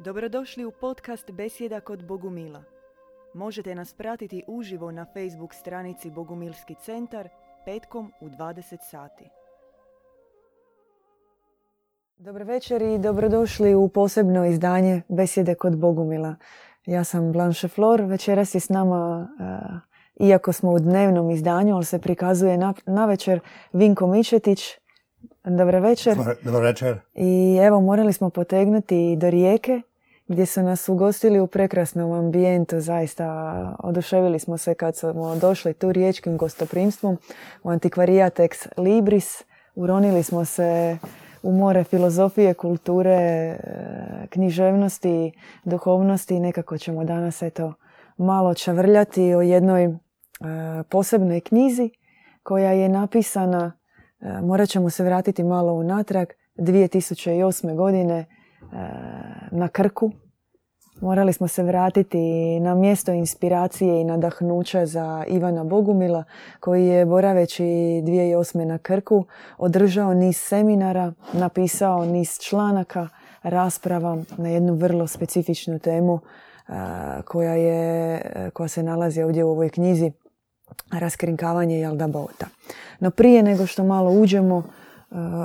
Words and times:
Dobrodošli 0.00 0.64
u 0.64 0.70
podcast 0.70 1.30
Besjeda 1.30 1.80
kod 1.80 2.04
Bogumila. 2.04 2.62
Možete 3.34 3.74
nas 3.74 3.94
pratiti 3.94 4.44
uživo 4.46 4.90
na 4.90 5.06
Facebook 5.14 5.54
stranici 5.54 6.10
Bogumilski 6.10 6.74
centar 6.84 7.28
petkom 7.64 8.12
u 8.20 8.28
20 8.28 8.76
sati. 8.90 9.24
Dobro 12.18 12.44
večer 12.44 12.82
i 12.82 12.98
dobrodošli 12.98 13.74
u 13.74 13.88
posebno 13.88 14.46
izdanje 14.46 15.02
Besjede 15.08 15.54
kod 15.54 15.78
Bogumila. 15.78 16.34
Ja 16.86 17.04
sam 17.04 17.32
Blanche 17.32 17.68
Flor, 17.68 18.02
večeras 18.02 18.54
je 18.54 18.60
s 18.60 18.68
nama, 18.68 19.28
eh, 19.40 20.26
iako 20.26 20.52
smo 20.52 20.70
u 20.70 20.78
dnevnom 20.78 21.30
izdanju, 21.30 21.74
ali 21.74 21.84
se 21.84 21.98
prikazuje 21.98 22.58
na, 22.58 22.74
na 22.86 23.06
večer, 23.06 23.40
Vinko 23.72 24.06
Mičetić. 24.06 24.78
Dobro 25.44 25.80
večer. 25.80 26.16
Dobar 26.42 26.62
večer. 26.62 27.00
I 27.14 27.58
evo, 27.62 27.80
morali 27.80 28.12
smo 28.12 28.30
potegnuti 28.30 29.16
do 29.16 29.30
rijeke 29.30 29.82
gdje 30.28 30.46
su 30.46 30.62
nas 30.62 30.88
ugostili 30.88 31.40
u 31.40 31.46
prekrasnom 31.46 32.12
ambijentu, 32.12 32.80
zaista 32.80 33.76
oduševili 33.78 34.38
smo 34.38 34.58
se 34.58 34.74
kad 34.74 34.96
smo 34.96 35.36
došli 35.36 35.74
tu 35.74 35.92
riječkim 35.92 36.36
gostoprimstvom 36.36 37.18
u 37.62 37.70
antikvarijat 37.70 38.40
ex 38.40 38.66
libris, 38.76 39.44
uronili 39.74 40.22
smo 40.22 40.44
se 40.44 40.98
u 41.42 41.52
more 41.52 41.84
filozofije, 41.84 42.54
kulture, 42.54 43.10
e, 43.10 43.56
književnosti, 44.30 45.32
duhovnosti 45.64 46.34
i 46.34 46.40
nekako 46.40 46.78
ćemo 46.78 47.04
danas 47.04 47.42
eto 47.42 47.74
malo 48.16 48.54
čavrljati 48.54 49.34
o 49.34 49.42
jednoj 49.42 49.84
e, 49.84 49.90
posebnoj 50.90 51.40
knjizi 51.40 51.90
koja 52.42 52.72
je 52.72 52.88
napisana, 52.88 53.72
e, 54.20 54.40
morat 54.42 54.68
ćemo 54.68 54.90
se 54.90 55.04
vratiti 55.04 55.44
malo 55.44 55.72
unatrag, 55.72 56.28
2008. 56.56 57.76
godine 57.76 58.37
na 59.50 59.68
Krku. 59.68 60.12
Morali 61.00 61.32
smo 61.32 61.48
se 61.48 61.62
vratiti 61.62 62.60
na 62.60 62.74
mjesto 62.74 63.12
inspiracije 63.12 64.00
i 64.00 64.04
nadahnuća 64.04 64.86
za 64.86 65.24
Ivana 65.28 65.64
Bogumila 65.64 66.24
koji 66.60 66.86
je 66.86 67.06
boraveći 67.06 67.62
2008. 67.62 68.64
na 68.64 68.78
Krku 68.78 69.24
održao 69.58 70.14
niz 70.14 70.36
seminara, 70.36 71.12
napisao 71.32 72.04
niz 72.04 72.38
članaka, 72.40 73.08
rasprava 73.42 74.16
na 74.36 74.48
jednu 74.48 74.74
vrlo 74.74 75.06
specifičnu 75.06 75.78
temu 75.78 76.20
koja, 77.24 77.54
je, 77.54 78.22
koja 78.52 78.68
se 78.68 78.82
nalazi 78.82 79.22
ovdje 79.22 79.44
u 79.44 79.50
ovoj 79.50 79.68
knjizi 79.68 80.12
raskrinkavanje 80.90 81.80
Jalda 81.80 82.06
Bota. 82.06 82.46
No 83.00 83.10
prije 83.10 83.42
nego 83.42 83.66
što 83.66 83.84
malo 83.84 84.10
uđemo 84.10 84.62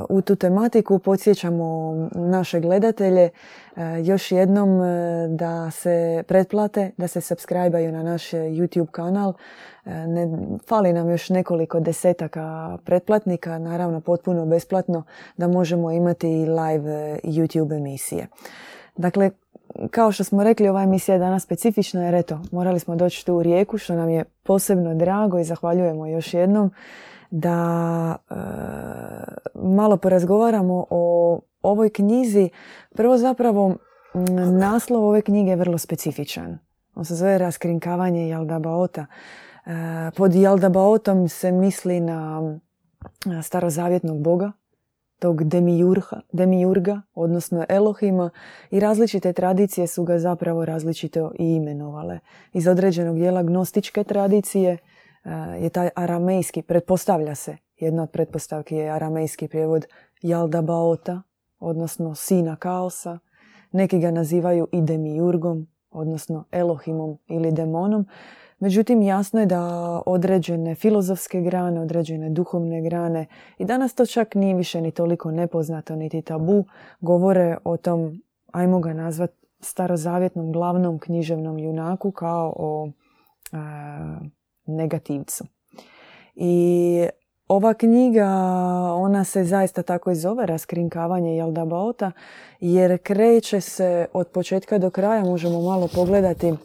u 0.09 0.21
tu 0.21 0.35
tematiku. 0.35 0.99
Podsjećamo 0.99 1.93
naše 2.15 2.59
gledatelje 2.59 3.29
e, 3.29 3.31
još 4.03 4.31
jednom 4.31 4.81
e, 4.81 5.27
da 5.27 5.71
se 5.71 6.23
pretplate, 6.27 6.91
da 6.97 7.07
se 7.07 7.21
subscribe 7.21 7.91
na 7.91 8.03
naš 8.03 8.31
YouTube 8.31 8.91
kanal. 8.91 9.33
E, 9.85 10.07
ne, 10.07 10.37
fali 10.67 10.93
nam 10.93 11.09
još 11.09 11.29
nekoliko 11.29 11.79
desetaka 11.79 12.77
pretplatnika, 12.85 13.57
naravno 13.59 14.01
potpuno 14.01 14.45
besplatno, 14.45 15.03
da 15.37 15.47
možemo 15.47 15.91
imati 15.91 16.27
live 16.27 17.19
YouTube 17.23 17.77
emisije. 17.77 18.27
Dakle, 18.97 19.31
kao 19.91 20.11
što 20.11 20.23
smo 20.23 20.43
rekli, 20.43 20.69
ova 20.69 20.83
emisija 20.83 21.15
je 21.15 21.19
danas 21.19 21.43
specifična 21.43 22.05
jer 22.05 22.15
eto, 22.15 22.39
morali 22.51 22.79
smo 22.79 22.95
doći 22.95 23.25
tu 23.25 23.35
u 23.35 23.43
rijeku, 23.43 23.77
što 23.77 23.95
nam 23.95 24.09
je 24.09 24.23
posebno 24.43 24.95
drago 24.95 25.39
i 25.39 25.43
zahvaljujemo 25.43 26.07
još 26.07 26.33
jednom 26.33 26.71
da 27.35 28.15
e, 28.29 28.35
malo 29.55 29.97
porazgovaramo 29.97 30.85
o 30.89 31.39
ovoj 31.61 31.89
knjizi. 31.89 32.49
Prvo 32.95 33.17
zapravo 33.17 33.75
naslov 34.59 35.03
ove 35.03 35.21
knjige 35.21 35.49
je 35.49 35.55
vrlo 35.55 35.77
specifičan. 35.77 36.57
On 36.95 37.05
se 37.05 37.15
zove 37.15 37.37
Raskrinkavanje 37.37 38.27
Jaldabaota. 38.27 39.05
E, 39.05 39.71
pod 40.15 40.35
Jaldabaotom 40.35 41.29
se 41.29 41.51
misli 41.51 41.99
na 41.99 42.41
starozavjetnog 43.43 44.21
boga, 44.21 44.51
tog 45.19 45.43
demijurha, 45.43 46.21
demijurga, 46.31 47.01
odnosno 47.13 47.65
Elohima 47.69 48.29
i 48.71 48.79
različite 48.79 49.33
tradicije 49.33 49.87
su 49.87 50.03
ga 50.03 50.19
zapravo 50.19 50.65
različito 50.65 51.31
i 51.39 51.55
imenovale. 51.55 52.19
Iz 52.53 52.67
određenog 52.67 53.15
dijela 53.15 53.43
gnostičke 53.43 54.03
tradicije– 54.03 54.77
je 55.59 55.69
taj 55.69 55.89
aramejski, 55.95 56.61
pretpostavlja 56.61 57.35
se, 57.35 57.57
jedna 57.77 58.03
od 58.03 58.09
pretpostavki 58.09 58.75
je 58.75 58.89
aramejski 58.89 59.47
prijevod 59.47 59.85
Jaldabaota, 60.21 61.21
odnosno 61.59 62.15
sina 62.15 62.55
kaosa. 62.55 63.19
Neki 63.71 63.99
ga 63.99 64.11
nazivaju 64.11 64.67
i 64.71 64.81
demiurgom, 64.81 65.67
odnosno 65.91 66.45
Elohimom 66.51 67.17
ili 67.27 67.51
demonom. 67.51 68.05
Međutim, 68.59 69.01
jasno 69.01 69.39
je 69.39 69.45
da 69.45 70.01
određene 70.05 70.75
filozofske 70.75 71.41
grane, 71.41 71.81
određene 71.81 72.29
duhovne 72.29 72.81
grane 72.81 73.25
i 73.57 73.65
danas 73.65 73.95
to 73.95 74.05
čak 74.05 74.35
nije 74.35 74.55
više 74.55 74.81
ni 74.81 74.91
toliko 74.91 75.31
nepoznato 75.31 75.95
niti 75.95 76.21
tabu, 76.21 76.65
govore 76.99 77.57
o 77.63 77.77
tom, 77.77 78.21
ajmo 78.51 78.79
ga 78.79 78.93
nazvati, 78.93 79.43
starozavjetnom 79.59 80.51
glavnom 80.51 80.99
književnom 80.99 81.59
junaku 81.59 82.11
kao 82.11 82.53
o 82.57 82.89
negativcu. 84.65 85.43
I 86.35 87.07
ova 87.47 87.73
knjiga, 87.73 88.27
ona 88.95 89.23
se 89.23 89.43
zaista 89.43 89.83
tako 89.83 90.11
i 90.11 90.15
zove, 90.15 90.45
Raskrinkavanje 90.45 91.37
Jeldabaota, 91.37 92.11
jer 92.59 92.97
kreće 93.03 93.61
se 93.61 94.05
od 94.13 94.27
početka 94.27 94.77
do 94.77 94.89
kraja, 94.89 95.23
možemo 95.23 95.61
malo 95.61 95.87
pogledati, 95.95 96.47
e, 96.47 96.55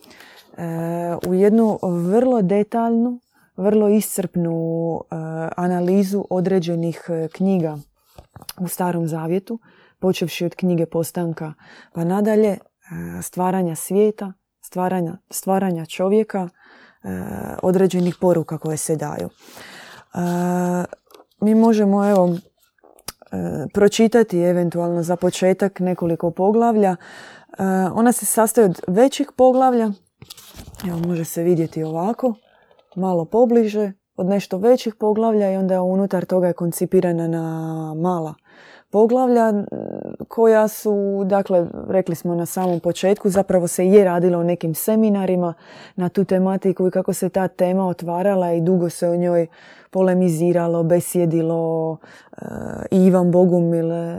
u 1.28 1.34
jednu 1.34 1.78
vrlo 1.82 2.42
detaljnu, 2.42 3.20
vrlo 3.56 3.88
iscrpnu 3.88 5.00
e, 5.00 5.14
analizu 5.56 6.24
određenih 6.30 7.04
e, 7.08 7.28
knjiga 7.28 7.78
u 8.60 8.68
Starom 8.68 9.08
Zavjetu, 9.08 9.58
počevši 10.00 10.44
od 10.44 10.54
knjige 10.54 10.86
Postanka 10.86 11.54
pa 11.92 12.04
nadalje, 12.04 12.58
stvaranja 13.22 13.74
svijeta, 13.74 14.32
stvaranja, 14.60 15.18
stvaranja 15.30 15.86
čovjeka, 15.86 16.48
određenih 17.62 18.16
poruka 18.20 18.58
koje 18.58 18.76
se 18.76 18.96
daju. 18.96 19.28
E, 19.28 20.18
mi 21.40 21.54
možemo 21.54 22.10
evo 22.10 22.28
e, 22.28 22.36
pročitati 23.74 24.38
eventualno 24.38 25.02
za 25.02 25.16
početak 25.16 25.80
nekoliko 25.80 26.30
poglavlja. 26.30 26.96
Ona 27.94 28.12
se 28.12 28.26
sastoji 28.26 28.64
od 28.64 28.80
većih 28.86 29.30
poglavlja. 29.36 29.90
Evo 30.88 30.98
može 30.98 31.24
se 31.24 31.42
vidjeti 31.42 31.82
ovako, 31.82 32.34
malo 32.96 33.24
pobliže, 33.24 33.92
od 34.16 34.26
nešto 34.26 34.58
većih 34.58 34.94
poglavlja 34.94 35.52
i 35.52 35.56
onda 35.56 35.82
unutar 35.82 36.24
toga 36.24 36.46
je 36.46 36.52
koncipirana 36.52 37.28
na 37.28 37.42
mala 37.94 38.34
poglavlja 38.90 39.52
koja 40.28 40.68
su, 40.68 41.22
dakle, 41.26 41.66
rekli 41.88 42.14
smo 42.14 42.34
na 42.34 42.46
samom 42.46 42.80
početku, 42.80 43.30
zapravo 43.30 43.68
se 43.68 43.86
je 43.86 44.04
radilo 44.04 44.38
o 44.38 44.42
nekim 44.42 44.74
seminarima 44.74 45.54
na 45.96 46.08
tu 46.08 46.24
tematiku 46.24 46.88
i 46.88 46.90
kako 46.90 47.12
se 47.12 47.28
ta 47.28 47.48
tema 47.48 47.88
otvarala 47.88 48.52
i 48.52 48.60
dugo 48.60 48.90
se 48.90 49.08
o 49.08 49.16
njoj 49.16 49.46
polemiziralo, 49.90 50.82
besjedilo 50.82 51.96
e, 52.32 52.44
i 52.90 53.04
Ivan 53.04 53.30
Bogumil 53.30 53.92
e, 53.92 54.16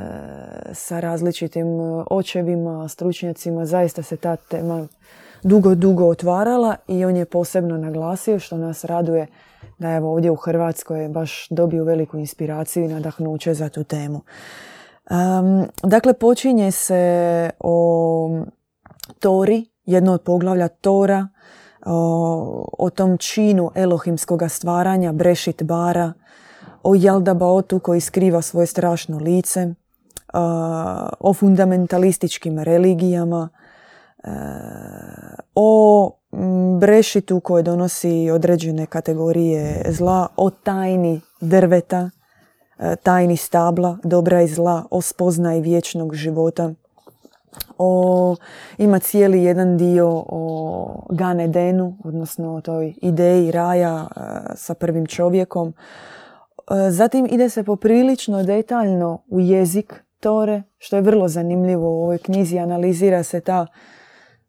sa 0.74 1.00
različitim 1.00 1.68
očevima, 2.09 2.88
stručnjacima. 2.88 3.66
Zaista 3.66 4.03
se 4.03 4.18
ta 4.18 4.36
tema 4.36 4.88
dugo, 5.44 5.75
dugo 5.75 6.06
otvarala 6.06 6.75
i 6.88 7.06
on 7.06 7.16
je 7.16 7.25
posebno 7.25 7.78
naglasio 7.78 8.40
što 8.40 8.57
nas 8.57 8.86
raduje 8.86 9.28
da 9.78 9.92
evo 9.92 10.12
ovdje 10.12 10.31
u 10.31 10.36
Hrvatskoj 10.36 11.09
baš 11.09 11.47
dobiju 11.50 11.84
veliku 11.84 12.18
inspiraciju 12.18 12.86
i 12.86 12.88
nadahnuće 12.88 13.53
za 13.53 13.70
tu 13.70 13.84
temu. 13.84 14.22
Um, 15.09 15.68
dakle, 15.84 16.14
počinje 16.14 16.72
se 16.72 17.50
o 17.60 18.30
Tori, 19.19 19.66
jedno 19.86 20.13
od 20.13 20.22
poglavlja 20.22 20.68
Tora, 20.68 21.28
o, 21.86 22.66
o 22.78 22.89
tom 22.89 23.18
činu 23.18 23.72
elohimskog 23.75 24.44
stvaranja, 24.48 25.12
Brešit 25.12 25.63
Bara, 25.63 26.13
o 26.83 26.95
Jaldabaotu 26.95 27.80
koji 27.80 28.01
skriva 28.01 28.42
svoje 28.42 28.68
strašno 28.68 29.18
lice, 29.18 29.74
o 31.19 31.33
fundamentalističkim 31.33 32.60
religijama, 32.60 33.50
o 35.56 36.12
brešitu 36.80 37.40
koje 37.40 37.64
donosi 37.64 38.30
određene 38.34 38.86
kategorije 38.86 39.86
zla, 39.90 40.28
o 40.38 40.50
tajni 40.50 41.22
drveta, 41.42 42.10
e, 42.80 42.96
tajni 42.96 43.38
stabla, 43.38 43.98
dobra 44.04 44.42
i 44.42 44.48
zla, 44.48 44.86
o 44.92 45.02
spoznaj 45.02 45.60
vječnog 45.60 46.16
života. 46.16 46.74
O, 47.78 48.36
ima 48.78 49.00
cijeli 49.00 49.44
jedan 49.44 49.78
dio 49.78 50.24
o 50.28 51.06
Ganedenu, 51.10 51.98
odnosno 52.04 52.56
o 52.56 52.62
toj 52.62 52.94
ideji 53.02 53.52
raja 53.52 54.08
e, 54.08 54.20
sa 54.56 54.74
prvim 54.74 55.06
čovjekom. 55.06 55.74
E, 56.88 56.92
zatim 56.92 57.28
ide 57.31 57.50
se 57.50 57.64
poprilično 57.64 58.44
detaljno 58.44 59.22
u 59.28 59.40
jezik 59.40 60.04
Tore, 60.20 60.64
što 60.78 60.96
je 60.96 61.02
vrlo 61.02 61.28
zanimljivo 61.28 61.90
u 61.90 62.04
ovoj 62.04 62.18
knjizi. 62.18 62.60
Analizira 62.60 63.24
se 63.24 63.42
ta, 63.42 63.68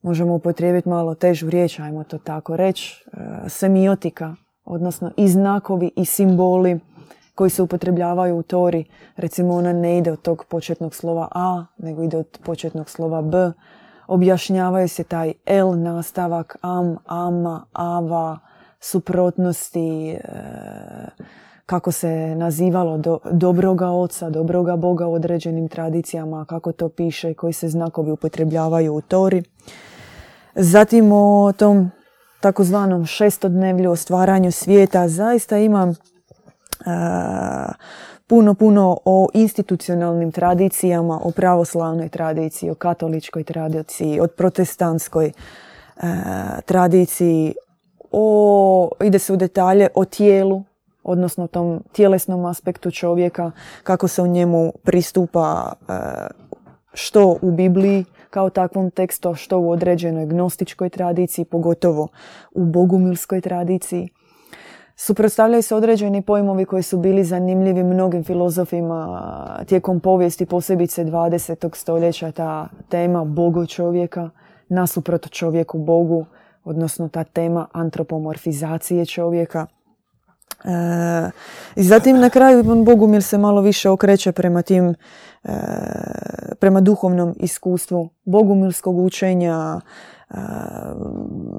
možemo 0.02 0.34
upotrijebiti 0.34 0.88
malo 0.88 1.14
težu 1.14 1.50
riječ, 1.50 1.78
ajmo 1.78 2.04
to 2.04 2.18
tako 2.18 2.56
reći, 2.56 3.04
e, 3.12 3.48
semiotika, 3.48 4.34
odnosno 4.64 5.10
i 5.16 5.28
znakovi 5.28 5.90
i 5.96 6.04
simboli 6.04 6.80
koji 7.34 7.50
se 7.50 7.62
upotrebljavaju 7.62 8.36
u 8.36 8.42
Tori. 8.42 8.84
Recimo 9.16 9.54
ona 9.54 9.72
ne 9.72 9.98
ide 9.98 10.12
od 10.12 10.22
tog 10.22 10.44
početnog 10.48 10.94
slova 10.94 11.28
A, 11.34 11.64
nego 11.78 12.02
ide 12.02 12.16
od 12.16 12.38
početnog 12.44 12.90
slova 12.90 13.22
B. 13.22 13.52
Objašnjavaju 14.08 14.88
se 14.88 15.04
taj 15.04 15.32
L 15.46 15.82
nastavak, 15.82 16.56
am, 16.60 16.96
ama, 17.06 17.66
ava, 17.72 18.38
suprotnosti, 18.80 20.10
e, 20.10 20.18
kako 21.66 21.92
se 21.92 22.34
nazivalo 22.36 22.98
do, 22.98 23.18
dobroga 23.30 23.90
oca, 23.90 24.30
dobroga 24.30 24.76
Boga 24.76 25.06
u 25.06 25.12
određenim 25.12 25.68
tradicijama, 25.68 26.44
kako 26.44 26.72
to 26.72 26.88
piše, 26.88 27.34
koji 27.34 27.52
se 27.52 27.68
znakovi 27.68 28.10
upotrebljavaju 28.10 28.94
u 28.94 29.00
Tori. 29.00 29.42
Zatim 30.54 31.12
o 31.12 31.52
tom 31.52 31.90
takozvanom 32.40 33.06
šestodnevlju, 33.06 33.90
o 33.90 33.96
stvaranju 33.96 34.52
svijeta, 34.52 35.08
zaista 35.08 35.58
imam 35.58 35.94
puno, 38.26 38.54
puno 38.54 38.98
o 39.04 39.28
institucionalnim 39.34 40.32
tradicijama, 40.32 41.20
o 41.24 41.30
pravoslavnoj 41.30 42.08
tradiciji, 42.08 42.70
o 42.70 42.74
katoličkoj 42.74 43.44
tradiciji, 43.44 44.20
o 44.20 44.26
protestantskoj 44.26 45.32
tradiciji, 46.64 47.54
o, 48.12 48.90
ide 49.04 49.18
se 49.18 49.32
u 49.32 49.36
detalje 49.36 49.88
o 49.94 50.04
tijelu, 50.04 50.62
odnosno 51.02 51.46
tom 51.46 51.82
tjelesnom 51.92 52.44
aspektu 52.44 52.90
čovjeka, 52.90 53.50
kako 53.82 54.08
se 54.08 54.22
u 54.22 54.26
njemu 54.26 54.72
pristupa 54.82 55.72
što 56.92 57.38
u 57.42 57.50
Bibliji 57.50 58.04
kao 58.30 58.50
takvom 58.50 58.90
tekstu, 58.90 59.34
što 59.34 59.58
u 59.58 59.70
određenoj 59.70 60.26
gnostičkoj 60.26 60.88
tradiciji, 60.88 61.44
pogotovo 61.44 62.08
u 62.52 62.64
bogumilskoj 62.64 63.40
tradiciji. 63.40 64.08
Suprotstavljaju 64.96 65.62
se 65.62 65.74
određeni 65.74 66.22
pojmovi 66.22 66.64
koji 66.64 66.82
su 66.82 66.98
bili 66.98 67.24
zanimljivi 67.24 67.84
mnogim 67.84 68.24
filozofima 68.24 69.22
tijekom 69.66 70.00
povijesti, 70.00 70.46
posebice 70.46 71.04
20. 71.04 71.76
stoljeća, 71.76 72.32
ta 72.32 72.68
tema 72.88 73.24
bogo 73.24 73.66
čovjeka, 73.66 74.30
nasuprot 74.68 75.30
čovjeku 75.30 75.78
bogu, 75.78 76.26
odnosno 76.64 77.08
ta 77.08 77.24
tema 77.24 77.66
antropomorfizacije 77.72 79.06
čovjeka. 79.06 79.66
E, 80.64 81.30
I 81.76 81.82
zatim 81.82 82.20
na 82.20 82.30
kraju 82.30 82.84
Bogumil 82.84 83.20
se 83.20 83.38
malo 83.38 83.60
više 83.60 83.90
okreće 83.90 84.32
prema 84.32 84.62
tim, 84.62 84.94
e, 85.44 85.52
prema 86.58 86.80
duhovnom 86.80 87.34
iskustvu 87.38 88.08
bogumilskog 88.24 88.98
učenja, 88.98 89.80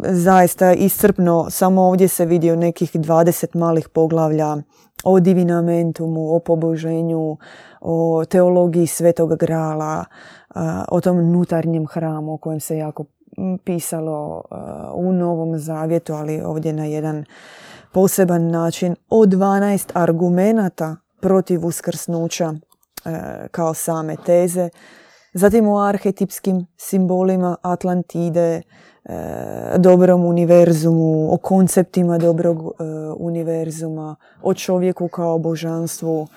zaista 0.03 0.73
iscrpno, 0.73 1.47
samo 1.49 1.81
ovdje 1.81 2.07
se 2.07 2.25
vidio 2.25 2.55
nekih 2.55 2.95
20 2.95 3.57
malih 3.57 3.89
poglavlja 3.89 4.57
o 5.03 5.19
divinamentumu, 5.19 6.35
o 6.35 6.39
poboženju, 6.39 7.37
o 7.81 8.25
teologiji 8.25 8.87
svetog 8.87 9.35
grala, 9.35 10.05
o 10.89 11.01
tom 11.01 11.17
unutarnjem 11.17 11.87
hramu 11.87 12.33
o 12.33 12.37
kojem 12.37 12.59
se 12.59 12.77
jako 12.77 13.05
pisalo 13.63 14.43
u 14.93 15.13
Novom 15.13 15.57
Zavjetu, 15.57 16.13
ali 16.13 16.41
ovdje 16.41 16.73
na 16.73 16.85
jedan 16.85 17.25
poseban 17.93 18.47
način, 18.47 18.95
o 19.09 19.25
12 19.25 19.89
argumenata 19.93 20.95
protiv 21.21 21.65
uskrsnuća 21.65 22.53
kao 23.51 23.73
same 23.73 24.15
teze, 24.25 24.69
Zatim 25.33 25.67
o 25.67 25.79
arhetipskim 25.79 26.65
simbolima 26.77 27.57
Atlantide, 27.61 28.61
e, 29.05 29.13
dobrom 29.77 30.25
univerzumu, 30.25 31.33
o 31.33 31.37
konceptima 31.37 32.17
dobrog 32.17 32.57
e, 32.57 32.83
univerzuma, 33.17 34.15
o 34.41 34.53
čovjeku 34.53 35.07
kao 35.07 35.39
božanstvu, 35.39 36.27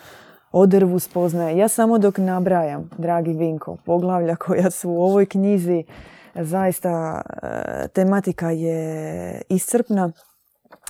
o 0.53 0.67
drvu 0.67 0.99
spoznaje. 0.99 1.59
Ja 1.59 1.69
samo 1.69 1.99
dok 1.99 2.19
nabrajam, 2.19 2.91
dragi 2.99 3.33
Vinko, 3.33 3.77
poglavlja 3.85 4.37
koja 4.37 4.71
su 4.71 4.91
u 4.91 5.03
ovoj 5.03 5.27
knjizi, 5.27 5.85
zaista 6.35 7.23
e, 7.43 7.89
tematika 7.89 8.51
je 8.51 9.43
iscrpna. 9.49 10.13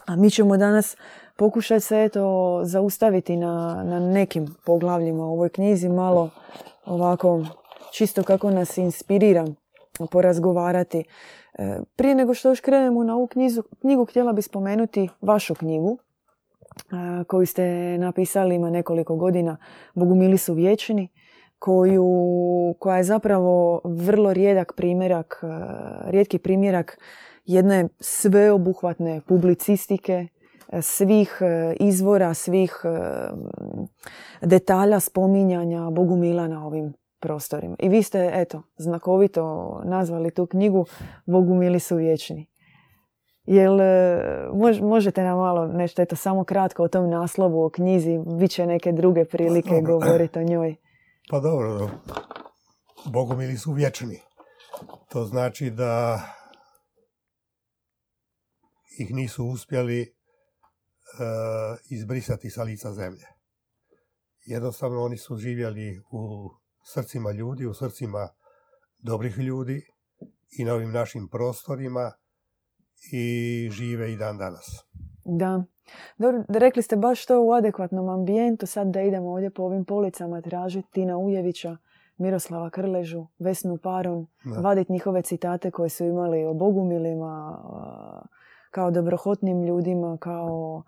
A 0.07 0.17
mi 0.17 0.31
ćemo 0.31 0.57
danas 0.57 0.97
pokušati 1.37 1.81
se 1.81 2.05
eto 2.05 2.61
zaustaviti 2.65 3.37
na, 3.37 3.83
na 3.85 4.01
nekim 4.01 4.55
poglavljima 4.67 5.25
u 5.25 5.33
ovoj 5.33 5.49
knjizi, 5.49 5.89
malo 5.89 6.31
ovako 6.85 7.45
čisto 7.93 8.23
kako 8.23 8.51
nas 8.51 8.79
inspirira 8.79 9.47
porazgovarati. 10.11 11.05
E, 11.59 11.79
prije 11.97 12.15
nego 12.15 12.35
što 12.35 12.49
još 12.49 12.61
krenemo 12.61 13.05
na 13.05 13.17
ovu 13.17 13.27
knjizu, 13.27 13.63
knjigu, 13.81 14.05
htjela 14.05 14.33
bi 14.33 14.43
spomenuti 14.43 15.09
vašu 15.21 15.55
knjigu 15.55 15.99
e, 15.99 17.25
koju 17.25 17.47
ste 17.47 17.99
napisali 17.99 18.55
ima 18.55 18.71
nekoliko 18.71 19.17
godina, 19.17 19.57
Bogumili 19.95 20.39
su 20.39 20.55
vječni, 20.55 21.09
koju, 21.59 22.05
koja 22.79 22.97
je 22.97 23.05
zapravo 23.05 23.81
vrlo 23.85 24.33
rijedak 24.33 24.73
primjerak, 24.77 25.41
e, 25.43 25.47
rijetki 26.11 26.39
primjerak 26.39 26.99
jedne 27.45 27.89
sveobuhvatne 28.01 29.21
publicistike, 29.29 30.27
svih 30.83 31.43
izvora, 31.81 32.35
svih 32.35 32.83
detalja 34.41 35.01
spominjanja 35.01 35.91
Bogumila 35.91 36.49
na 36.49 36.67
ovim 36.67 36.93
prostorima. 37.25 37.77
I 37.79 37.89
vi 37.89 38.03
ste, 38.03 38.31
eto, 38.35 38.63
znakovito 38.77 39.45
nazvali 39.85 40.31
tu 40.31 40.47
knjigu 40.47 40.87
Bogu 41.27 41.55
mili 41.55 41.81
su 41.81 41.97
vječni. 41.97 42.51
Jel 43.45 43.81
e, 43.81 44.19
možete 44.83 45.23
nam 45.23 45.39
malo 45.39 45.67
nešto, 45.67 46.03
eto, 46.03 46.17
samo 46.17 46.45
kratko 46.45 46.83
o 46.83 46.89
tom 46.89 47.11
naslovu, 47.11 47.65
o 47.65 47.71
knjizi, 47.71 48.19
bit 48.39 48.51
će 48.51 48.67
neke 48.67 48.93
druge 48.93 49.25
prilike 49.25 49.71
pa, 49.71 49.81
govoriti 49.81 50.39
o 50.39 50.43
njoj. 50.43 50.77
Pa 51.31 51.41
dobro, 51.41 51.91
Bogu 53.13 53.37
mili 53.37 53.57
su 53.57 53.73
vječni. 53.73 54.21
To 55.09 55.25
znači 55.25 55.71
da 55.71 56.21
ih 58.99 59.15
nisu 59.15 59.47
uspjeli 59.47 60.01
uh, 60.03 61.79
izbrisati 61.91 62.51
sa 62.51 62.63
lica 62.63 62.93
zemlje. 62.93 63.27
Jednostavno 64.45 65.03
oni 65.03 65.17
su 65.17 65.37
živjeli 65.37 66.03
u 66.11 66.51
srcima 66.85 67.31
ljudi, 67.33 67.67
u 67.67 67.75
srcima 67.75 68.29
dobrih 68.99 69.39
ljudi 69.39 69.87
i 70.59 70.65
na 70.65 70.75
ovim 70.75 70.93
našim 70.93 71.29
prostorima 71.29 72.13
i 73.13 73.69
žive 73.73 74.13
i 74.13 74.17
dan 74.17 74.39
danas. 74.39 74.85
Da. 75.25 75.65
Dobro, 76.19 76.45
rekli 76.49 76.83
ste 76.83 76.97
baš 76.97 77.27
to 77.27 77.43
u 77.43 77.53
adekvatnom 77.53 78.09
ambijentu, 78.09 78.67
sad 78.67 78.87
da 78.87 79.03
idemo 79.03 79.31
ovdje 79.31 79.51
po 79.51 79.63
ovim 79.63 79.85
policama 79.85 80.41
tražiti 80.41 80.89
Tina 80.93 81.19
Ujevića, 81.19 81.77
Miroslava 82.17 82.71
Krležu, 82.71 83.27
Vesnu 83.39 83.79
Paron, 83.83 84.27
vaditi 84.63 84.93
njihove 84.93 85.23
citate 85.23 85.71
koje 85.71 85.89
su 85.89 86.05
imali 86.05 86.45
o 86.45 86.55
bogumilima, 86.55 87.59
kao 88.75 88.91
dobrohotnim 88.91 89.63
ljudima, 89.63 90.17
kao 90.21 90.83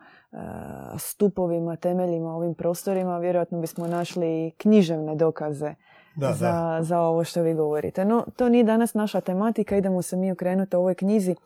stupovima, 0.98 1.76
temeljima 1.76 2.34
ovim 2.34 2.54
prostorima, 2.54 3.18
vjerojatno 3.18 3.60
bismo 3.60 3.86
našli 3.86 4.52
književne 4.58 5.14
dokaze 5.14 5.74
da, 6.16 6.32
za, 6.32 6.52
da. 6.52 6.82
za 6.82 7.00
ovo 7.00 7.24
što 7.24 7.42
vi 7.42 7.54
govorite. 7.54 8.04
No, 8.04 8.24
to 8.36 8.48
nije 8.48 8.64
danas 8.64 8.94
naša 8.94 9.20
tematika, 9.20 9.76
idemo 9.76 10.02
se 10.02 10.16
mi 10.16 10.32
okrenuti 10.32 10.76
u 10.76 10.78
ovoj 10.78 10.94
knjizi. 10.94 11.30
E, 11.30 11.36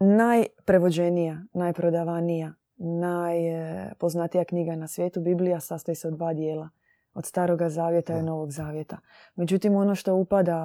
najprevođenija, 0.00 1.42
najprodavanija, 1.52 2.52
najpoznatija 2.76 4.44
knjiga 4.44 4.76
na 4.76 4.88
svijetu, 4.88 5.20
Biblija, 5.20 5.60
sastoji 5.60 5.94
se 5.94 6.08
od 6.08 6.14
dva 6.14 6.34
dijela. 6.34 6.68
Od 7.14 7.26
staroga 7.26 7.68
zavjeta 7.68 8.18
i 8.18 8.22
novog 8.22 8.50
zavjeta. 8.50 8.98
Međutim, 9.34 9.76
ono 9.76 9.94
što 9.94 10.14
upada 10.14 10.56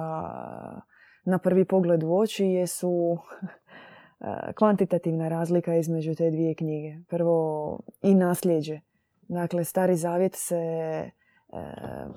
na 1.28 1.38
prvi 1.38 1.64
pogled 1.64 2.02
u 2.02 2.16
oči 2.16 2.44
jesu 2.46 3.18
kvantitativna 4.58 5.28
razlika 5.28 5.76
između 5.76 6.14
te 6.14 6.30
dvije 6.30 6.54
knjige. 6.54 6.96
Prvo 7.08 7.80
i 8.02 8.14
nasljeđe 8.14 8.80
Dakle, 9.28 9.64
stari 9.64 9.96
zavjet 9.96 10.34
se 10.34 10.56
e, 10.56 11.10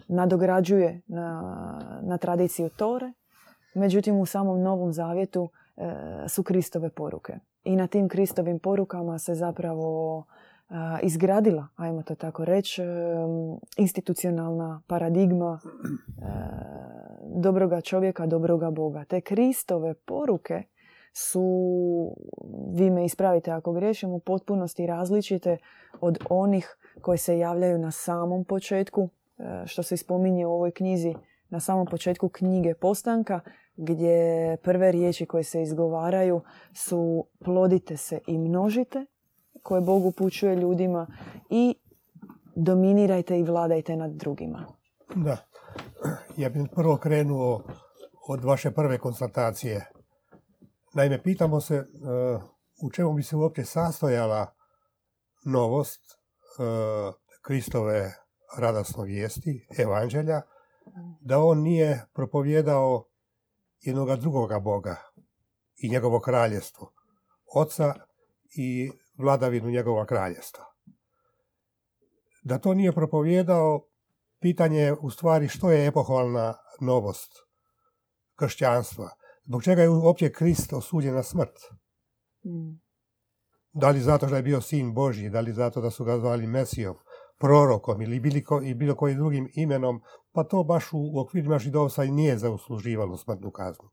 nadograđuje 0.07 1.01
na, 1.07 1.41
na 2.01 2.17
tradiciju 2.17 2.69
Tore, 2.69 3.13
međutim 3.75 4.19
u 4.19 4.25
samom 4.25 4.61
novom 4.61 4.93
zavjetu 4.93 5.49
e, 5.77 5.93
su 6.27 6.43
Kristove 6.43 6.89
poruke. 6.89 7.33
I 7.63 7.75
na 7.75 7.87
tim 7.87 8.09
Kristovim 8.09 8.59
porukama 8.59 9.19
se 9.19 9.35
zapravo 9.35 10.23
izgradila, 11.01 11.67
ajmo 11.75 12.03
to 12.03 12.15
tako 12.15 12.45
reći, 12.45 12.81
institucionalna 13.77 14.81
paradigma 14.87 15.59
dobroga 17.35 17.81
čovjeka, 17.81 18.25
dobroga 18.25 18.71
Boga. 18.71 19.05
Te 19.05 19.21
Kristove 19.21 19.93
poruke 19.93 20.63
su, 21.13 21.45
vi 22.73 22.89
me 22.89 23.05
ispravite 23.05 23.51
ako 23.51 23.73
griješim, 23.73 24.09
u 24.09 24.19
potpunosti 24.19 24.87
različite 24.87 25.57
od 26.01 26.17
onih 26.29 26.77
koje 27.01 27.17
se 27.17 27.37
javljaju 27.37 27.77
na 27.77 27.91
samom 27.91 28.45
početku, 28.45 29.09
e, 29.37 29.63
što 29.65 29.83
se 29.83 29.97
spominje 29.97 30.45
u 30.45 30.51
ovoj 30.51 30.71
knjizi, 30.71 31.15
na 31.49 31.59
samom 31.59 31.87
početku 31.87 32.29
knjige 32.29 32.73
Postanka, 32.73 33.39
gdje 33.75 34.57
prve 34.57 34.91
riječi 34.91 35.25
koje 35.25 35.43
se 35.43 35.61
izgovaraju 35.61 36.41
su 36.73 37.25
plodite 37.45 37.97
se 37.97 38.19
i 38.27 38.37
množite, 38.37 39.05
koje 39.63 39.81
Bog 39.81 40.05
upućuje 40.05 40.55
ljudima 40.55 41.07
i 41.49 41.75
dominirajte 42.55 43.39
i 43.39 43.43
vladajte 43.43 43.95
nad 43.95 44.11
drugima. 44.11 44.65
Da. 45.15 45.37
Ja 46.37 46.49
bih 46.49 46.61
prvo 46.75 46.97
krenuo 46.97 47.63
od 48.27 48.43
vaše 48.43 48.71
prve 48.71 48.97
konstatacije. 48.97 49.91
Naime, 50.93 51.23
pitamo 51.23 51.61
se 51.61 51.77
uh, 51.79 52.41
u 52.83 52.91
čemu 52.91 53.13
bi 53.13 53.23
se 53.23 53.35
uopće 53.35 53.65
sastojala 53.65 54.53
novost 55.45 56.01
uh, 56.59 57.13
Kristove 57.41 58.13
radosno 58.57 59.03
vijesti, 59.03 59.67
evanđelja, 59.77 60.41
da 61.21 61.39
on 61.39 61.61
nije 61.61 62.05
propovjedao 62.13 63.05
jednoga 63.81 64.15
drugoga 64.15 64.59
Boga 64.59 64.95
i 65.77 65.89
njegovo 65.89 66.19
kraljestvo, 66.19 66.91
oca 67.55 67.93
i 68.55 68.91
vladavinu 69.21 69.69
njegova 69.69 70.05
kraljestva. 70.05 70.65
Da 72.43 72.57
to 72.57 72.73
nije 72.73 72.91
propovjedao, 72.91 73.81
pitanje 74.39 74.79
je 74.79 74.93
u 74.93 75.09
stvari 75.09 75.47
što 75.47 75.71
je 75.71 75.87
epohalna 75.87 76.53
novost 76.81 77.31
kršćanstva. 78.35 79.09
Zbog 79.45 79.63
čega 79.63 79.81
je 79.81 79.89
uopće 79.89 80.31
Krist 80.31 80.73
osuđen 80.73 81.15
na 81.15 81.23
smrt? 81.23 81.59
Mm. 82.45 82.79
Da 83.73 83.89
li 83.89 83.99
zato 83.99 84.27
što 84.27 84.35
je 84.35 84.43
bio 84.43 84.61
sin 84.61 84.93
Božji, 84.93 85.29
da 85.29 85.39
li 85.39 85.53
zato 85.53 85.81
da 85.81 85.91
su 85.91 86.03
ga 86.03 86.17
zvali 86.17 86.47
Mesijom, 86.47 86.95
prorokom 87.39 88.01
ili 88.01 88.19
bilo, 88.19 88.61
i 88.63 88.73
bilo 88.73 88.95
kojim 88.95 89.17
drugim 89.17 89.49
imenom, 89.55 90.01
pa 90.31 90.43
to 90.43 90.63
baš 90.63 90.89
u 90.93 91.19
okvirima 91.19 91.59
židovstva 91.59 92.03
i 92.03 92.11
nije 92.11 92.37
zasluživalo 92.37 93.17
smrtnu 93.17 93.51
kaznu. 93.51 93.89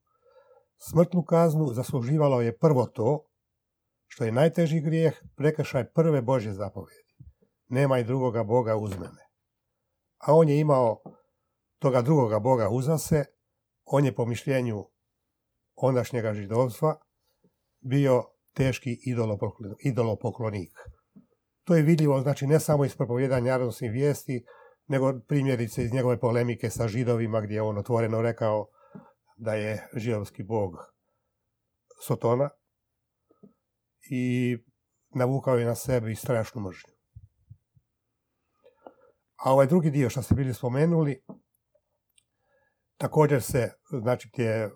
Smrtnu 0.79 1.23
kaznu 1.23 1.67
zasluživalo 1.67 2.41
je 2.41 2.59
prvo 2.59 2.87
to, 2.87 3.25
što 4.09 4.25
je 4.25 4.33
najteži 4.33 4.81
grijeh, 4.81 5.15
prekršaj 5.37 5.85
prve 5.93 6.23
Božje 6.23 6.53
zapovjedi. 6.53 7.15
Nema 7.69 7.99
i 7.99 8.05
drugoga 8.05 8.45
Boga 8.45 8.77
uz 8.77 8.91
mene. 8.91 9.29
A 10.19 10.35
on 10.35 10.49
je 10.49 10.61
imao 10.61 11.03
toga 11.79 12.03
drugoga 12.03 12.39
Boga 12.39 12.69
uza 12.69 12.99
se, 12.99 13.25
on 13.85 14.05
je 14.05 14.15
po 14.15 14.27
mišljenju 14.27 14.85
ondašnjega 15.77 16.35
židovstva 16.35 17.01
bio 17.81 18.25
teški 18.55 18.99
idolopoklonik. 19.85 20.73
To 21.65 21.75
je 21.75 21.83
vidljivo, 21.83 22.21
znači 22.21 22.47
ne 22.47 22.61
samo 22.61 22.85
iz 22.85 22.97
propovjedanja 22.97 23.57
radosnih 23.57 23.91
vijesti, 23.93 24.45
nego 24.87 25.21
primjerice 25.29 25.85
iz 25.85 25.93
njegove 25.93 26.21
polemike 26.21 26.71
sa 26.71 26.89
židovima 26.89 27.41
gdje 27.41 27.55
je 27.55 27.63
on 27.63 27.79
otvoreno 27.79 28.23
rekao 28.23 28.67
da 29.37 29.55
je 29.55 29.89
židovski 29.95 30.43
bog 30.43 30.77
Sotona 32.07 32.51
i 34.11 34.57
navukao 35.15 35.57
je 35.57 35.67
na 35.67 35.75
sebi 35.75 36.15
strašnu 36.15 36.61
mržnju. 36.61 36.93
A 39.45 39.53
ovaj 39.53 39.67
drugi 39.67 39.91
dio 39.91 40.11
što 40.11 40.23
ste 40.23 40.35
bili 40.35 40.55
spomenuli, 40.55 41.25
također 42.97 43.43
se, 43.43 43.73
znači 44.03 44.31
gdje 44.33 44.51
e, 44.51 44.71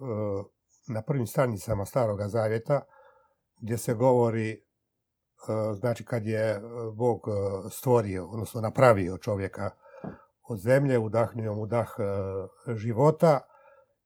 na 0.89 1.03
prvim 1.03 1.27
stranicama 1.27 1.85
Staroga 1.85 2.29
Zavjeta, 2.29 2.83
gdje 3.61 3.79
se 3.79 3.95
govori, 3.95 4.51
e, 4.51 4.59
znači 5.75 6.05
kad 6.05 6.27
je 6.27 6.51
e, 6.51 6.61
Bog 6.95 7.21
stvorio, 7.71 8.27
odnosno 8.27 8.61
napravio 8.61 9.19
čovjeka 9.19 9.71
od 10.49 10.59
zemlje, 10.59 10.99
udahnuo 10.99 11.55
mu 11.55 11.67
dah 11.67 11.89
života 12.77 13.41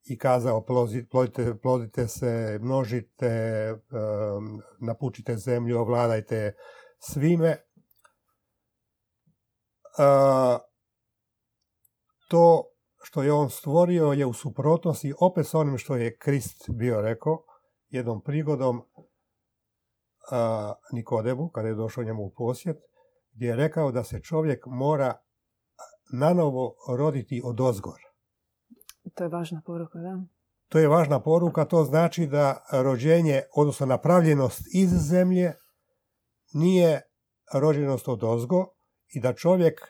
i 0.08 0.18
kazao 0.18 0.64
plodite, 1.10 1.54
plodite 1.62 2.08
se, 2.08 2.58
množite, 2.62 3.74
napučite 4.80 5.36
zemlju, 5.36 5.78
ovladajte 5.78 6.54
svime. 6.98 7.56
To 12.28 12.64
što 13.02 13.22
je 13.22 13.32
on 13.32 13.50
stvorio 13.50 14.12
je 14.12 14.26
u 14.26 14.32
suprotnosti 14.32 15.14
opet 15.20 15.46
s 15.46 15.54
onim 15.54 15.78
što 15.78 15.96
je 15.96 16.16
Krist 16.16 16.70
bio 16.70 17.00
rekao 17.00 17.44
jednom 17.88 18.22
prigodom 18.22 18.82
Nikodebu, 20.92 21.48
kada 21.48 21.68
je 21.68 21.74
došao 21.74 22.04
njemu 22.04 22.22
u 22.22 22.32
posjet, 22.36 22.76
gdje 23.32 23.46
je 23.46 23.56
rekao 23.56 23.92
da 23.92 24.04
se 24.04 24.20
čovjek 24.22 24.66
mora 24.66 25.14
nanovo 26.12 26.74
roditi 26.96 27.42
od 27.44 27.60
ozgor. 27.60 28.05
To 29.14 29.24
je 29.24 29.28
važna 29.28 29.62
poruka, 29.66 29.98
da? 29.98 30.20
To 30.68 30.78
je 30.78 30.88
važna 30.88 31.20
poruka, 31.20 31.64
to 31.64 31.84
znači 31.84 32.26
da 32.26 32.64
rođenje, 32.72 33.42
odnosno 33.56 33.86
napravljenost 33.86 34.60
iz 34.74 34.90
zemlje, 34.90 35.52
nije 36.54 37.02
rođenost 37.54 38.08
od 38.08 38.24
ozgo 38.24 38.66
i 39.14 39.20
da 39.20 39.34
čovjek 39.34 39.80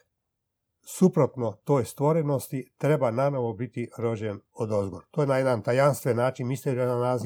suprotno 0.89 1.53
toj 1.65 1.85
stvorenosti 1.85 2.75
treba 2.79 3.11
nanovo 3.11 3.53
biti 3.53 3.91
rođen 3.99 4.41
od 4.53 4.73
ozgor. 4.73 5.05
To 5.11 5.21
je 5.21 5.27
na 5.27 5.39
jedan 5.39 5.63
tajanstven 5.63 6.17
način, 6.17 6.49
misterijan 6.49 7.19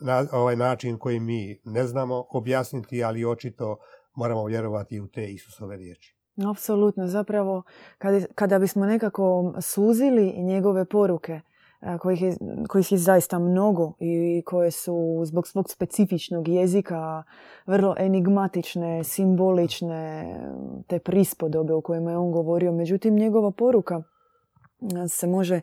na 0.00 0.26
ovaj 0.32 0.56
način 0.56 0.98
koji 0.98 1.20
mi 1.20 1.60
ne 1.64 1.86
znamo 1.86 2.26
objasniti, 2.30 3.04
ali 3.04 3.24
očito 3.24 3.76
moramo 4.14 4.44
vjerovati 4.44 5.00
u 5.00 5.08
te 5.08 5.32
Isusove 5.32 5.76
riječi. 5.76 6.17
Apsolutno, 6.46 7.06
zapravo 7.06 7.62
kada, 7.98 8.20
kada 8.34 8.58
bismo 8.58 8.86
nekako 8.86 9.54
suzili 9.60 10.42
njegove 10.42 10.84
poruke, 10.84 11.40
kojih 12.00 12.22
je, 12.22 12.36
kojih 12.68 12.92
je 12.92 12.98
zaista 12.98 13.38
mnogo 13.38 13.92
i 14.00 14.42
koje 14.46 14.70
su 14.70 15.22
zbog 15.24 15.48
svog 15.48 15.70
specifičnog 15.70 16.48
jezika 16.48 17.22
vrlo 17.66 17.94
enigmatične, 17.98 19.04
simbolične, 19.04 20.34
te 20.86 20.98
prispodobe 20.98 21.74
u 21.74 21.82
kojima 21.82 22.10
je 22.10 22.16
on 22.16 22.32
govorio. 22.32 22.72
Međutim, 22.72 23.14
njegova 23.14 23.50
poruka 23.50 24.02
se 25.08 25.26
može 25.26 25.60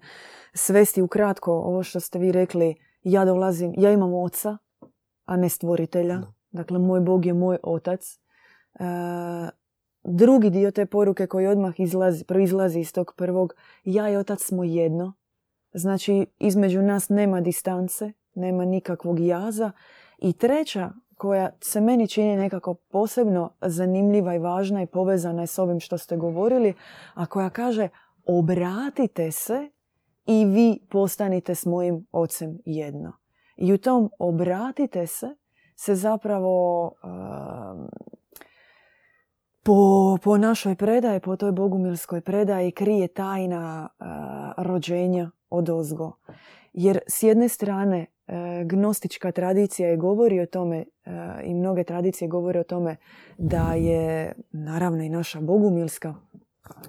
svesti 0.54 1.02
u 1.02 1.08
kratko 1.08 1.52
ovo 1.52 1.84
što 1.84 2.00
ste 2.00 2.20
vi 2.20 2.32
rekli. 2.32 2.76
Ja 3.04 3.26
dolazim, 3.26 3.74
ja 3.78 3.92
imam 3.92 4.14
oca, 4.14 4.58
a 5.26 5.38
ne 5.38 5.50
stvoritelja. 5.50 6.22
Dakle, 6.52 6.80
moj 6.80 7.00
Bog 7.00 7.26
je 7.26 7.34
moj 7.34 7.58
otac. 7.64 8.20
Drugi 10.06 10.50
dio 10.50 10.72
te 10.72 10.86
poruke 10.86 11.28
koji 11.28 11.48
odmah 11.48 11.80
izlazi, 11.80 12.24
proizlazi 12.24 12.80
iz 12.80 12.94
tog 12.94 13.14
prvog, 13.18 13.56
ja 13.84 14.10
i 14.10 14.16
otac 14.16 14.42
smo 14.42 14.64
jedno 14.64 15.14
Znači, 15.76 16.26
između 16.40 16.82
nas 16.82 17.10
nema 17.10 17.42
distance, 17.42 18.12
nema 18.36 18.66
nikakvog 18.66 19.20
jaza. 19.20 19.72
I 20.18 20.34
treća, 20.34 20.92
koja 21.18 21.50
se 21.62 21.82
meni 21.82 22.08
čini 22.08 22.36
nekako 22.36 22.74
posebno 22.74 23.54
zanimljiva 23.62 24.36
i 24.36 24.40
važna 24.40 24.82
i 24.82 24.88
povezana 24.88 25.42
je 25.42 25.48
s 25.48 25.60
ovim 25.60 25.80
što 25.80 25.98
ste 25.98 26.18
govorili, 26.18 26.74
a 27.14 27.26
koja 27.26 27.50
kaže 27.50 27.90
obratite 28.26 29.32
se 29.32 29.70
i 30.26 30.46
vi 30.46 30.80
postanite 30.90 31.56
s 31.56 31.66
mojim 31.66 32.08
ocem 32.12 32.60
jedno. 32.66 33.14
I 33.58 33.74
u 33.74 33.78
tom 33.78 34.10
obratite 34.20 35.08
se 35.08 35.36
se 35.76 35.96
zapravo 35.96 36.84
um, 36.84 37.90
po, 39.66 40.18
po 40.24 40.38
našoj 40.38 40.76
predaji, 40.76 41.20
po 41.20 41.36
toj 41.36 41.52
bogumilskoj 41.52 42.22
predaji 42.22 42.72
krije 42.72 43.08
tajna 43.08 43.90
uh, 44.00 44.06
rođenja 44.66 45.32
od 45.50 45.70
ozgo. 45.70 46.12
Jer 46.74 47.00
s 47.08 47.24
jedne 47.24 47.50
strane 47.50 48.06
e, 48.28 48.64
gnostička 48.66 49.32
tradicija 49.32 49.90
je 49.90 49.98
govori 49.98 50.40
o 50.40 50.46
tome 50.46 50.78
e, 50.78 50.86
i 51.44 51.54
mnoge 51.54 51.84
tradicije 51.84 52.28
govore 52.28 52.60
o 52.60 52.64
tome 52.64 52.96
da 53.38 53.74
je, 53.74 54.34
naravno 54.52 55.04
i 55.04 55.10
naša 55.10 55.42
bogumilska, 55.42 56.16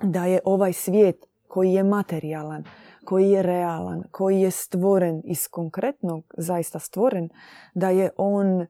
da 0.02 0.26
je 0.26 0.40
ovaj 0.44 0.72
svijet 0.72 1.26
koji 1.48 1.72
je 1.72 1.84
materijalan, 1.84 2.64
koji 3.04 3.30
je 3.30 3.42
realan, 3.42 4.02
koji 4.10 4.40
je 4.40 4.50
stvoren 4.50 5.22
iz 5.24 5.48
konkretnog, 5.48 6.34
zaista 6.38 6.78
stvoren, 6.78 7.28
da 7.74 7.90
je 7.90 8.10
on 8.16 8.60
uh, 8.60 8.66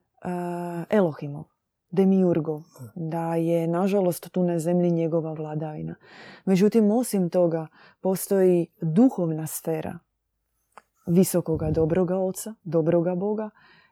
Elohimov, 0.89 1.56
demiurgov, 1.89 2.63
da 2.95 3.35
je 3.35 3.67
nažalost 3.67 4.31
tu 4.31 4.43
na 4.43 4.59
zemlji 4.59 4.91
njegova 4.91 5.33
vladavina. 5.33 5.95
Međutim, 6.45 6.91
osim 6.91 7.29
toga, 7.29 7.67
postoji 8.01 8.67
duhovna 8.81 9.47
sfera 9.47 9.99
visokoga 11.07 11.71
dobroga 11.71 12.17
oca, 12.17 12.53
dobroga 12.63 13.15
Boga 13.15 13.49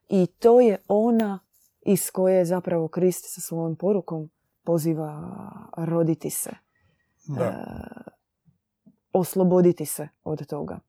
i 0.10 0.28
to 0.28 0.60
je 0.60 0.78
ona 0.88 1.40
iz 1.82 2.12
koje 2.12 2.46
zapravo 2.46 2.88
Krist 2.88 3.26
sa 3.34 3.42
svojom 3.42 3.76
porukom 3.76 4.30
poziva 4.64 5.32
roditi 5.78 6.30
se. 6.30 6.50
E, 6.50 7.52
osloboditi 9.14 9.86
se 9.86 10.08
od 10.24 10.48
toga. 10.48 10.80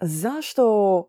zašto 0.00 1.06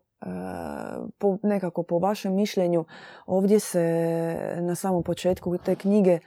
po, 1.18 1.38
nekako 1.42 1.82
po 1.82 1.98
vašem 1.98 2.34
mišljenju 2.34 2.84
ovdje 3.26 3.60
se 3.60 4.56
na 4.60 4.74
samom 4.74 5.02
početku 5.02 5.58
te 5.58 5.74
knjige 5.74 6.18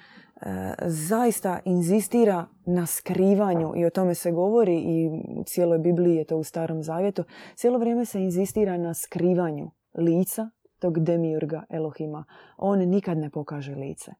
zaista 0.85 1.59
inzistira 1.65 2.45
na 2.65 2.85
skrivanju 2.85 3.73
i 3.75 3.85
o 3.85 3.89
tome 3.89 4.15
se 4.15 4.31
govori 4.31 4.75
i 4.75 5.07
u 5.39 5.43
cijeloj 5.43 5.79
Bibliji 5.79 6.15
je 6.15 6.25
to 6.25 6.37
u 6.37 6.43
Starom 6.43 6.83
Zavjetu. 6.83 7.23
Cijelo 7.55 7.79
vrijeme 7.79 8.05
se 8.05 8.21
inzistira 8.21 8.77
na 8.77 8.93
skrivanju 8.93 9.71
lica 9.93 10.49
tog 10.79 10.99
demiurga 10.99 11.63
Elohima. 11.69 12.25
On 12.57 12.79
nikad 12.79 13.17
ne 13.17 13.29
pokaže 13.29 13.75
lice. 13.75 14.11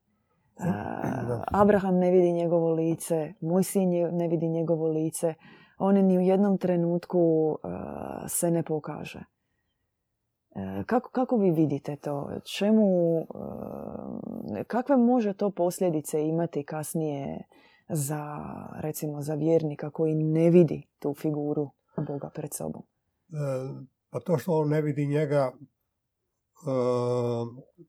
Abraham 1.46 1.98
ne 1.98 2.10
vidi 2.10 2.32
njegovo 2.32 2.72
lice, 2.72 3.32
moj 3.40 3.62
sin 3.62 3.90
ne 4.16 4.28
vidi 4.28 4.48
njegovo 4.48 4.88
lice. 4.88 5.34
On 5.78 5.94
ni 5.94 6.18
u 6.18 6.20
jednom 6.20 6.58
trenutku 6.58 7.56
se 8.28 8.50
ne 8.50 8.62
pokaže. 8.62 9.35
E, 10.56 10.84
kako, 10.86 11.10
kako 11.10 11.36
vi 11.36 11.50
vidite 11.50 11.96
to? 11.96 12.30
Čemu, 12.58 13.18
e, 14.56 14.64
kakve 14.64 14.96
može 14.96 15.32
to 15.32 15.50
posljedice 15.50 16.22
imati 16.22 16.64
kasnije 16.64 17.48
za, 17.88 18.36
recimo, 18.80 19.22
za 19.22 19.34
vjernika 19.34 19.90
koji 19.90 20.14
ne 20.14 20.50
vidi 20.50 20.82
tu 20.98 21.14
figuru 21.14 21.70
Boga 22.06 22.30
pred 22.34 22.54
sobom? 22.54 22.82
E, 22.82 23.36
pa 24.10 24.20
to 24.20 24.38
što 24.38 24.52
on 24.52 24.68
ne 24.68 24.82
vidi 24.82 25.06
njega, 25.06 25.52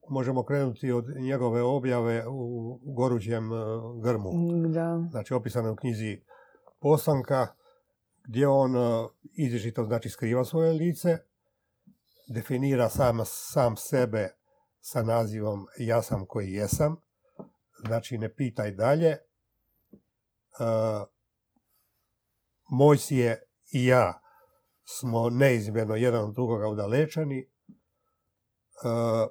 možemo 0.08 0.44
krenuti 0.44 0.92
od 0.92 1.04
njegove 1.20 1.62
objave 1.62 2.24
u 2.28 2.78
gorućem 2.82 3.50
grmu. 4.02 4.30
Da. 4.68 5.08
Znači, 5.10 5.34
opisano 5.34 5.72
u 5.72 5.76
knjizi 5.76 6.20
Poslanka, 6.80 7.46
gdje 8.24 8.48
on 8.48 8.72
izričito 9.36 9.84
znači 9.84 10.08
skriva 10.08 10.44
svoje 10.44 10.72
lice, 10.72 11.18
definira 12.28 12.88
sam, 12.88 13.18
sam 13.24 13.76
sebe 13.76 14.30
sa 14.80 15.02
nazivom 15.02 15.66
ja 15.78 16.02
sam 16.02 16.26
koji 16.26 16.52
jesam, 16.52 16.96
znači 17.86 18.18
ne 18.18 18.34
pitaj 18.34 18.70
dalje. 18.70 19.16
Uh, 20.60 21.06
moj 22.70 22.98
si 22.98 23.16
je 23.16 23.42
i 23.72 23.86
ja 23.86 24.20
smo 24.84 25.30
neizmjerno 25.30 25.96
jedan 25.96 26.24
od 26.24 26.34
drugoga 26.34 26.68
udalečeni. 26.68 27.48
Uh, 28.84 29.30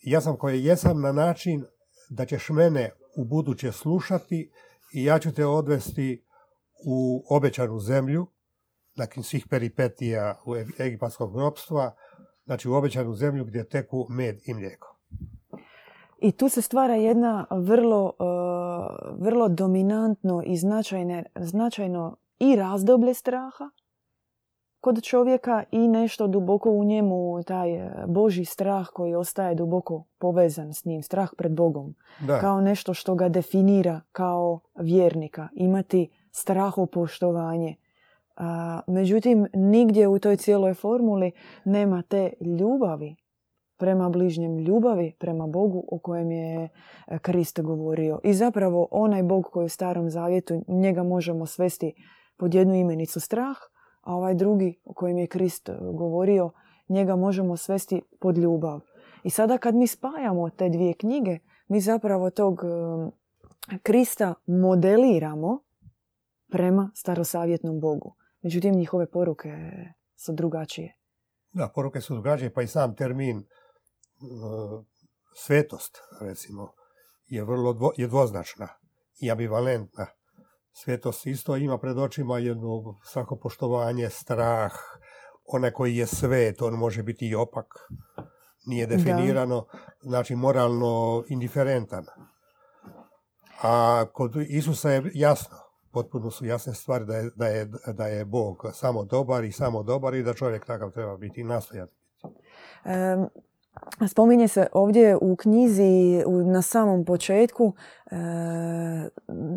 ja 0.00 0.20
sam 0.20 0.36
koji 0.36 0.64
jesam 0.64 1.00
na 1.00 1.12
način 1.12 1.64
da 2.10 2.26
ćeš 2.26 2.48
mene 2.48 2.90
u 3.16 3.24
buduće 3.24 3.72
slušati 3.72 4.52
i 4.92 5.04
ja 5.04 5.18
ću 5.18 5.34
te 5.34 5.46
odvesti 5.46 6.24
u 6.86 7.24
obećanu 7.28 7.80
zemlju 7.80 8.26
nakon 8.94 9.22
svih 9.22 9.46
peripetija 9.50 10.40
u 10.46 10.54
egipatskog 10.80 11.36
ropstva, 11.36 11.94
znači 12.44 12.68
u 12.68 12.74
obećanu 12.74 13.14
zemlju 13.14 13.44
gdje 13.44 13.68
teku 13.68 14.06
med 14.08 14.40
i 14.46 14.54
mlijeko. 14.54 14.98
I 16.18 16.32
tu 16.32 16.48
se 16.48 16.62
stvara 16.62 16.94
jedna 16.94 17.46
vrlo, 17.50 18.04
uh, 18.04 19.24
vrlo 19.24 19.48
dominantno 19.48 20.42
i 20.46 20.56
značajne, 20.56 21.24
značajno 21.40 22.16
i 22.38 22.56
razdoblje 22.56 23.14
straha 23.14 23.70
kod 24.80 25.02
čovjeka 25.02 25.64
i 25.70 25.88
nešto 25.88 26.26
duboko 26.26 26.70
u 26.70 26.84
njemu, 26.84 27.42
taj 27.42 27.76
uh, 27.76 27.92
Boži 28.06 28.44
strah 28.44 28.88
koji 28.92 29.14
ostaje 29.14 29.54
duboko 29.54 30.04
povezan 30.18 30.74
s 30.74 30.84
njim, 30.84 31.02
strah 31.02 31.30
pred 31.38 31.52
Bogom. 31.52 31.94
Da. 32.20 32.38
Kao 32.38 32.60
nešto 32.60 32.94
što 32.94 33.14
ga 33.14 33.28
definira 33.28 34.00
kao 34.12 34.60
vjernika. 34.74 35.48
Imati 35.54 36.10
strahopoštovanje 36.30 37.76
a, 38.36 38.80
međutim, 38.86 39.46
nigdje 39.54 40.08
u 40.08 40.18
toj 40.18 40.36
cijeloj 40.36 40.74
formuli 40.74 41.32
nema 41.64 42.02
te 42.02 42.32
ljubavi 42.40 43.16
prema 43.82 44.08
bližnjem, 44.08 44.58
ljubavi 44.58 45.12
prema 45.18 45.46
Bogu 45.46 45.84
o 45.88 45.98
kojem 45.98 46.30
je 46.30 46.68
e, 47.06 47.18
Krist 47.18 47.60
govorio. 47.60 48.20
I 48.24 48.34
zapravo 48.34 48.88
onaj 48.90 49.22
Bog 49.22 49.44
koji 49.52 49.62
je 49.62 49.66
u 49.66 49.68
starom 49.68 50.10
zavjetu, 50.10 50.64
njega 50.68 51.02
možemo 51.02 51.46
svesti 51.46 51.94
pod 52.36 52.54
jednu 52.54 52.74
imenicu 52.74 53.20
strah, 53.20 53.56
a 54.00 54.14
ovaj 54.14 54.34
drugi 54.34 54.80
o 54.84 54.94
kojem 54.94 55.18
je 55.18 55.26
Krist 55.26 55.70
govorio, 55.92 56.50
njega 56.88 57.16
možemo 57.16 57.56
svesti 57.56 58.02
pod 58.20 58.38
ljubav. 58.38 58.80
I 59.24 59.30
sada 59.30 59.58
kad 59.58 59.74
mi 59.74 59.86
spajamo 59.86 60.50
te 60.50 60.68
dvije 60.68 60.94
knjige, 60.94 61.38
mi 61.68 61.80
zapravo 61.80 62.30
tog 62.30 62.60
e, 62.64 63.78
Krista 63.82 64.34
modeliramo 64.46 65.58
prema 66.50 66.90
starosavjetnom 66.94 67.80
Bogu. 67.80 68.14
Međutim, 68.42 68.74
njihove 68.74 69.10
poruke 69.10 69.48
su 70.16 70.32
drugačije. 70.32 70.96
Da, 71.52 71.68
poruke 71.74 72.00
su 72.00 72.14
drugačije, 72.14 72.52
pa 72.52 72.62
i 72.62 72.66
sam 72.66 72.96
termin 72.96 73.38
uh, 73.38 74.84
svetost, 75.34 75.98
recimo, 76.20 76.72
je 77.26 77.44
vrlo 77.44 77.72
dvo, 77.72 77.92
je 77.96 78.06
dvoznačna 78.06 78.68
i 79.20 79.30
ambivalentna. 79.30 80.06
Svetost 80.72 81.26
isto 81.26 81.56
ima 81.56 81.78
pred 81.78 81.98
očima 81.98 82.38
jedno 82.38 82.98
svako 83.04 83.36
poštovanje, 83.36 84.10
strah, 84.10 84.72
onaj 85.44 85.70
koji 85.70 85.96
je 85.96 86.06
svet, 86.06 86.62
on 86.62 86.74
može 86.74 87.02
biti 87.02 87.28
i 87.28 87.34
opak, 87.34 87.66
nije 88.66 88.86
definirano, 88.86 89.66
znači 90.00 90.34
moralno 90.34 91.24
indiferentan. 91.28 92.04
A 93.62 94.04
kod 94.12 94.36
Isusa 94.48 94.90
je 94.90 95.10
jasno, 95.14 95.56
potpuno 95.92 96.30
su 96.30 96.46
jasne 96.46 96.74
stvari 96.74 97.04
da 97.04 97.16
je, 97.16 97.30
da 97.36 97.46
je, 97.46 97.68
da 97.86 98.06
je 98.06 98.24
Bog 98.24 98.66
samo 98.72 99.04
dobar 99.04 99.44
i 99.44 99.52
samo 99.52 99.82
dobar 99.82 100.14
i 100.14 100.22
da 100.22 100.34
čovjek 100.34 100.66
takav 100.66 100.90
treba 100.90 101.16
biti 101.16 101.40
i 101.40 101.44
nastojati. 101.44 101.92
Um, 102.84 103.28
spominje 104.08 104.48
se 104.48 104.66
ovdje 104.72 105.16
u 105.16 105.36
knjizi 105.36 106.22
na 106.46 106.62
samom 106.62 107.04
početku 107.04 107.72
e, 108.06 108.16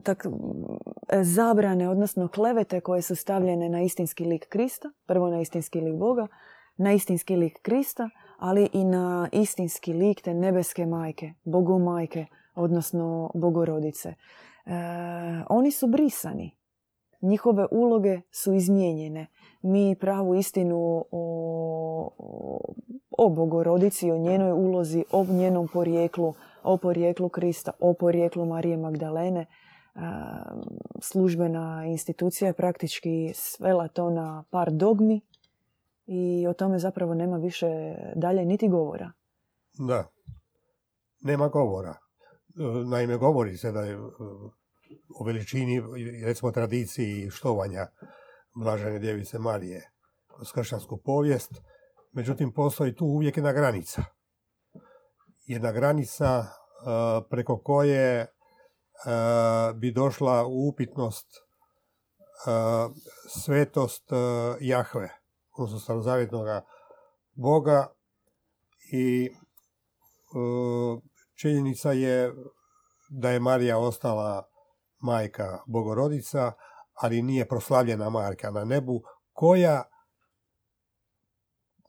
tak, 0.03 0.25
zabrane, 1.21 1.89
odnosno 1.89 2.27
klevete 2.27 2.81
koje 2.81 3.01
su 3.01 3.15
stavljene 3.15 3.69
na 3.69 3.81
istinski 3.81 4.25
lik 4.25 4.47
Krista, 4.49 4.91
prvo 5.05 5.29
na 5.29 5.41
istinski 5.41 5.81
lik 5.81 5.95
Boga, 5.95 6.27
na 6.77 6.93
istinski 6.93 7.35
lik 7.35 7.61
Krista, 7.61 8.09
ali 8.39 8.69
i 8.73 8.83
na 8.83 9.29
istinski 9.31 9.93
lik 9.93 10.21
te 10.21 10.33
nebeske 10.33 10.85
majke, 10.85 11.33
Bogu 11.43 11.79
majke, 11.79 12.25
odnosno 12.55 13.31
Bogorodice. 13.33 14.13
Eh, 14.65 15.43
oni 15.49 15.71
su 15.71 15.87
brisani. 15.87 16.57
Njihove 17.21 17.67
uloge 17.71 18.21
su 18.31 18.53
izmijenjene. 18.53 19.27
Mi 19.61 19.95
pravu 19.99 20.35
istinu 20.35 21.05
o, 21.11 22.09
o 23.17 23.29
Bogorodici, 23.29 24.11
o 24.11 24.17
njenoj 24.17 24.51
ulozi, 24.51 25.05
o 25.11 25.25
njenom 25.25 25.67
porijeklu, 25.73 26.33
o 26.63 26.77
porijeklu 26.77 27.29
Krista, 27.29 27.71
o 27.79 27.93
porijeklu 27.93 28.45
Marije 28.45 28.77
Magdalene, 28.77 29.39
eh, 29.39 30.01
službena 31.01 31.85
institucija 31.85 32.47
je 32.47 32.53
praktički 32.53 33.31
svela 33.33 33.87
to 33.87 34.09
na 34.09 34.43
par 34.49 34.71
dogmi 34.71 35.21
i 36.05 36.47
o 36.47 36.53
tome 36.53 36.79
zapravo 36.79 37.13
nema 37.13 37.37
više 37.37 37.95
dalje 38.15 38.45
niti 38.45 38.69
govora. 38.69 39.11
Da, 39.79 40.07
nema 41.21 41.47
govora. 41.47 42.04
Naime, 42.85 43.17
govori 43.17 43.57
se 43.57 43.71
da 43.71 43.81
je 43.81 43.97
o 45.19 45.23
veličini, 45.25 45.81
recimo 46.25 46.51
tradiciji 46.51 47.29
štovanja 47.29 47.87
Blažene 48.55 48.99
djevice 48.99 49.39
Marije 49.39 49.91
kroz 50.35 50.51
kršćansku 50.51 50.97
povijest. 50.97 51.51
Međutim, 52.11 52.53
postoji 52.53 52.95
tu 52.95 53.05
uvijek 53.05 53.37
jedna 53.37 53.51
granica. 53.51 54.03
Jedna 55.45 55.71
granica 55.71 56.25
e, 56.25 56.47
preko 57.29 57.57
koje 57.57 58.21
e, 58.21 58.27
bi 59.75 59.91
došla 59.91 60.45
u 60.45 60.67
upitnost 60.69 61.27
e, 61.35 61.39
svetost 63.29 64.09
Jahve, 64.59 65.09
odnosno 65.57 65.79
starozavjetnog 65.79 66.47
Boga 67.33 67.87
i 68.91 69.29
činjenica 71.35 71.91
je 71.91 72.33
da 73.09 73.29
je 73.29 73.39
Marija 73.39 73.77
ostala 73.77 74.49
majka 74.99 75.59
Bogorodica, 75.67 76.51
ali 76.93 77.21
nije 77.21 77.47
proslavljena 77.47 78.09
majka 78.09 78.51
na 78.51 78.65
nebu, 78.65 79.01
koja 79.33 79.83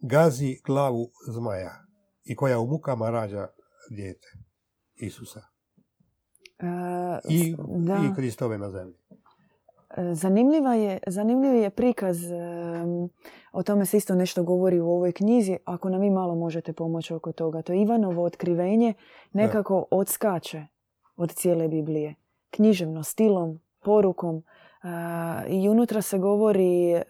gazi 0.00 0.60
glavu 0.66 1.10
zmaja 1.32 1.86
i 2.24 2.36
koja 2.36 2.58
u 2.58 2.66
mukama 2.66 3.10
rađa 3.10 3.48
dijete 3.90 4.28
Isusa. 4.94 5.40
E, 6.58 6.66
I, 7.28 7.56
I 8.10 8.14
Kristove 8.16 8.58
na 8.58 8.70
zemlji. 8.70 8.94
E, 9.90 10.14
zanimljiva 10.14 10.74
je, 10.74 10.98
zanimljiv 11.06 11.54
je 11.54 11.70
prikaz, 11.70 12.18
o 13.52 13.62
tome 13.62 13.86
se 13.86 13.96
isto 13.96 14.14
nešto 14.14 14.42
govori 14.42 14.80
u 14.80 14.90
ovoj 14.90 15.12
knjizi, 15.12 15.58
ako 15.64 15.88
nam 15.88 16.00
vi 16.00 16.10
malo 16.10 16.34
možete 16.34 16.72
pomoći 16.72 17.14
oko 17.14 17.32
toga. 17.32 17.62
To 17.62 17.72
Ivanovo 17.72 18.24
otkrivenje 18.24 18.94
nekako 19.32 19.84
odskače 19.90 20.66
od 21.16 21.32
cijele 21.32 21.68
Biblije 21.68 22.14
književno 22.50 23.02
stilom, 23.02 23.60
porukom. 23.82 24.42
I 25.48 25.68
unutra 25.68 26.02
se 26.02 26.18
govori 26.18 26.92
e, 26.92 27.04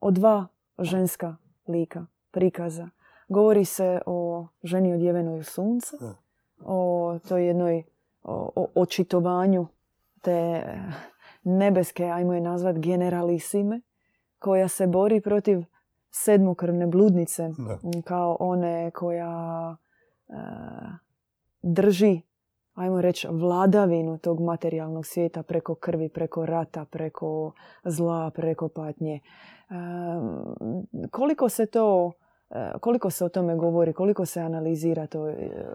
o 0.00 0.10
dva 0.10 0.46
ženska 0.78 1.36
lika, 1.68 2.06
prikaza. 2.30 2.88
Govori 3.28 3.64
se 3.64 4.00
o 4.06 4.46
ženi 4.62 4.94
odjevenoj 4.94 5.40
u 5.40 5.42
Da. 6.00 6.14
o 6.64 7.18
toj 7.28 7.46
jednoj 7.46 7.82
o, 8.22 8.50
o 8.56 8.66
očitovanju 8.74 9.66
te 10.22 10.64
nebeske, 11.42 12.04
ajmo 12.04 12.34
je 12.34 12.40
nazvat 12.40 12.78
generalisime, 12.78 13.80
koja 14.38 14.68
se 14.68 14.86
bori 14.86 15.20
protiv 15.20 15.64
sedmokrvne 16.10 16.86
bludnice, 16.86 17.48
Da. 17.58 17.78
kao 18.04 18.36
one 18.40 18.90
koja 18.90 19.76
e, 20.28 20.34
drži, 21.62 22.20
ajmo 22.74 23.00
reći, 23.00 23.28
vladavinu 23.30 24.18
tog 24.18 24.40
materijalnog 24.40 25.06
svijeta 25.06 25.42
preko 25.42 25.74
krvi, 25.74 26.08
preko 26.08 26.46
rata, 26.46 26.84
preko 26.84 27.52
zla, 27.84 28.30
preko 28.30 28.68
patnje. 28.68 29.14
E, 29.14 29.20
koliko 31.10 31.48
se 31.48 31.66
to 31.66 32.12
e, 32.50 32.72
koliko 32.80 33.10
se 33.10 33.24
o 33.24 33.28
tome 33.28 33.56
govori, 33.56 33.92
koliko 33.92 34.26
se 34.26 34.40
analizira 34.40 35.06
to 35.06 35.28
e, 35.28 35.34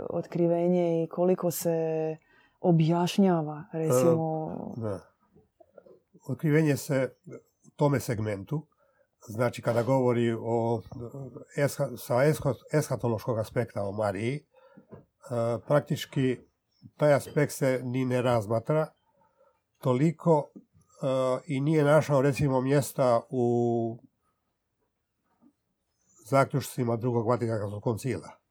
otkrivenje 0.10 1.04
i 1.04 1.08
koliko 1.08 1.52
se 1.52 2.18
objašnjava, 2.62 3.64
recimo... 3.72 4.56
Da. 4.78 5.13
Otkrivenje 6.28 6.78
se 6.78 7.16
u 7.68 7.70
tome 7.76 8.00
segmentu, 8.00 8.68
znači 9.28 9.62
kada 9.62 9.84
govori 9.84 10.36
o 10.40 10.82
sa 11.98 12.20
eshatološkog 12.74 13.40
aspekta 13.40 13.84
o 13.84 13.92
Mariji, 13.92 14.36
e, 14.36 14.44
praktički 15.68 16.40
taj 16.98 17.14
aspekt 17.14 17.54
se 17.54 17.82
ni 17.84 18.06
ne 18.06 18.22
razmatra 18.22 18.88
toliko 19.78 20.52
e, 20.54 21.06
i 21.46 21.62
nije 21.62 21.84
našao 21.84 22.22
recimo 22.22 22.62
mjesta 22.62 23.22
u 23.30 23.98
zaključcima 26.30 26.96
drugog 26.96 27.28
Vatikanskog 27.28 27.84
koncila. 27.84 28.43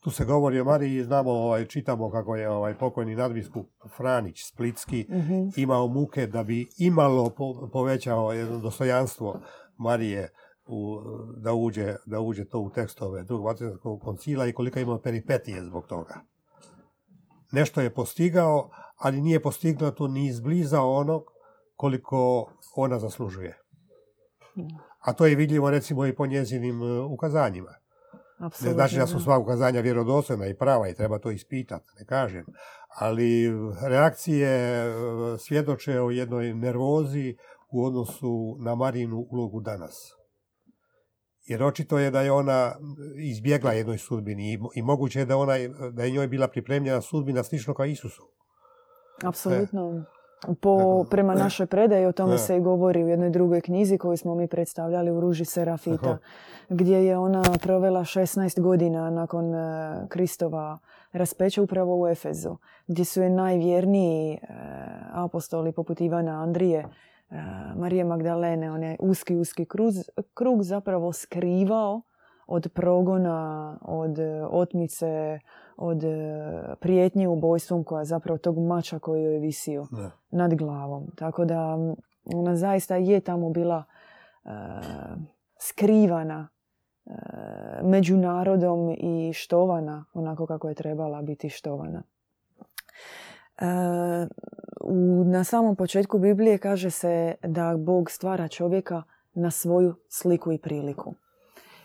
Tu 0.00 0.10
se 0.10 0.24
govori 0.24 0.60
o 0.60 0.64
Mariji, 0.64 1.04
znamo, 1.04 1.30
ovaj, 1.30 1.66
čitamo 1.66 2.10
kako 2.10 2.36
je 2.36 2.50
ovaj 2.50 2.74
pokojni 2.74 3.14
nadbiskup 3.14 3.66
Franić 3.96 4.44
Splitski 4.44 5.06
Mhm. 5.10 5.48
imao 5.56 5.86
muke 5.88 6.26
da 6.26 6.44
bi 6.44 6.68
imalo 6.78 7.30
po- 7.30 7.68
povećao 7.72 8.32
jedno 8.32 8.58
dostojanstvo 8.58 9.40
Marije 9.76 10.32
u, 10.66 10.98
da, 11.36 11.52
uđe, 11.52 11.96
da 12.06 12.20
uđe 12.20 12.44
to 12.44 12.60
u 12.60 12.70
tekstove 12.70 13.24
drugog 13.24 13.46
Vatikanskog 13.46 14.00
koncila 14.00 14.46
i 14.46 14.52
koliko 14.52 14.78
je 14.78 14.82
imao 14.82 14.98
peripetije 14.98 15.64
zbog 15.64 15.86
toga. 15.86 16.14
Nešto 17.52 17.80
je 17.80 17.94
postigao, 17.94 18.70
ali 18.96 19.20
nije 19.20 19.42
postignuto 19.42 20.08
ni 20.08 20.26
izbliza 20.26 20.82
onog 20.82 21.22
koliko 21.76 22.50
ona 22.76 22.98
zaslužuje. 22.98 23.58
A 25.00 25.12
to 25.12 25.26
je 25.26 25.34
vidljivo 25.34 25.70
recimo 25.70 26.06
i 26.06 26.14
po 26.14 26.26
njezinim 26.26 26.82
e, 26.82 27.00
ukazanjima. 28.46 28.70
Ne 28.70 28.74
znači 28.74 28.96
da 28.96 29.06
su 29.06 29.20
sva 29.20 29.38
ukazanja 29.38 29.80
vjerodostojna 29.80 30.46
i 30.46 30.54
prava 30.54 30.88
i 30.88 30.94
treba 30.94 31.18
to 31.18 31.30
ispitati, 31.30 31.84
ne 31.98 32.06
kažem. 32.06 32.44
Ali 32.98 33.50
reakcije 33.88 34.48
e, 34.48 34.92
svjedoče 35.38 36.00
o 36.00 36.10
jednoj 36.10 36.54
nervozi 36.54 37.36
u 37.70 37.84
odnosu 37.84 38.56
na 38.60 38.74
Marinu 38.74 39.26
ulogu 39.30 39.60
danas. 39.60 39.94
Jer 41.44 41.62
očito 41.62 41.98
je 41.98 42.10
da 42.10 42.20
je 42.20 42.32
ona 42.32 42.72
izbjegla 43.30 43.72
jednoj 43.72 43.98
sudbini 43.98 44.58
i, 44.74 44.82
moguće 44.82 45.18
je 45.18 45.26
da, 45.26 45.36
ona, 45.36 45.54
da 45.92 46.04
je 46.04 46.10
njoj 46.10 46.28
bila 46.28 46.48
pripremljena 46.48 47.00
sudbina 47.00 47.42
slično 47.42 47.74
kao 47.74 47.86
Isusu. 47.86 48.22
Apsolutno. 49.24 50.04
Po, 50.60 51.04
prema 51.10 51.34
našoj 51.34 51.66
predaji 51.66 52.06
o 52.06 52.12
tome 52.12 52.32
Da. 52.32 52.38
se 52.38 52.56
i 52.56 52.60
govori 52.60 53.04
u 53.04 53.08
jednoj 53.08 53.30
drugoj 53.30 53.60
knjizi 53.60 53.98
koju 53.98 54.16
smo 54.16 54.34
mi 54.34 54.48
predstavljali 54.48 55.10
u 55.10 55.20
Ruži 55.20 55.44
Serafita, 55.44 56.18
gdje 56.68 57.06
je 57.06 57.18
ona 57.18 57.42
provela 57.62 58.00
16 58.00 58.60
godina 58.60 59.10
nakon 59.10 59.54
e, 59.54 60.06
Kristova 60.08 60.78
raspeća 61.12 61.62
upravo 61.62 62.00
u 62.00 62.08
Efezu, 62.08 62.56
gdje 62.86 63.04
su 63.04 63.22
je 63.22 63.30
najvjerniji 63.30 64.32
e, 64.32 64.38
apostoli 65.12 65.72
poput 65.72 66.00
Ivana 66.00 66.42
Andrije, 66.42 66.78
e, 66.78 66.86
Marije 67.76 68.04
Magdalene, 68.04 68.72
onaj 68.72 68.96
uski, 69.00 69.36
uski 69.36 69.64
kruz, 69.64 69.94
krug 70.34 70.62
zapravo 70.62 71.12
skrivao 71.12 72.02
od 72.48 72.68
progona, 72.74 73.78
od 73.82 74.18
e, 74.18 74.44
otmice, 74.50 75.38
od 75.76 76.04
e, 76.04 76.08
prijetnje 76.80 77.28
ubojstvom 77.28 77.84
koja 77.84 78.04
zapravo 78.04 78.38
tog 78.38 78.58
mača 78.58 78.98
koji 78.98 79.22
joj 79.22 79.34
je 79.34 79.40
visio 79.40 79.86
Da. 79.90 80.10
nad 80.30 80.54
glavom. 80.54 81.06
Tako 81.16 81.44
da 81.44 81.78
ona 82.34 82.56
zaista 82.56 82.96
je 82.96 83.20
tamo 83.20 83.50
bila 83.50 83.84
e, 84.44 84.50
skrivana 85.60 86.48
e, 87.06 87.12
među 87.82 88.16
narodom 88.16 88.90
i 88.98 89.32
štovana 89.32 90.04
onako 90.14 90.46
kako 90.46 90.68
je 90.68 90.74
trebala 90.74 91.22
biti 91.22 91.48
štovana. 91.48 92.02
E, 93.58 93.64
u, 94.80 95.24
na 95.24 95.44
samom 95.44 95.76
početku 95.76 96.18
Biblije 96.18 96.58
kaže 96.58 96.90
se 96.90 97.34
da 97.42 97.76
Bog 97.76 98.10
stvara 98.10 98.48
čovjeka 98.48 99.02
na 99.34 99.50
svoju 99.50 99.94
sliku 100.08 100.52
i 100.52 100.58
priliku. 100.58 101.14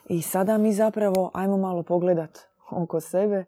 I 0.07 0.21
sada 0.21 0.57
mi 0.57 0.73
zapravo, 0.73 1.31
ajmo 1.33 1.57
malo 1.57 1.83
pogledat 1.83 2.39
oko 2.71 2.99
sebe. 2.99 3.35
E, 3.35 3.45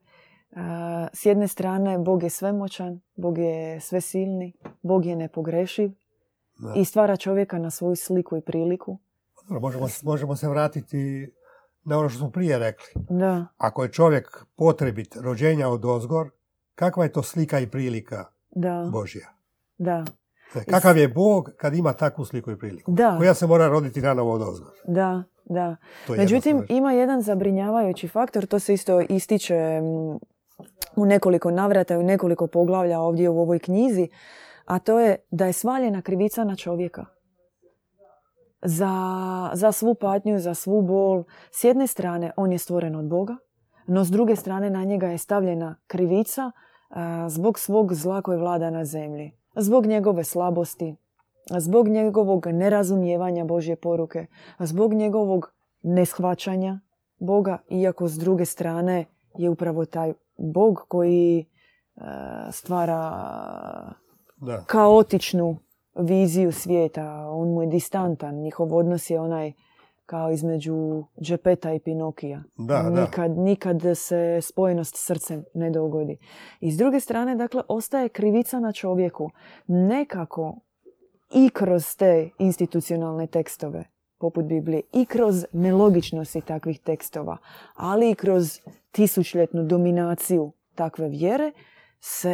S 1.14 1.26
jedne 1.26 1.48
strane, 1.48 1.98
Bog 1.98 2.24
je 2.24 2.30
svemoćan, 2.30 3.02
Bog 3.16 3.38
je 3.38 3.80
svesilni, 3.82 4.54
Bog 4.82 5.06
je 5.06 5.16
nepogrešiv 5.16 5.92
Da. 6.58 6.74
i 6.76 6.86
stvara 6.86 7.18
čovjeka 7.18 7.58
na 7.60 7.70
svoju 7.70 7.96
sliku 7.96 8.38
i 8.38 8.42
priliku. 8.42 8.98
Možemo, 9.50 9.88
možemo 10.04 10.36
se 10.36 10.50
vratiti 10.50 11.32
na 11.84 12.00
ono 12.00 12.10
što 12.10 12.20
smo 12.20 12.30
prije 12.32 12.60
rekli. 12.60 12.88
Da, 13.10 13.46
Ako 13.58 13.84
je 13.84 13.92
čovjek 13.92 14.46
potrebit 14.56 15.16
rođenja 15.16 15.70
od 15.70 15.86
ozgor, 15.86 16.30
kakva 16.76 17.04
je 17.04 17.12
to 17.12 17.24
slika 17.24 17.60
i 17.60 17.68
prilika 17.68 18.26
da, 18.52 18.90
Božja? 18.92 19.28
da, 19.78 20.06
Kakav 20.70 20.98
je 20.98 21.08
Bog 21.08 21.50
kad 21.58 21.76
ima 21.76 21.94
takvu 21.94 22.26
sliku 22.26 22.52
i 22.52 22.58
priliku? 22.58 22.92
da, 22.92 23.18
Koja 23.18 23.34
se 23.34 23.48
mora 23.48 23.68
roditi 23.68 24.02
na 24.02 24.14
novo 24.14 24.34
od 24.34 24.42
ozgor? 24.42 24.72
da, 24.88 25.24
da. 25.46 25.76
Je 26.10 26.18
Međutim, 26.18 26.66
ima 26.70 26.92
jedan 26.92 27.22
zabrinjavajući 27.22 28.08
faktor, 28.08 28.46
to 28.46 28.60
se 28.60 28.74
isto 28.74 29.02
ističe 29.02 29.82
mm, 29.82 30.16
u 30.96 31.06
nekoliko 31.06 31.52
navrata 31.52 31.94
i 31.94 31.98
u 31.98 32.04
nekoliko 32.04 32.48
poglavlja 32.48 33.00
ovdje 33.00 33.30
u 33.30 33.40
ovoj 33.40 33.60
knjizi, 33.60 34.10
a 34.66 34.80
to 34.80 35.00
je 35.00 35.16
da 35.32 35.46
je 35.46 35.54
svaljena 35.54 36.02
krivica 36.02 36.44
na 36.44 36.56
čovjeka. 36.56 37.06
Za, 38.62 38.90
za 39.54 39.72
svu 39.72 39.96
patnju, 39.96 40.40
za 40.40 40.54
svu 40.54 40.82
bol. 40.82 41.24
S 41.52 41.64
jedne 41.64 41.88
strane, 41.88 42.32
on 42.38 42.52
je 42.52 42.58
stvoren 42.58 42.96
od 42.96 43.06
Boga, 43.06 43.36
no 43.88 44.06
s 44.06 44.10
druge 44.10 44.36
strane 44.36 44.70
na 44.70 44.84
njega 44.84 45.08
je 45.08 45.18
stavljena 45.18 45.76
krivica 45.88 46.52
zbog 47.28 47.60
svog 47.60 47.94
zla 47.94 48.22
koje 48.22 48.38
vlada 48.38 48.70
na 48.70 48.86
zemlji. 48.86 49.32
Zbog 49.56 49.86
njegove 49.86 50.24
slabosti, 50.24 50.96
zbog 51.58 51.88
njegovog 51.88 52.48
nerazumijevanja 52.48 53.46
Božje 53.46 53.76
poruke, 53.76 54.26
zbog 54.60 54.94
njegovog 54.94 55.54
neshvaćanja 55.82 56.80
Boga, 57.20 57.58
iako 57.70 58.08
s 58.08 58.18
druge 58.18 58.46
strane 58.46 59.06
je 59.38 59.50
upravo 59.50 59.86
taj 59.86 60.14
Bog 60.38 60.86
koji 60.88 61.40
e, 61.40 62.02
stvara 62.52 63.12
Da. 64.38 64.64
kaotičnu 64.68 65.58
viziju 65.96 66.52
svijeta. 66.52 67.30
On 67.30 67.54
mu 67.54 67.62
je 67.62 67.68
distantan. 67.68 68.36
Njihov 68.36 68.74
odnos 68.74 69.10
je 69.10 69.20
onaj 69.20 69.54
kao 70.06 70.32
između 70.32 71.04
Džepeta 71.22 71.74
i 71.74 71.80
Pinokija. 71.80 72.44
Da, 72.58 72.84
da. 72.84 73.02
nikad, 73.02 73.38
nikad 73.38 73.82
se 73.96 74.40
spojenost 74.42 74.96
s 74.96 75.06
srcem 75.06 75.44
ne 75.54 75.70
dogodi. 75.70 76.18
I 76.60 76.72
s 76.72 76.78
druge 76.78 77.00
strane, 77.00 77.36
dakle, 77.36 77.62
ostaje 77.68 78.10
krivica 78.10 78.60
na 78.60 78.72
čovjeku. 78.72 79.30
Nekako 79.68 80.60
i 81.34 81.50
kroz 81.50 81.96
te 81.96 82.30
institucionalne 82.40 83.28
tekstove, 83.28 83.84
poput 84.20 84.46
Biblije, 84.46 84.82
i 84.94 85.06
kroz 85.06 85.46
nelogičnosti 85.52 86.42
takvih 86.42 86.80
tekstova, 86.80 87.38
ali 87.76 88.12
i 88.12 88.16
kroz 88.16 88.60
tisućljetnu 88.92 89.64
dominaciju 89.64 90.52
takve 90.76 91.10
vjere, 91.10 91.52
se 92.00 92.30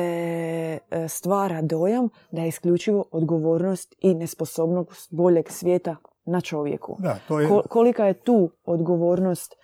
e, 0.91 1.07
stvara 1.07 1.62
dojam 1.62 2.10
da 2.31 2.41
je 2.41 2.47
isključivo 2.47 3.05
odgovornost 3.12 3.95
i 3.99 4.13
nesposobnost 4.13 5.13
boljeg 5.13 5.49
svijeta 5.49 5.95
na 6.25 6.41
čovjeku. 6.41 6.95
Da, 6.99 7.17
to 7.27 7.39
je, 7.39 7.47
Ko- 7.49 7.67
kolika 7.69 8.05
je 8.05 8.13
tu 8.13 8.49
odgovornost 8.63 9.53
e, 9.53 9.57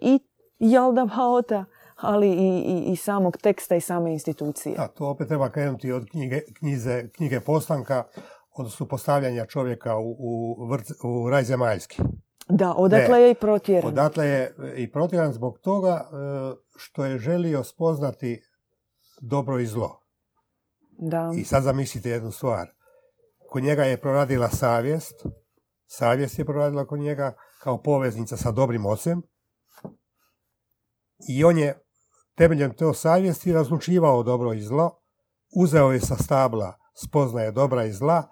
i 0.00 0.18
Jaldabaota, 0.58 1.64
ali 1.96 2.28
i, 2.28 2.58
i, 2.58 2.92
i 2.92 2.96
samog 2.96 3.36
teksta 3.36 3.76
i 3.76 3.80
same 3.80 4.12
institucije. 4.12 4.74
da, 4.76 4.88
to 4.88 5.08
opet 5.08 5.28
treba 5.28 5.50
krenuti 5.50 5.92
od 5.92 6.10
knjige, 6.10 6.40
knjize, 6.58 7.08
knjige 7.08 7.40
postanka, 7.40 8.04
odnosno 8.56 8.86
postavljanja 8.86 9.46
čovjeka 9.46 9.96
u, 9.96 10.16
u, 10.18 10.66
vrt, 10.66 10.86
u 11.04 11.30
raj 11.30 11.44
zemaljski. 11.44 12.02
Da, 12.48 12.74
odakle 12.74 13.14
Ne. 13.14 13.22
je 13.22 13.30
i 13.30 13.34
protjeran. 13.34 13.88
Odatle 13.88 14.26
je 14.26 14.54
i 14.76 14.92
protjeran 14.92 15.32
zbog 15.32 15.58
toga 15.58 15.88
e, 16.00 16.14
što 16.76 17.04
je 17.04 17.18
želio 17.18 17.64
spoznati 17.64 18.42
dobro 19.20 19.58
i 19.58 19.66
zlo. 19.66 20.00
Da, 20.98 21.32
I 21.36 21.44
sad 21.44 21.62
zamislite 21.62 22.10
jednu 22.10 22.30
stvar. 22.30 22.68
Kod 23.50 23.62
njega 23.62 23.84
je 23.84 23.96
proradila 24.00 24.48
savjest 24.48 25.26
savjest 25.88 26.38
je 26.38 26.44
proradila 26.44 26.86
kod 26.86 27.00
njega 27.00 27.34
kao 27.62 27.82
poveznica 27.82 28.36
sa 28.36 28.50
dobrim 28.50 28.86
ocem 28.86 29.22
i 31.28 31.44
on 31.44 31.58
je 31.58 31.82
temeljem 32.34 32.76
te 32.76 32.84
savjesti 32.94 33.52
razlučivao 33.52 34.22
dobro 34.22 34.52
i 34.52 34.60
zlo, 34.60 35.00
uzeo 35.56 35.92
je 35.92 36.00
sa 36.00 36.16
stabla 36.16 36.78
spoznaje 36.94 37.52
dobra 37.52 37.84
i 37.84 37.92
zla, 37.92 38.28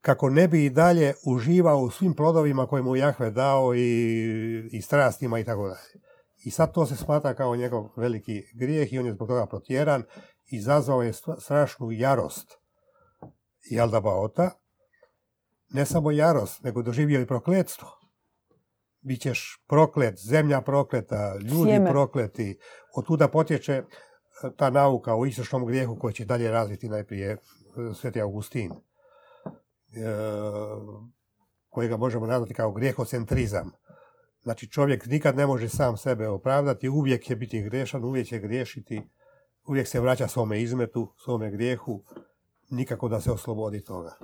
kako 0.00 0.30
ne 0.30 0.48
bi 0.48 0.64
i 0.64 0.70
dalje 0.70 1.14
uživao 1.26 1.78
u 1.78 1.90
svim 1.90 2.14
plodovima 2.14 2.66
koje 2.66 2.82
mu 2.82 2.96
Jahve 2.96 3.30
dao 3.30 3.74
i, 3.74 4.68
i 4.72 4.82
strastima 4.82 5.38
i 5.38 5.44
tako 5.44 5.62
dalje. 5.62 6.04
I 6.44 6.50
sad 6.50 6.74
to 6.74 6.86
se 6.86 6.96
smatra 6.96 7.34
kao 7.34 7.56
njegov 7.56 7.88
veliki 7.96 8.42
grijeh 8.54 8.92
i 8.92 8.98
on 8.98 9.06
je 9.06 9.12
zbog 9.12 9.28
toga 9.28 9.46
protjeran. 9.46 10.02
Izazvao 10.52 11.02
je 11.02 11.12
strašnu 11.38 11.92
jarost 11.92 12.58
Jaldabaota. 13.70 14.50
Ne 15.70 15.86
samo 15.86 16.10
jarost, 16.10 16.62
nego 16.62 16.82
doživio 16.82 17.20
i 17.20 17.26
prokletstvo. 17.26 17.88
Bićeš 19.00 19.64
proklet, 19.68 20.18
zemlja 20.18 20.60
prokleta, 20.60 21.36
ljudi 21.36 21.70
Sjeme. 21.70 21.90
prokleti. 21.90 22.58
Od 22.96 23.06
tuda 23.06 23.28
potječe 23.28 23.72
e, 23.72 23.84
ta 24.56 24.70
nauka 24.70 25.14
o 25.14 25.26
istočnom 25.26 25.66
grijehu 25.66 25.98
koji 25.98 26.14
će 26.14 26.24
dalje 26.24 26.50
razviti 26.50 26.88
najprije 26.88 27.30
e, 27.30 27.38
Sveti 27.94 28.20
Augustin. 28.20 28.72
E, 28.72 28.76
kojega 31.68 31.96
možemo 31.96 32.26
nazvati 32.26 32.54
kao 32.54 32.72
grijehocentrizam 32.72 33.70
Znači 34.42 34.70
čovjek 34.70 35.06
nikad 35.06 35.36
ne 35.36 35.46
može 35.46 35.68
sam 35.68 35.96
sebe 35.96 36.28
opravdati, 36.28 36.88
uvijek 36.88 37.24
će 37.24 37.36
biti 37.36 37.62
grešan, 37.62 38.04
uvijek 38.04 38.26
će 38.26 38.38
griješiti, 38.38 39.02
uvijek 39.66 39.88
se 39.88 40.00
vraća 40.00 40.28
svome 40.28 40.62
izmetu, 40.62 41.14
svome 41.24 41.50
grijehu, 41.50 42.04
nikako 42.70 43.08
da 43.08 43.20
se 43.20 43.32
oslobodi 43.32 43.84
toga. 43.84 44.16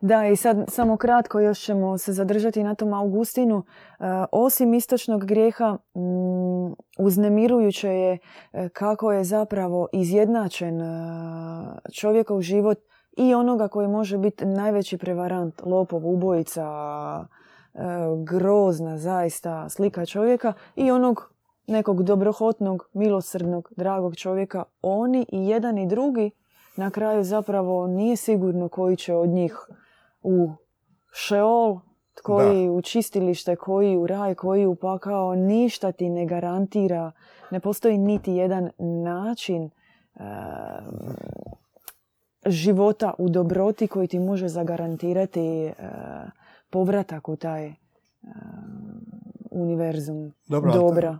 Da, 0.00 0.26
i 0.26 0.36
sad 0.36 0.64
samo 0.68 0.96
kratko 0.96 1.40
još 1.40 1.60
ćemo 1.60 1.98
se 1.98 2.12
zadržati 2.12 2.62
na 2.62 2.74
tom 2.74 2.92
Augustinu. 2.92 3.62
E, 3.62 4.04
osim 4.32 4.74
istočnog 4.74 5.24
grijeha, 5.24 5.72
mm, 5.94 6.72
uznemirujuće 6.98 7.88
je 7.88 8.18
e, 8.52 8.68
kako 8.68 9.12
je 9.12 9.24
zapravo 9.24 9.88
izjednačen 9.92 10.80
e, 10.80 10.86
čovjekov 11.92 12.40
život 12.40 12.78
i 13.16 13.34
onoga 13.34 13.68
koji 13.68 13.88
može 13.88 14.18
biti 14.18 14.44
najveći 14.44 14.98
prevarant, 14.98 15.62
lopov, 15.64 16.06
ubojica, 16.06 16.66
grozna 18.24 18.98
zaista 18.98 19.68
slika 19.68 20.06
čovjeka 20.06 20.52
i 20.76 20.90
onog 20.90 21.32
nekog 21.66 22.02
dobrohotnog, 22.02 22.88
milosrdnog, 22.92 23.72
dragog 23.76 24.16
čovjeka. 24.16 24.64
Oni 24.82 25.26
i 25.32 25.48
jedan 25.48 25.78
i 25.78 25.86
drugi 25.86 26.30
na 26.76 26.90
kraju 26.90 27.24
zapravo 27.24 27.86
nije 27.86 28.16
sigurno 28.16 28.68
koji 28.68 28.96
će 28.96 29.14
od 29.14 29.28
njih 29.28 29.56
u 30.22 30.50
šeol, 31.12 31.78
koji 32.22 32.70
u 32.70 32.82
čistilište, 32.82 33.56
koji 33.56 33.96
u 33.96 34.06
raj, 34.06 34.34
koji 34.34 34.66
u 34.66 34.74
pakao, 34.74 35.34
ništa 35.34 35.92
ti 35.92 36.08
ne 36.08 36.26
garantira. 36.26 37.12
Ne 37.50 37.60
postoji 37.60 37.98
niti 37.98 38.32
jedan 38.32 38.70
način 39.04 39.64
e, 39.64 39.70
života 42.46 43.14
u 43.18 43.28
dobroti 43.28 43.86
koji 43.86 44.08
ti 44.08 44.18
može 44.18 44.48
zagarantirati 44.48 45.64
e, 45.64 45.74
povratak 46.70 47.28
u 47.28 47.36
taj 47.36 47.68
uh, 47.68 47.76
univerzum 49.50 50.32
Dobro, 50.48 50.72
dobra. 50.72 51.18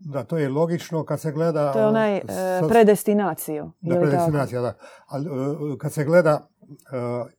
Da, 0.00 0.24
to 0.24 0.38
je 0.38 0.48
logično 0.48 1.04
kad 1.04 1.20
se 1.20 1.32
gleda... 1.32 1.72
To 1.72 1.78
je 1.78 1.86
onaj 1.86 2.16
uh, 2.16 2.68
predestinaciju. 2.68 3.72
Da, 3.80 4.00
predestinacija, 4.00 4.60
da. 4.60 4.74
Ali 5.06 5.28
uh, 5.28 5.78
kad 5.78 5.92
se 5.92 6.04
gleda 6.04 6.48
uh, 6.62 7.30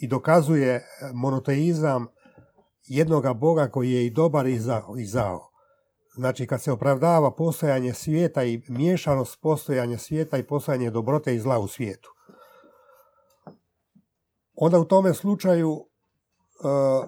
i 0.00 0.08
dokazuje 0.08 0.84
monoteizam 1.14 2.06
jednoga 2.86 3.34
Boga 3.34 3.68
koji 3.68 3.92
je 3.92 4.06
i 4.06 4.10
dobar 4.10 4.46
i 4.46 4.58
zao. 4.58 4.94
I 4.98 5.06
zao. 5.06 5.50
Znači, 6.16 6.46
kad 6.46 6.62
se 6.62 6.72
opravdava 6.72 7.34
postojanje 7.34 7.92
svijeta 7.94 8.44
i 8.44 8.62
miješanost 8.68 9.40
postojanja 9.42 9.98
svijeta 9.98 10.38
i 10.38 10.46
postojanje 10.46 10.90
dobrote 10.90 11.34
i 11.34 11.40
zla 11.40 11.58
u 11.58 11.68
svijetu. 11.68 12.10
Onda 14.54 14.78
u 14.78 14.84
tome 14.84 15.14
slučaju 15.14 15.86
E, 16.64 17.06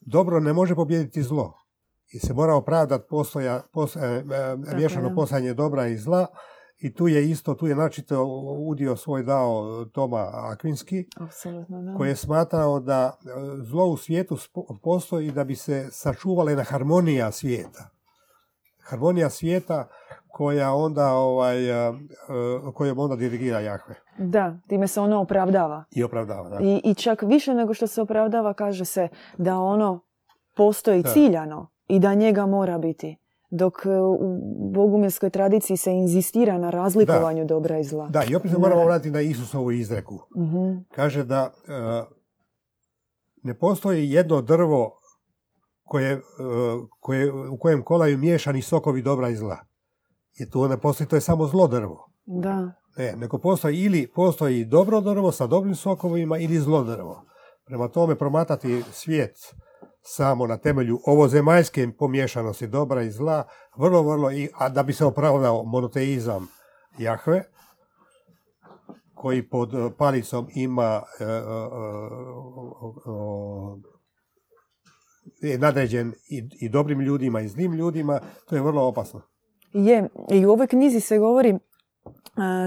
dobro 0.00 0.40
ne 0.40 0.52
može 0.52 0.74
pobijediti 0.74 1.22
zlo. 1.22 1.52
I 2.12 2.18
se 2.18 2.34
mora 2.34 2.54
opravdati 2.54 3.04
postoja, 3.08 3.62
postoja, 3.72 4.04
e, 4.04 4.16
e, 4.16 4.22
miješano 4.74 5.14
postojanje 5.14 5.54
dobra 5.54 5.86
i 5.86 5.96
zla. 5.96 6.26
I 6.78 6.94
tu 6.94 7.08
je 7.08 7.30
isto, 7.30 7.54
tu 7.54 7.66
je 7.66 7.74
načito 7.74 8.24
udio 8.58 8.96
svoj 8.96 9.22
dao 9.22 9.84
Toma 9.84 10.30
Akvinski, 10.32 11.04
koji 11.96 12.08
je 12.08 12.16
smatrao 12.16 12.80
da 12.80 13.18
zlo 13.62 13.86
u 13.86 13.96
svijetu 13.96 14.36
postoji 14.82 15.30
da 15.30 15.44
bi 15.44 15.56
se 15.56 15.88
sačuvala 15.90 16.50
jedna 16.50 16.64
harmonija 16.64 17.32
svijeta. 17.32 17.88
Harmonija 18.82 19.30
svijeta 19.30 19.88
koja 20.28 20.72
onda 20.72 21.12
ovaj, 21.12 21.56
kojom 22.74 22.98
onda 22.98 23.16
dirigira 23.16 23.60
Jahve. 23.60 23.94
Da, 24.18 24.56
time 24.68 24.88
se 24.88 25.00
ono 25.00 25.20
opravdava. 25.20 25.84
I 25.90 26.02
opravdava, 26.02 26.48
da. 26.48 26.58
I, 26.60 26.80
I 26.84 26.94
čak 26.94 27.22
više 27.22 27.54
nego 27.54 27.74
što 27.74 27.86
se 27.86 28.02
opravdava 28.02 28.54
kaže 28.54 28.84
se 28.84 29.08
da 29.38 29.58
ono 29.58 30.00
postoji 30.56 31.02
ciljano 31.02 31.75
i 31.88 31.98
da 31.98 32.14
njega 32.14 32.46
mora 32.46 32.78
biti. 32.78 33.16
Dok 33.50 33.74
e, 33.86 34.00
u 34.00 34.38
bogumilskoj 34.72 35.30
tradiciji 35.30 35.76
se 35.76 35.92
inzistira 35.92 36.58
na 36.58 36.70
razlikovanju 36.70 37.44
dobra 37.44 37.78
i 37.78 37.84
zla. 37.84 38.08
Da, 38.08 38.24
i 38.24 38.34
opet 38.34 38.50
se 38.50 38.58
moramo 38.58 38.84
vratiti 38.84 39.10
na 39.10 39.20
Isusovu 39.20 39.72
izreku. 39.72 40.14
uh 40.14 40.76
Kaže 40.94 41.24
da 41.24 41.50
e, 41.68 42.02
ne 43.42 43.58
postoji 43.58 44.10
jedno 44.10 44.42
drvo 44.42 44.90
koje, 45.84 46.12
e, 46.12 46.20
koje, 47.00 47.32
u 47.32 47.58
kojem 47.58 47.82
kolaju 47.82 48.18
miješani 48.18 48.62
sokovi 48.62 49.02
dobra 49.02 49.28
i 49.28 49.36
zla. 49.36 49.58
Jer 50.38 50.50
tu 50.50 50.68
ne 50.68 50.76
postoji, 50.76 51.08
to 51.08 51.16
je 51.16 51.20
samo 51.20 51.46
zlo 51.46 51.66
drvo. 51.66 52.10
Da. 52.26 52.72
Ne, 52.96 53.16
nego 53.16 53.38
postoji 53.38 53.78
ili 53.78 54.12
postoji 54.14 54.64
dobro 54.64 55.00
drvo 55.00 55.32
sa 55.32 55.46
dobrim 55.46 55.74
sokovima 55.74 56.38
ili 56.38 56.58
zlo 56.58 56.84
drvo. 56.84 57.22
Prema 57.64 57.88
tome 57.88 58.18
promatati 58.18 58.82
svijet 58.92 59.54
samo 60.06 60.46
na 60.46 60.56
temelju 60.56 61.00
ovozemaljske 61.06 61.88
pomiješanosti 61.98 62.66
dobra 62.66 63.02
i 63.02 63.10
zla, 63.10 63.44
vrlo, 63.76 64.02
vrlo, 64.02 64.30
i, 64.30 64.48
a 64.54 64.68
da 64.68 64.82
bi 64.82 64.92
se 64.92 65.04
opravdao 65.04 65.64
monoteizam 65.64 66.48
Jahve, 66.98 67.42
koji 69.14 69.48
pod 69.48 69.70
palicom 69.98 70.48
ima 70.54 71.02
e, 71.20 71.24
e, 71.24 71.28
e, 75.42 75.48
je 75.48 75.58
nadređen 75.58 76.12
i, 76.30 76.48
i 76.60 76.68
dobrim 76.68 77.00
ljudima 77.00 77.40
i 77.40 77.48
zlim 77.48 77.72
ljudima, 77.72 78.20
to 78.48 78.54
je 78.54 78.62
vrlo 78.62 78.88
opasno. 78.88 79.20
Je, 79.72 80.08
i 80.30 80.46
u 80.46 80.50
ovoj 80.50 80.66
knjizi 80.66 81.00
se 81.00 81.18
govori 81.18 81.58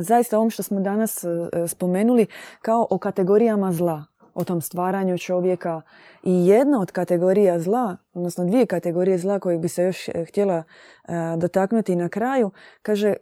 zaista 0.01 0.37
ovom 0.37 0.49
što 0.49 0.63
smo 0.63 0.79
danas 0.79 1.23
e, 1.23 1.27
spomenuli 1.67 2.27
kao 2.61 2.87
o 2.89 2.97
kategorijama 2.97 3.71
zla, 3.71 4.05
o 4.39 4.43
tom 4.43 4.61
stvaranju 4.61 5.17
čovjeka. 5.17 5.81
I 6.23 6.47
jedna 6.47 6.81
od 6.81 6.91
kategorija 6.91 7.59
zla, 7.59 7.97
odnosno 8.13 8.45
dvije 8.45 8.65
kategorije 8.65 9.17
zla 9.17 9.39
koje 9.39 9.57
bi 9.57 9.67
se 9.67 9.83
još 9.83 10.09
e, 10.09 10.25
htjela 10.25 10.63
e, 10.63 11.13
dotaknuti 11.37 11.95
na 11.95 12.09
kraju, 12.09 12.51
kaže 12.81 13.13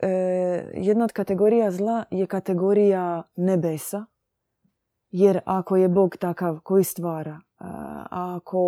jedna 0.73 1.03
od 1.03 1.11
kategorija 1.11 1.71
zla 1.71 2.03
je 2.11 2.27
kategorija 2.27 3.23
nebesa, 3.35 4.05
jer 5.11 5.39
ako 5.45 5.77
je 5.77 5.87
Bog 5.87 6.17
takav 6.17 6.59
koji 6.63 6.83
stvara, 6.83 7.39
ako 8.09 8.59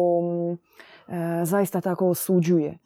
E, 1.09 1.45
zaista 1.45 1.81
tako 1.81 2.07
osuđuje. 2.09 2.69
E, 2.69 2.77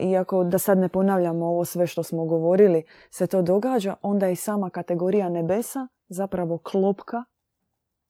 iako 0.00 0.44
da 0.44 0.58
sad 0.58 0.78
ne 0.78 0.88
ponavljamo 0.88 1.46
ovo 1.46 1.64
sve 1.64 1.86
što 1.86 2.02
smo 2.02 2.24
govorili, 2.24 2.84
se 3.10 3.26
to 3.26 3.42
događa, 3.42 3.94
onda 4.02 4.28
i 4.28 4.36
sama 4.36 4.70
kategorija 4.70 5.28
nebesa 5.28 5.88
zapravo 6.08 6.58
klopka 6.58 7.24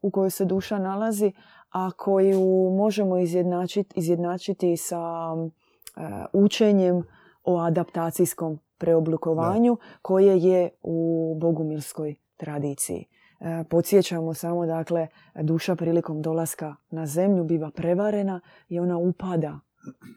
u 0.06 0.10
kojoj 0.10 0.30
se 0.30 0.44
duša 0.44 0.78
nalazi, 0.78 1.32
a 1.70 1.90
koju 1.90 2.70
možemo 2.76 3.18
izjednačiti, 3.18 4.00
izjednačiti 4.00 4.76
sa 4.76 5.02
e, 5.36 6.00
učenjem 6.32 7.02
o 7.44 7.58
adaptacijskom 7.58 8.58
preoblikovanju 8.78 9.76
koje 10.02 10.38
je 10.38 10.70
u 10.82 11.34
bogumilskoj 11.40 12.14
tradiciji. 12.36 13.04
E, 13.40 13.64
podsjećamo 13.70 14.34
samo, 14.34 14.66
dakle, 14.66 15.08
duša 15.42 15.76
prilikom 15.76 16.22
dolaska 16.22 16.76
na 16.90 17.06
zemlju 17.06 17.44
biva 17.44 17.70
prevarena 17.70 18.40
i 18.68 18.80
ona 18.80 18.98
upada 18.98 19.60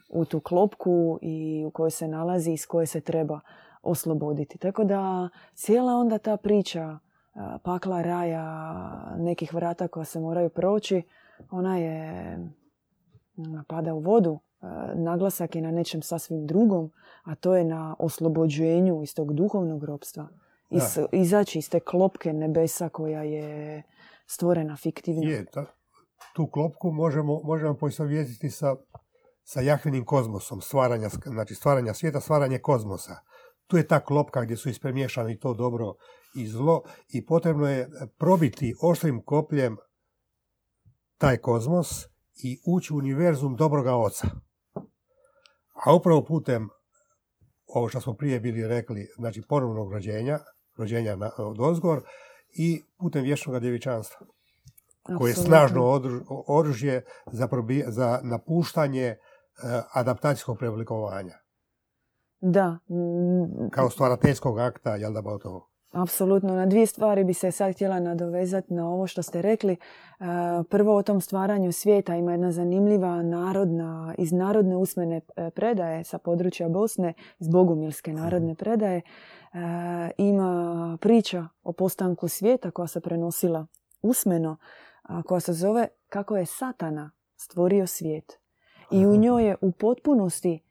u 0.09 0.25
tu 0.25 0.39
klopku 0.39 1.19
i 1.21 1.65
u 1.67 1.71
kojoj 1.71 1.91
se 1.91 2.07
nalazi 2.07 2.51
i 2.51 2.53
iz 2.53 2.65
koje 2.65 2.85
se 2.85 3.01
treba 3.01 3.39
osloboditi. 3.81 4.57
Tako 4.57 4.83
da 4.83 5.29
cijela 5.53 5.93
onda 5.93 6.17
ta 6.17 6.37
priča 6.37 6.99
pakla 7.63 8.01
raja, 8.01 8.73
nekih 9.17 9.53
vrata 9.53 9.87
koja 9.87 10.05
se 10.05 10.19
moraju 10.19 10.49
proći, 10.49 11.01
ona 11.51 11.77
je 11.77 12.37
pada 13.67 13.93
u 13.93 13.99
vodu. 13.99 14.39
E, 14.61 14.65
naglasak 14.95 15.55
je 15.55 15.61
na 15.61 15.71
nečem 15.71 16.01
sasvim 16.01 16.47
drugom, 16.47 16.91
a 17.23 17.35
to 17.35 17.55
je 17.55 17.63
na 17.63 17.95
oslobođenju 17.99 19.03
iz 19.03 19.15
tog 19.15 19.33
duhovnog 19.33 19.83
ropstva 19.83 20.27
iz, 20.69 20.99
izaći 21.11 21.59
iz 21.59 21.69
te 21.69 21.79
klopke 21.79 22.33
nebesa 22.33 22.89
koja 22.89 23.23
je 23.23 23.83
stvorena 24.25 24.75
fiktivno. 24.75 25.29
Je, 25.29 25.45
tu 26.35 26.47
klopku 26.47 26.91
možemo, 26.91 27.41
možemo 27.43 27.73
poistovjetiti 27.73 28.49
sa, 28.49 28.75
sa 29.43 29.61
Jahvinim 29.61 30.05
kozmosom, 30.05 30.61
stvaranja, 30.61 31.09
znači 31.25 31.55
stvaranja 31.55 31.93
svijeta, 31.93 32.19
stvaranje 32.19 32.59
kozmosa. 32.59 33.15
Tu 33.69 33.77
je 33.77 33.87
ta 33.87 33.99
klopka 33.99 34.43
gdje 34.43 34.57
su 34.57 34.69
ispremiješani 34.69 35.39
to 35.39 35.53
dobro 35.53 35.93
i 36.35 36.47
zlo 36.47 36.83
i 37.09 37.25
potrebno 37.25 37.69
je 37.69 37.89
probiti 38.17 38.75
oštrim 38.81 39.21
kopljem 39.25 39.77
taj 41.17 41.37
kozmos 41.37 42.05
i 42.43 42.59
ući 42.67 42.93
u 42.93 42.97
univerzum 42.97 43.55
dobroga 43.55 43.95
oca. 43.95 44.27
A 45.85 45.95
upravo 45.95 46.25
putem 46.25 46.69
ovo 47.67 47.89
što 47.89 48.01
smo 48.01 48.13
prije 48.13 48.39
bili 48.39 48.67
rekli, 48.67 49.07
znači 49.17 49.41
ponovnog 49.49 49.93
rođenja, 49.93 50.39
rođenja 50.77 51.15
na, 51.15 51.31
od 51.37 51.59
ozgor 51.59 52.01
i 52.57 52.83
putem 52.97 53.23
vječnog 53.23 53.59
djevičanstva 53.59 54.27
koje 55.17 55.31
je 55.31 55.35
snažno 55.35 56.01
oružje 56.47 57.05
za, 57.31 57.47
za 57.87 58.19
napuštanje 58.23 59.05
e, 59.05 59.17
adaptacijskog 59.93 60.57
preoblikovanja. 60.57 61.48
Da. 62.41 62.77
Kao 63.71 63.89
stvarateljskog 63.89 64.59
akta, 64.59 64.95
jel 64.95 65.13
da 65.13 65.21
to? 65.21 65.69
Apsolutno. 65.91 66.53
Na 66.53 66.65
dvije 66.65 66.85
stvari 66.85 67.23
bi 67.23 67.33
se 67.33 67.51
sad 67.51 67.73
htjela 67.73 67.99
nadovezati 67.99 68.73
na 68.73 68.89
ovo 68.89 69.07
što 69.07 69.23
ste 69.23 69.41
rekli. 69.41 69.73
E, 69.73 69.77
prvo 70.69 70.95
o 70.95 71.03
tom 71.03 71.21
stvaranju 71.21 71.71
svijeta 71.71 72.15
ima 72.15 72.31
jedna 72.31 72.51
zanimljiva 72.51 73.21
narodna, 73.21 74.15
iz 74.17 74.31
narodne 74.31 74.75
usmene 74.75 75.21
e, 75.35 75.49
predaje 75.49 76.03
sa 76.03 76.17
područja 76.17 76.69
Bosne, 76.69 77.13
iz 77.39 77.47
Bogumilske 77.47 78.13
narodne 78.13 78.55
predaje. 78.55 79.01
Ima 80.17 80.97
priča 81.01 81.47
o 81.63 81.73
postanku 81.73 82.27
svijeta 82.27 82.71
koja 82.71 82.87
se 82.87 83.01
prenosila 83.01 83.67
usmeno 84.01 84.57
koja 85.25 85.39
se 85.39 85.53
zove 85.53 85.87
Kako 86.09 86.37
je 86.37 86.45
Satana 86.45 87.11
stvorio 87.35 87.87
svijet. 87.87 88.39
I 88.91 89.05
u 89.05 89.15
njoj 89.17 89.47
je 89.47 89.55
u 89.61 89.71
potpunosti 89.71 90.63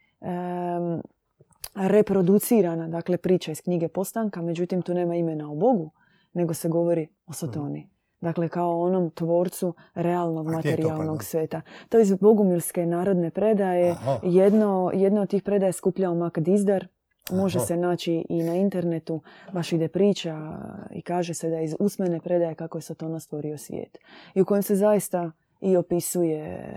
reproducirana, 1.74 2.88
dakle, 2.88 3.16
priča 3.16 3.52
iz 3.52 3.60
knjige 3.62 3.88
Postanka, 3.88 4.42
međutim 4.42 4.82
tu 4.82 4.94
nema 4.94 5.16
imena 5.16 5.52
o 5.52 5.54
Bogu, 5.54 5.90
nego 6.32 6.54
se 6.54 6.68
govori 6.68 7.08
o 7.26 7.32
Sotoni. 7.32 7.88
Dakle, 8.20 8.48
kao 8.48 8.80
onom 8.80 9.10
tvorcu 9.10 9.74
realnog 9.94 10.46
materijalnog 10.46 11.24
sveta. 11.24 11.60
To 11.88 12.00
iz 12.00 12.14
Bogumilske 12.14 12.86
narodne 12.86 13.30
predaje. 13.30 13.96
Jedno, 14.22 14.90
jedno 14.94 15.22
od 15.22 15.28
tih 15.28 15.42
predaje 15.42 15.68
je 15.68 15.72
skupljao 15.72 16.14
Mak 16.14 16.38
Dizdar, 16.38 16.86
Može 17.30 17.60
se 17.60 17.76
naći 17.76 18.24
i 18.28 18.42
na 18.42 18.54
internetu, 18.54 19.20
baš 19.52 19.72
ide 19.72 19.88
priča 19.88 20.58
i 20.90 21.02
kaže 21.02 21.34
se 21.34 21.50
da 21.50 21.56
je 21.56 21.64
iz 21.64 21.74
usmene 21.78 22.20
predaje 22.20 22.54
kako 22.54 22.78
je 22.78 22.82
Satona 22.82 23.20
stvorio 23.20 23.58
svijet. 23.58 23.98
I 24.34 24.40
u 24.40 24.44
kojem 24.44 24.62
se 24.62 24.76
zaista 24.76 25.32
i 25.60 25.76
opisuje 25.76 26.70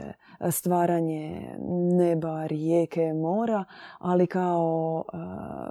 stvaranje 0.51 1.55
neba, 1.97 2.45
rijeke, 2.45 3.13
mora, 3.13 3.65
ali 3.99 4.27
kao 4.27 5.03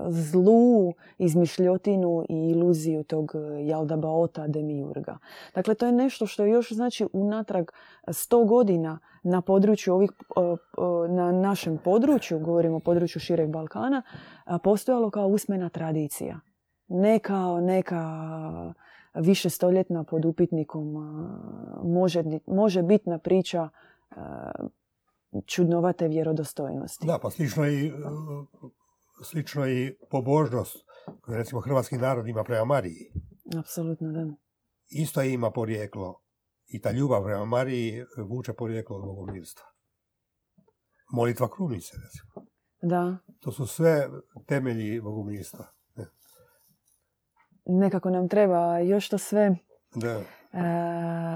zlu 0.09 0.93
izmišljotinu 1.19 2.25
i 2.29 2.51
iluziju 2.51 3.03
tog 3.05 3.33
Jaldabaota 3.61 4.47
Demiurga. 4.47 5.19
Dakle, 5.55 5.75
to 5.75 5.87
je 5.87 5.93
nešto 5.93 6.27
što 6.27 6.45
je 6.45 6.51
još 6.51 6.73
znači 6.73 7.07
unatrag 7.13 7.71
sto 8.13 8.45
godina 8.45 8.99
na 9.23 9.41
području 9.41 9.95
ovih, 9.95 10.11
na 11.09 11.33
našem 11.33 11.79
području, 11.79 12.39
govorimo 12.39 12.77
o 12.77 12.81
području 12.81 13.21
šireg 13.21 13.51
Balkana, 13.51 14.03
postojalo 14.63 15.11
kao 15.11 15.27
usmena 15.27 15.69
tradicija. 15.69 16.41
Ne 16.89 17.19
kao 17.19 17.61
neka 17.61 18.03
više 19.15 19.51
stoljetna 19.51 20.05
pod 20.05 20.25
upitnikom 20.25 20.87
može, 21.85 22.25
može 22.47 22.83
bitna 22.83 23.19
priča 23.19 23.69
čudnovate 25.47 26.09
vjerodostojnosti. 26.09 27.07
Da, 27.07 27.19
pa 27.23 27.31
slično 27.31 27.69
i, 27.69 27.93
slično 29.25 29.69
i 29.69 29.97
pobožnost 30.11 30.77
koju 31.21 31.37
recimo 31.37 31.61
hrvatski 31.61 31.97
narod 31.97 32.29
ima 32.29 32.45
prema 32.45 32.65
Mariji. 32.65 33.13
Apsolutno, 33.59 34.13
da. 34.13 34.27
Isto 34.89 35.23
ima 35.23 35.51
porijeklo 35.51 36.21
i 36.67 36.81
ta 36.81 36.91
ljubav 36.91 37.25
prema 37.25 37.45
Mariji 37.45 38.05
vuče 38.29 38.53
porijeklo 38.53 38.97
od 38.97 39.05
bogomilstva. 39.05 39.65
Molitva 41.13 41.49
krunice, 41.51 41.93
recimo. 42.05 42.47
Da. 42.83 43.19
To 43.41 43.53
su 43.53 43.67
sve 43.67 44.09
temelji 44.47 45.01
bogomilstva. 45.01 45.67
Nekako 47.67 48.11
nam 48.11 48.29
treba 48.29 48.79
još 48.79 49.09
to 49.09 49.19
sve... 49.19 49.57
Da. 49.95 50.11
E, 50.11 50.23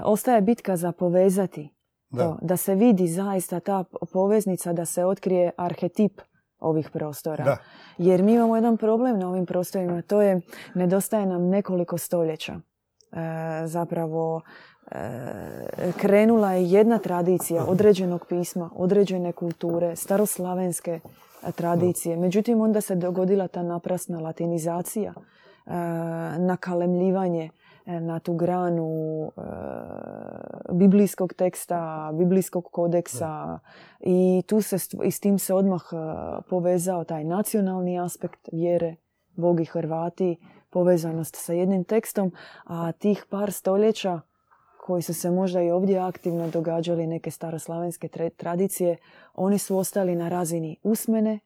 ostaje 0.03 0.41
bitka 0.41 0.75
za 0.75 0.91
povezati. 0.91 1.69
Da. 2.09 2.23
To, 2.23 2.37
da 2.41 2.57
se 2.57 2.75
vidi 2.75 3.07
zaista 3.07 3.59
ta 3.59 3.83
poveznica, 4.13 4.73
da 4.73 4.85
se 4.85 5.05
otkrije 5.05 5.51
arhetip 5.57 6.21
ovih 6.59 6.89
prostora. 6.89 7.43
Da. 7.43 7.57
Jer 7.97 8.23
mi 8.23 8.33
imamo 8.33 8.55
jedan 8.55 8.77
problem 8.77 9.19
na 9.19 9.29
ovim 9.29 9.45
prostorima, 9.45 10.01
to 10.01 10.21
je 10.21 10.41
nedostaje 10.75 11.25
nam 11.25 11.49
nekoliko 11.49 11.97
stoljeća. 11.97 12.53
E, 12.53 13.67
zapravo 13.67 14.41
E, 14.91 15.91
krenula 15.97 16.51
je 16.51 16.71
jedna 16.71 16.97
tradicija 16.97 17.65
određenog 17.65 18.25
pisma, 18.29 18.69
određene 18.75 19.31
kulture, 19.31 19.95
staroslavenske 19.95 20.99
e, 21.43 21.51
tradicije. 21.51 22.17
Međutim, 22.17 22.61
onda 22.61 22.81
se 22.81 22.95
dogodila 22.95 23.47
ta 23.47 23.63
naprasna 23.63 24.19
latinizacija, 24.19 25.13
nakalemljivanje 26.37 27.49
na 27.85 28.19
tu 28.19 28.33
granu 28.33 29.31
biblijskog 30.71 31.33
teksta, 31.33 32.11
biblijskog 32.13 32.65
kodeksa. 32.71 33.59
I 33.99 34.43
tu 34.47 34.61
se, 34.61 34.77
i 35.03 35.11
s 35.11 35.19
tim 35.19 35.39
se 35.39 35.53
odmah 35.53 35.81
povezao 36.49 37.03
taj 37.03 37.23
nacionalni 37.23 37.99
aspekt 37.99 38.49
vjere, 38.51 38.95
Bog 39.35 39.59
i 39.59 39.65
Hrvati, 39.65 40.37
povezanost 40.69 41.35
sa 41.35 41.53
jednim 41.53 41.83
tekstom, 41.83 42.31
a 42.63 42.91
tih 42.91 43.25
par 43.29 43.51
stoljeća 43.51 44.21
koji 44.85 45.01
su 45.01 45.13
se 45.13 45.31
možda 45.31 45.61
i 45.61 45.71
ovdje 45.71 45.99
aktivno 45.99 46.49
događali 46.49 47.07
neke 47.07 47.31
staroslavenske 47.31 48.09
tradicije, 48.37 48.97
oni 49.33 49.57
su 49.57 49.77
ostali 49.77 50.15
na 50.15 50.29
razini 50.29 50.77
usmene 50.83 51.39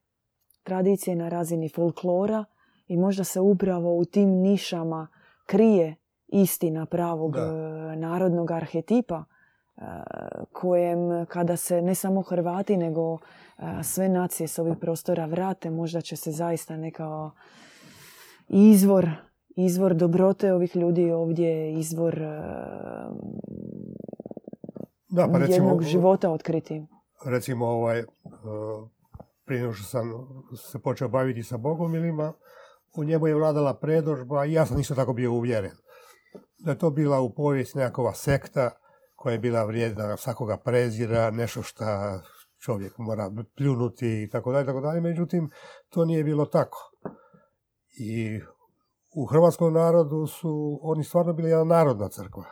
tradicije, 0.64 1.16
na 1.16 1.30
razini 1.30 1.70
folklora 1.70 2.46
i 2.90 2.98
možda 2.98 3.24
se 3.24 3.40
upravo 3.40 3.98
u 3.98 4.06
tim 4.06 4.30
nišama 4.30 5.08
krije 5.46 5.96
istina 6.28 6.86
pravog 6.86 7.34
da. 7.34 7.42
E, 7.42 7.96
narodnog 7.96 8.52
arhetipa 8.52 9.24
e, 9.78 9.82
kojem 10.52 11.26
kada 11.26 11.58
se 11.58 11.82
ne 11.82 11.96
samo 11.96 12.22
Hrvati 12.22 12.78
nego 12.78 13.14
e, 13.14 13.84
sve 13.84 14.10
nacije 14.10 14.48
s 14.48 14.60
ovih 14.60 14.74
prostora 14.82 15.26
vrate, 15.26 15.70
možda 15.70 16.02
će 16.02 16.16
se 16.16 16.32
zaista 16.32 16.78
neka 16.78 17.32
izvor 18.48 19.10
izvor 19.56 19.96
dobrote 19.96 20.54
ovih 20.54 20.76
ljudi 20.76 21.12
ovdje, 21.12 21.74
izvor 21.74 22.20
da, 25.10 25.28
pa 25.32 25.38
recimo, 25.38 25.68
jednog 25.68 25.84
života 25.84 26.32
otkriti. 26.32 26.86
Recimo, 27.26 27.66
ovaj, 27.68 28.04
prije 29.46 29.62
nego 29.62 29.74
što 29.74 29.84
sam 29.84 30.28
se 30.72 30.80
počeo 30.80 31.10
baviti 31.10 31.44
sa 31.44 31.58
bogomilima, 31.58 32.34
u 32.98 33.04
njemu 33.04 33.28
je 33.28 33.36
vladala 33.36 33.74
predožba 33.74 34.46
i 34.46 34.54
ja 34.54 34.66
sam 34.66 34.80
isto 34.80 34.96
tako 34.96 35.14
bio 35.14 35.32
uvjeren. 35.32 35.76
Da 36.60 36.72
je 36.72 36.78
to 36.78 36.90
bila 36.90 37.20
u 37.20 37.34
povijesti 37.34 37.78
nekakva 37.78 38.14
sekta 38.14 38.72
koja 39.16 39.34
je 39.34 39.40
bila 39.40 39.64
vrijedna 39.64 40.18
svakoga 40.18 40.58
prezira, 40.58 41.32
nešto 41.32 41.62
što 41.64 41.86
čovjek 42.60 42.98
mora 42.98 43.32
pljunuti 43.58 44.24
i 44.24 44.30
tako 44.30 44.52
dalje, 44.52 44.66
tako 44.66 44.82
dalje. 44.82 45.02
Međutim, 45.02 45.50
to 45.90 46.06
nije 46.06 46.24
bilo 46.24 46.46
tako. 46.46 46.92
I 48.00 48.40
u 49.16 49.26
hrvatskom 49.26 49.74
narodu 49.74 50.28
su 50.28 50.80
oni 50.82 51.04
stvarno 51.04 51.34
bili 51.34 51.50
jedna 51.50 51.64
narodna 51.64 52.10
crkva. 52.10 52.46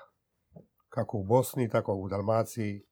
Kako 0.89 1.17
u 1.17 1.23
Bosni, 1.23 1.69
tako 1.69 1.93
u 1.93 2.07
Dalmaciji 2.07 2.83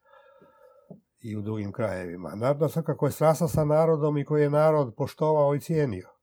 i 1.24 1.38
u 1.38 1.42
drugim 1.42 1.72
krajevima. 1.72 2.36
Narodna 2.36 2.68
crkva 2.68 2.98
koja 2.98 3.08
je 3.08 3.12
strasla 3.12 3.48
sa 3.48 3.66
narodom 3.66 4.18
i 4.18 4.26
koji 4.26 4.42
je 4.42 4.50
narod 4.50 4.94
poštovao 4.98 5.56
i 5.56 5.60
cijenio. 5.60 6.15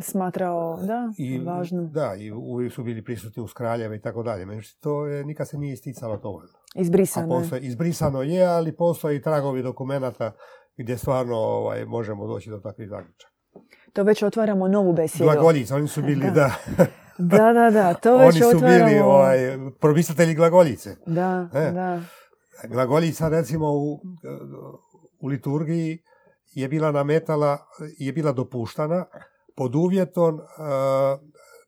Smatrao, 0.00 0.78
da, 0.86 1.12
I, 1.18 1.38
važno. 1.38 1.82
Da, 1.82 2.14
i 2.18 2.32
uvijek 2.32 2.72
su 2.72 2.84
bili 2.84 3.04
prisutni 3.04 3.42
uz 3.42 3.52
kraljeve 3.52 3.96
i 3.96 4.00
tako 4.00 4.22
dalje. 4.22 4.46
Međutim, 4.46 4.80
to 4.80 5.06
je, 5.06 5.24
nikad 5.24 5.48
se 5.48 5.58
nije 5.58 5.72
isticalo 5.72 6.16
dovoljno. 6.16 6.52
Izbrisano 6.74 7.42
je. 7.52 7.60
Izbrisano 7.60 8.22
je, 8.22 8.46
ali 8.46 8.76
postoji 8.76 9.22
tragovi 9.22 9.62
dokumenata 9.62 10.32
gdje 10.76 10.98
stvarno 10.98 11.36
ovaj, 11.36 11.84
možemo 11.84 12.26
doći 12.26 12.50
do 12.50 12.58
takvih 12.58 12.88
zaključaka. 12.88 13.34
To 13.92 14.02
već 14.02 14.22
otvaramo 14.22 14.68
novu 14.68 14.92
besjedu. 14.92 15.24
Glagoljica, 15.24 15.76
oni 15.76 15.88
su 15.88 16.02
bili, 16.02 16.30
da. 16.30 16.50
da. 17.18 17.52
da, 17.52 17.70
da, 17.70 17.94
to 17.94 18.16
već 18.18 18.42
Oni 18.42 18.52
su 18.52 18.58
bili 18.60 19.00
ovaj, 19.00 19.38
promislitelji 19.80 20.34
glagoljice. 20.34 20.96
Da, 21.06 21.48
e. 21.54 21.70
da. 21.70 22.00
Glagoljica, 22.68 23.28
recimo, 23.28 23.72
u, 23.72 24.00
u 25.20 25.26
liturgiji 25.26 25.98
je 26.54 26.68
bila 26.68 26.92
nametala, 26.92 27.58
je 27.98 28.12
bila 28.12 28.32
dopuštana 28.32 29.04
pod 29.54 29.74
uvjetom 29.74 30.34
uh, 30.34 30.42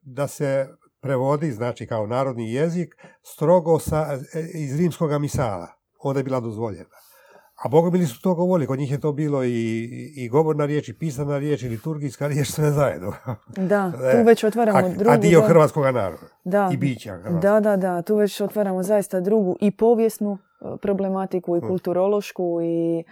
da 0.03 0.26
se 0.26 0.68
prevodi, 1.01 1.53
znači 1.53 1.87
kao 1.87 2.07
narodni 2.07 2.53
jezik, 2.53 2.95
strogo 3.22 3.78
sa, 3.78 4.07
e, 4.34 4.41
iz 4.55 4.80
rimskog 4.80 5.20
misala. 5.20 5.68
Onda 6.03 6.20
je 6.20 6.24
bila 6.24 6.41
dozvoljena. 6.41 6.97
A 7.64 7.68
bogomili 7.68 8.07
su 8.07 8.22
to 8.22 8.34
govorili, 8.34 8.66
kod 8.66 8.78
njih 8.78 8.91
je 8.91 9.01
to 9.01 9.12
bilo 9.12 9.45
i, 9.45 9.84
i 10.16 10.28
govorna 10.28 10.66
riječ, 10.66 10.89
i 10.89 10.99
pisana 10.99 11.39
riječ, 11.39 11.62
i 11.62 11.68
liturgijska 11.68 12.26
riječ, 12.26 12.49
sve 12.49 12.70
zajedno. 12.70 13.12
Da, 13.57 13.93
tu 14.12 14.24
već 14.26 14.45
otvaramo 14.45 14.78
a, 14.78 14.89
drugu... 14.89 15.11
A 15.11 15.16
dio 15.16 15.41
hrvatskog 15.41 15.84
naroda 15.84 16.26
da. 16.45 16.70
i 16.72 16.76
bića 16.76 17.16
Da, 17.16 17.61
da, 17.61 17.76
da, 17.76 18.03
tu 18.03 18.16
već 18.16 18.41
otvaramo 18.41 18.82
zaista 18.82 19.20
drugu 19.20 19.57
i 19.61 19.70
povijesnu 19.70 20.39
e, 20.61 20.76
problematiku, 20.82 21.57
i 21.57 21.61
hm. 21.61 21.66
kulturološku, 21.66 22.59
i... 22.62 23.05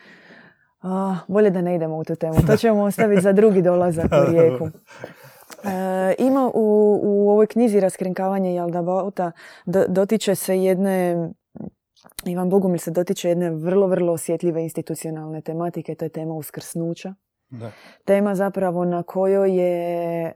A, 0.84 1.16
bolje 1.28 1.50
da 1.50 1.60
ne 1.60 1.74
idemo 1.74 1.96
u 1.96 2.04
tu 2.04 2.16
temu, 2.16 2.34
to 2.46 2.56
ćemo 2.56 2.82
ostaviti 2.82 3.22
za 3.22 3.32
drugi 3.32 3.62
dolazak 3.62 4.06
u 4.06 4.24
rijeku. 4.30 4.68
E, 5.64 6.14
ima 6.18 6.50
u, 6.54 7.00
u 7.02 7.30
ovoj 7.30 7.46
knjizi 7.46 7.80
Raskrinkavanje 7.80 8.54
Jaldabauta 8.54 9.32
dotiče 9.88 10.34
se 10.34 10.58
jedne 10.58 11.28
Ivan 12.26 12.50
Bogumil 12.50 12.78
se 12.78 12.90
dotiče 12.90 13.28
jedne 13.28 13.50
vrlo, 13.50 13.86
vrlo 13.86 14.12
osjetljive 14.12 14.62
institucionalne 14.62 15.40
tematike, 15.40 15.94
to 15.94 16.04
je 16.04 16.08
tema 16.08 16.34
uskrsnuća. 16.34 17.14
Da. 17.48 17.70
Tema 18.04 18.34
zapravo 18.34 18.84
na 18.84 19.02
kojoj 19.02 19.56
je 19.56 20.26
e, 20.26 20.34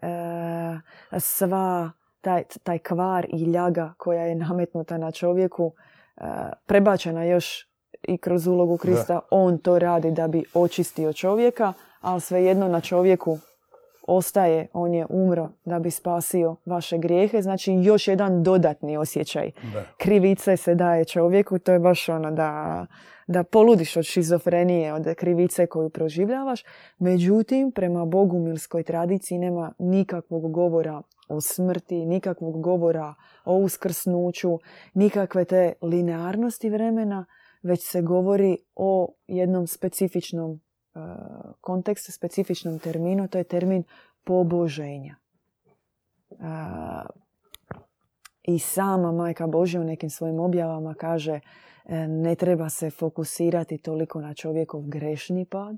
sva 1.19 1.91
taj, 2.21 2.45
taj 2.63 2.79
kvar 2.79 3.27
i 3.33 3.45
ljaga 3.45 3.95
koja 3.97 4.23
je 4.23 4.35
nametnuta 4.35 4.99
na 4.99 5.11
čovjeku 5.11 5.73
e, 6.17 6.23
prebačena 6.67 7.25
još 7.25 7.69
i 8.03 8.19
kroz 8.19 8.47
ulogu 8.47 8.77
Krista. 8.77 9.21
On 9.31 9.59
to 9.59 9.79
radi 9.79 10.11
da 10.11 10.29
bi 10.29 10.45
očistio 10.55 11.13
čovjeka, 11.13 11.73
ali 12.01 12.21
svejedno 12.21 12.69
na 12.69 12.81
čovjeku 12.81 13.39
ostaje, 14.09 14.67
on 14.73 14.95
je 14.95 15.07
umro 15.09 15.49
da 15.65 15.79
bi 15.79 15.91
spasio 15.91 16.57
vaše 16.67 16.99
grijehe, 16.99 17.43
znači 17.43 17.73
još 17.73 18.09
jedan 18.09 18.43
dodatni 18.43 18.97
osjećaj 18.97 19.51
da. 19.73 19.85
krivice 19.99 20.57
se 20.57 20.75
daje 20.75 21.05
čovjeku, 21.05 21.59
to 21.59 21.73
je 21.73 21.79
baš 21.79 22.09
ono 22.09 22.31
da, 22.31 22.87
da 23.27 23.45
poludiš 23.45 23.97
od 23.97 24.05
šizofrenije, 24.05 24.95
od 24.95 25.15
krivice 25.15 25.67
koju 25.67 25.91
proživljavaš. 25.91 26.65
Međutim, 26.99 27.73
prema 27.73 28.05
bogumilskoj 28.05 28.83
tradiciji 28.83 29.39
nema 29.39 29.73
nikakvog 29.79 30.53
govora 30.53 31.03
o 31.29 31.41
smrti, 31.41 32.07
nikakvog 32.07 32.63
govora 32.63 33.15
o 33.45 33.57
uskrsnuću, 33.57 34.59
nikakve 34.95 35.45
te 35.45 35.73
linearnosti 35.83 36.71
vremena, 36.71 37.27
već 37.63 37.91
se 37.91 38.03
govori 38.03 38.57
o 38.75 39.15
jednom 39.27 39.67
specifičnom 39.67 40.61
E, 40.99 41.01
kontekstu, 41.61 42.13
specifičnom 42.13 42.79
terminu, 42.79 43.29
to 43.29 43.39
je 43.39 43.45
termin 43.45 43.85
poboženja. 44.25 45.17
E, 46.31 46.35
I 48.43 48.59
sama 48.59 49.13
Majka 49.13 49.47
Božja 49.47 49.81
u 49.81 49.85
nekim 49.85 50.11
svojim 50.11 50.41
objavama 50.41 50.95
kaže 50.95 51.41
e, 51.85 52.09
ne 52.09 52.35
treba 52.35 52.69
se 52.69 52.91
fokusirati 52.91 53.79
toliko 53.79 54.21
na 54.21 54.35
čovjekov 54.35 54.83
grešni 54.83 55.45
pad, 55.45 55.77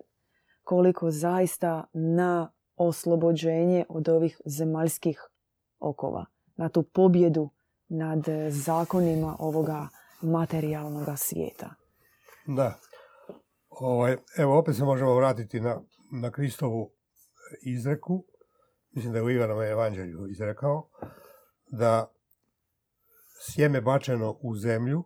koliko 0.64 1.11
zaista 1.11 1.85
na 1.93 2.53
oslobođenje 2.76 3.85
od 3.89 4.09
ovih 4.09 4.41
zemaljskih 4.45 5.28
okova, 5.81 6.24
na 6.57 6.68
tu 6.68 6.83
pobjedu 6.83 7.51
nad 7.89 8.24
zakonima 8.49 9.37
ovoga 9.39 9.89
materijalnog 10.23 11.07
svijeta. 11.18 11.75
Da, 12.47 12.81
Ovaj, 13.71 14.16
evo, 14.37 14.59
opet 14.59 14.77
se 14.77 14.85
možemo 14.85 15.14
vratiti 15.14 15.61
na, 15.61 15.81
na 16.12 16.31
Kristovu 16.31 16.93
izreku. 17.62 18.25
Mislim 18.91 19.12
da 19.12 19.18
je 19.18 19.23
u 19.23 19.31
Ivanove 19.31 19.68
evanđelju 19.68 20.27
izrekao 20.31 20.89
da 21.66 22.12
sjeme 23.41 23.81
bačeno 23.81 24.39
u 24.43 24.57
zemlju, 24.57 25.05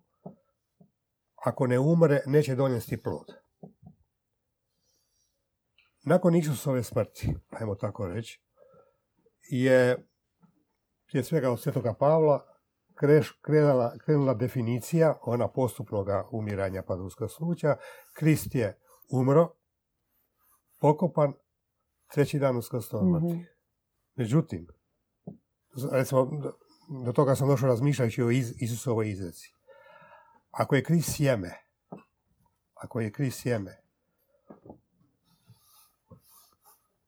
ako 1.34 1.66
ne 1.66 1.78
umre, 1.78 2.22
neće 2.26 2.54
donijeti 2.54 3.02
plod. 3.02 3.26
Nakon 6.04 6.34
Isusove 6.34 6.82
smrti, 6.82 7.34
ajmo 7.50 7.74
tako 7.74 8.06
reći, 8.06 8.40
je 9.50 10.08
prije 11.06 11.24
svega 11.24 11.50
od 11.50 11.60
Svetoga 11.60 11.94
Pavla 11.98 12.53
krenula, 13.42 13.98
krenula 13.98 14.34
definicija 14.34 15.18
ona 15.22 15.48
postupnog 15.48 16.08
umiranja 16.30 16.82
pa 16.82 16.96
slučaja. 17.28 17.76
Krist 18.12 18.54
je 18.54 18.78
umro, 19.10 19.52
pokopan, 20.80 21.32
treći 22.12 22.38
dan 22.38 22.56
mrtvih. 23.12 23.34
Mhm. 23.34 23.44
Međutim, 24.14 24.66
recimo, 25.92 26.30
do 27.04 27.12
toga 27.12 27.34
sam 27.34 27.48
došao 27.48 27.68
razmišljajući 27.68 28.22
o 28.22 28.30
Is- 28.30 28.54
Isusovoj 28.60 29.10
izreci. 29.10 29.54
Ako 30.50 30.74
je 30.74 30.84
Krist 30.84 31.16
sjeme, 31.16 31.50
ako 32.74 33.00
je 33.00 33.12
Krist 33.12 33.40
sjeme, 33.40 33.80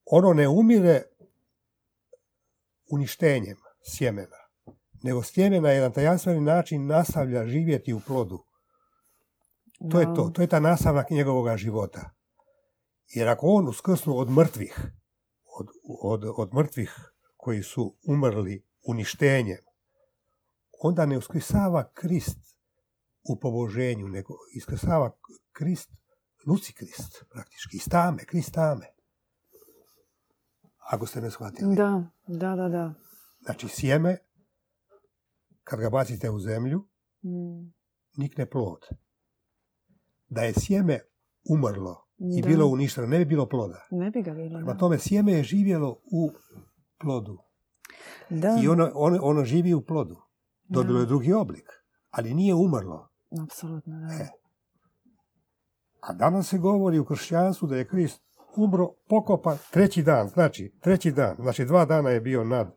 ono 0.04 0.32
ne 0.32 0.48
umire 0.48 1.02
uništenjem 2.90 3.56
sjemena 3.82 4.45
nego 5.06 5.22
sjeme 5.22 5.60
na 5.60 5.70
jedan 5.70 5.92
tajanstveni 5.92 6.40
način 6.40 6.86
nastavlja 6.86 7.46
živjeti 7.46 7.92
u 7.92 8.00
plodu. 8.00 8.44
To 9.90 10.00
je 10.00 10.06
to, 10.14 10.30
to 10.34 10.42
je 10.42 10.48
ta 10.48 10.60
nastavak 10.60 11.10
njegovog 11.10 11.56
života. 11.56 12.10
Jer 13.08 13.28
ako 13.28 13.46
on 13.46 13.68
uskrsnu 13.68 14.18
od 14.18 14.30
mrtvih, 14.30 14.80
od, 15.44 15.66
od, 16.02 16.24
od 16.36 16.54
mrtvih 16.54 16.94
koji 17.36 17.62
su 17.62 17.96
umrli 18.08 18.66
uništenjem, 18.88 19.58
onda 20.82 21.06
ne 21.06 21.18
uskrsava 21.18 21.90
Krist 21.94 22.38
u 23.22 23.40
poboženju, 23.40 24.08
nego 24.08 24.34
iskrsava 24.54 25.10
Krist, 25.52 25.90
Luci 26.46 26.72
Krist, 26.72 27.24
praktički, 27.30 27.76
iz 27.76 27.88
tame, 27.88 28.24
Krist 28.24 28.52
tame. 28.52 28.86
Ako 30.90 31.06
ste 31.06 31.20
me 31.20 31.30
shvatili. 31.30 31.76
Da, 31.76 32.04
da, 32.26 32.56
da, 32.56 32.68
da. 32.68 32.94
Znači, 33.44 33.68
sjeme 33.68 34.25
kad 35.68 35.80
ga 35.80 35.90
bacite 35.90 36.30
u 36.30 36.38
zemlju, 36.38 36.78
mm. 37.24 37.72
nikne 38.16 38.46
plod. 38.46 38.86
Da 40.28 40.42
je 40.42 40.52
sjeme 40.56 41.00
umrlo 41.50 42.06
i 42.38 42.42
bilo 42.42 42.66
uništeno, 42.66 43.06
ne 43.06 43.18
bi 43.18 43.24
bilo 43.24 43.48
ploda. 43.48 43.86
Ne 43.90 44.10
bi 44.10 44.22
ga 44.22 44.34
bilo. 44.34 44.58
Prema 44.58 44.76
tome, 44.76 44.98
sjeme 44.98 45.32
je 45.32 45.42
živjelo 45.42 45.90
u 46.12 46.30
plodu. 46.98 47.38
Da. 48.30 48.58
I 48.62 48.68
ono, 48.68 48.90
ono, 48.94 49.18
ono 49.22 49.44
živi 49.44 49.74
u 49.74 49.82
plodu. 49.82 50.16
Dobilo 50.68 51.00
je 51.00 51.06
drugi 51.06 51.32
oblik, 51.32 51.68
ali 52.10 52.34
nije 52.34 52.54
umrlo. 52.54 53.08
Apsolutno, 53.42 54.00
da. 54.00 54.24
E. 54.24 54.28
A 56.00 56.12
danas 56.12 56.48
se 56.48 56.58
govori 56.58 56.98
u 56.98 57.04
kršćanstvu 57.04 57.68
da 57.68 57.76
je 57.76 57.88
Krist 57.88 58.22
umro, 58.56 58.88
pokopan 59.08 59.58
treći 59.70 60.02
dan. 60.02 60.28
Znači, 60.28 60.72
treći 60.80 61.12
dan. 61.12 61.36
Znači, 61.38 61.64
dva 61.64 61.84
dana 61.84 62.10
je 62.10 62.20
bio 62.20 62.44
nad, 62.44 62.74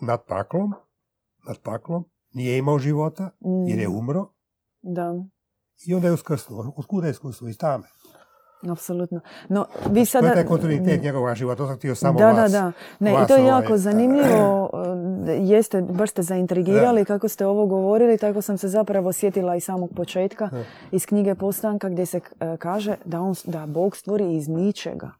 nad 0.00 0.24
paklom, 0.28 0.72
nad 1.46 1.58
paklom, 1.62 2.04
nije 2.34 2.58
imao 2.58 2.78
života, 2.78 3.30
jer 3.68 3.78
je 3.78 3.88
mm. 3.88 3.96
umro. 3.98 4.28
Da. 4.82 5.14
I 5.86 5.94
onda 5.94 6.08
je 6.08 6.12
uskrsnuo. 6.12 6.72
Otkuda 6.76 7.06
je 7.06 7.10
uskrsnuo? 7.10 7.48
Iz 7.50 7.58
tame. 7.58 7.84
Apsolutno. 8.70 9.20
No, 9.48 9.66
vi 9.90 10.04
sada... 10.04 10.26
To 10.26 10.30
je 10.30 10.34
taj 10.34 10.46
kontinuitet 10.46 11.02
njegovog 11.02 11.34
života, 11.34 11.56
to 11.56 11.66
sam 11.66 11.76
htio 11.76 11.94
samo 11.94 12.18
da, 12.18 12.32
vas... 12.32 12.52
Da, 12.52 12.60
da, 12.60 12.72
Ne, 12.98 13.12
i 13.12 13.26
to 13.28 13.36
je 13.36 13.44
jako 13.44 13.66
ovaj, 13.66 13.78
zanimljivo. 13.78 14.70
Jeste, 15.40 15.82
baš 15.82 16.10
ste 16.10 16.22
zaintrigirali 16.22 17.04
kako 17.04 17.28
ste 17.28 17.46
ovo 17.46 17.66
govorili, 17.66 18.18
tako 18.18 18.42
sam 18.42 18.58
se 18.58 18.68
zapravo 18.68 19.12
sjetila 19.12 19.56
i 19.56 19.60
samog 19.60 19.90
početka 19.96 20.50
iz 20.92 21.06
knjige 21.06 21.34
Postanka 21.34 21.88
gdje 21.88 22.06
se 22.06 22.20
e, 22.40 22.56
kaže 22.56 22.96
da, 23.04 23.20
on, 23.20 23.34
da 23.44 23.66
Bog 23.66 23.96
stvori 23.96 24.36
iz 24.36 24.48
ničega. 24.48 25.10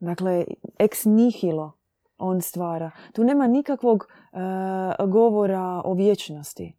Dakle, 0.00 0.44
ex 0.78 1.04
nihilo 1.04 1.81
on 2.22 2.40
stvara. 2.40 2.90
Tu 3.12 3.24
nema 3.24 3.46
nikakvog 3.46 4.08
e, 4.08 4.36
govora 5.06 5.82
o 5.84 5.94
vječnosti. 5.94 6.76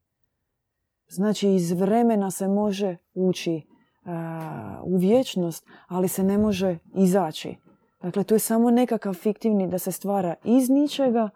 Znači 1.07 1.49
iz 1.49 1.71
vremena 1.71 2.31
se 2.31 2.47
može 2.47 2.97
ući 3.13 3.55
e, 3.55 3.61
u 4.83 4.97
vječnost, 4.97 5.65
ali 5.87 6.07
se 6.07 6.23
ne 6.23 6.37
može 6.37 6.77
izaći. 6.95 7.55
Dakle, 8.01 8.23
tu 8.23 8.35
je 8.35 8.39
samo 8.39 8.71
nekakav 8.71 9.13
fiktivni 9.13 9.67
da 9.67 9.79
se 9.79 9.91
stvara 9.91 10.35
iz 10.43 10.69
ničega 10.69 11.29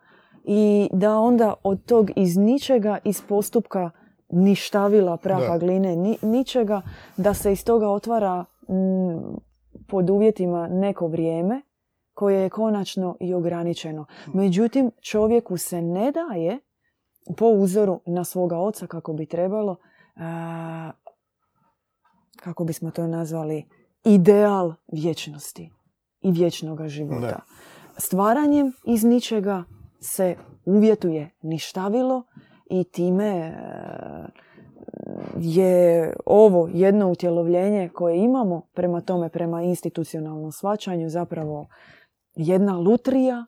i 0.43 0.89
da 0.91 1.18
onda 1.18 1.53
od 1.64 1.86
tog 1.86 2.12
iz 2.16 2.38
ničega, 2.38 2.97
iz 3.03 3.22
postupka 3.22 3.89
ništavila 4.30 5.18
praha 5.18 5.58
gline, 5.58 5.95
ni, 5.95 6.18
ničega, 6.22 6.82
da 7.18 7.34
se 7.34 7.51
iz 7.51 7.66
toga 7.66 7.89
otvara 7.89 8.45
pod 9.88 10.10
uvjetima 10.10 10.68
neko 10.68 11.08
vrijeme 11.08 11.62
koje 12.18 12.41
je 12.41 12.49
konačno 12.49 13.18
i 13.20 13.34
ograničeno. 13.34 14.05
Međutim, 14.34 14.91
čovjeku 15.01 15.57
se 15.57 15.82
ne 15.82 16.11
daje 16.11 16.59
po 17.38 17.45
uzoru 17.45 17.99
na 18.05 18.24
svoga 18.24 18.57
oca 18.57 18.88
kako 18.88 19.13
bi 19.13 19.26
trebalo, 19.26 19.76
kako 22.36 22.63
bismo 22.63 22.91
to 22.91 23.07
nazvali, 23.07 23.65
ideal 24.03 24.74
vječnosti 24.91 25.72
i 26.22 26.32
vječnog 26.32 26.88
života. 26.88 27.39
Stvaranjem 27.97 28.74
iz 28.86 29.03
ničega 29.03 29.63
se 29.99 30.36
uvjetuje 30.65 31.30
ništavilo 31.41 32.24
i 32.70 32.84
time 32.84 33.28
e, 33.28 33.53
je 35.39 36.13
ovo 36.26 36.70
jedno 36.74 37.11
utjelovljenje 37.11 37.89
koje 37.89 38.18
imamo 38.18 38.61
prema 38.74 39.01
tome, 39.01 39.30
prema 39.30 39.63
institucionalnom 39.63 40.51
svačanju 40.51 41.09
zapravo 41.09 41.68
jedna 42.38 42.78
lutrija 42.78 43.46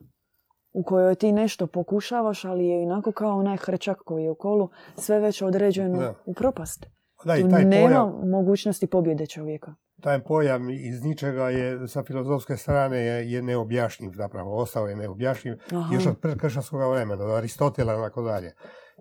u 0.74 0.84
kojoj 0.84 1.16
ti 1.16 1.32
nešto 1.32 1.68
pokušavaš, 1.68 2.46
ali 2.46 2.68
je 2.68 2.84
inako 2.84 3.12
kao 3.12 3.38
onaj 3.38 3.58
hrčak 3.58 3.98
koji 4.06 4.24
je 4.24 4.32
u 4.32 4.36
kolu 4.36 4.70
sve 4.96 5.20
već 5.20 5.42
određeno 5.42 6.14
u 6.26 6.34
propast. 6.34 6.86
Da, 7.26 7.36
tu 7.36 7.50
taj 7.50 7.66
nema 7.66 7.88
pojam, 7.88 8.30
mogućnosti 8.30 8.88
pobjede 8.88 9.28
čovjeka. 9.28 9.76
Taj 10.02 10.24
pojam 10.24 10.70
iz 10.70 11.04
ničega 11.04 11.50
je 11.50 11.88
sa 11.88 12.04
filozofske 12.04 12.58
strane 12.58 12.98
je, 12.98 13.32
je 13.32 13.42
neobjašnjiv 13.42 14.12
zapravo, 14.16 14.58
ostao 14.58 14.88
je 14.88 14.96
neobjašnjiv 14.96 15.58
Aha. 15.72 15.94
još 15.94 16.06
od 16.06 16.20
predkršćanskog 16.20 16.92
vremena, 16.92 17.26
od 17.26 17.32
Aristotela 17.32 17.94
i 17.94 17.98
tako 17.98 18.22
dalje. 18.22 18.54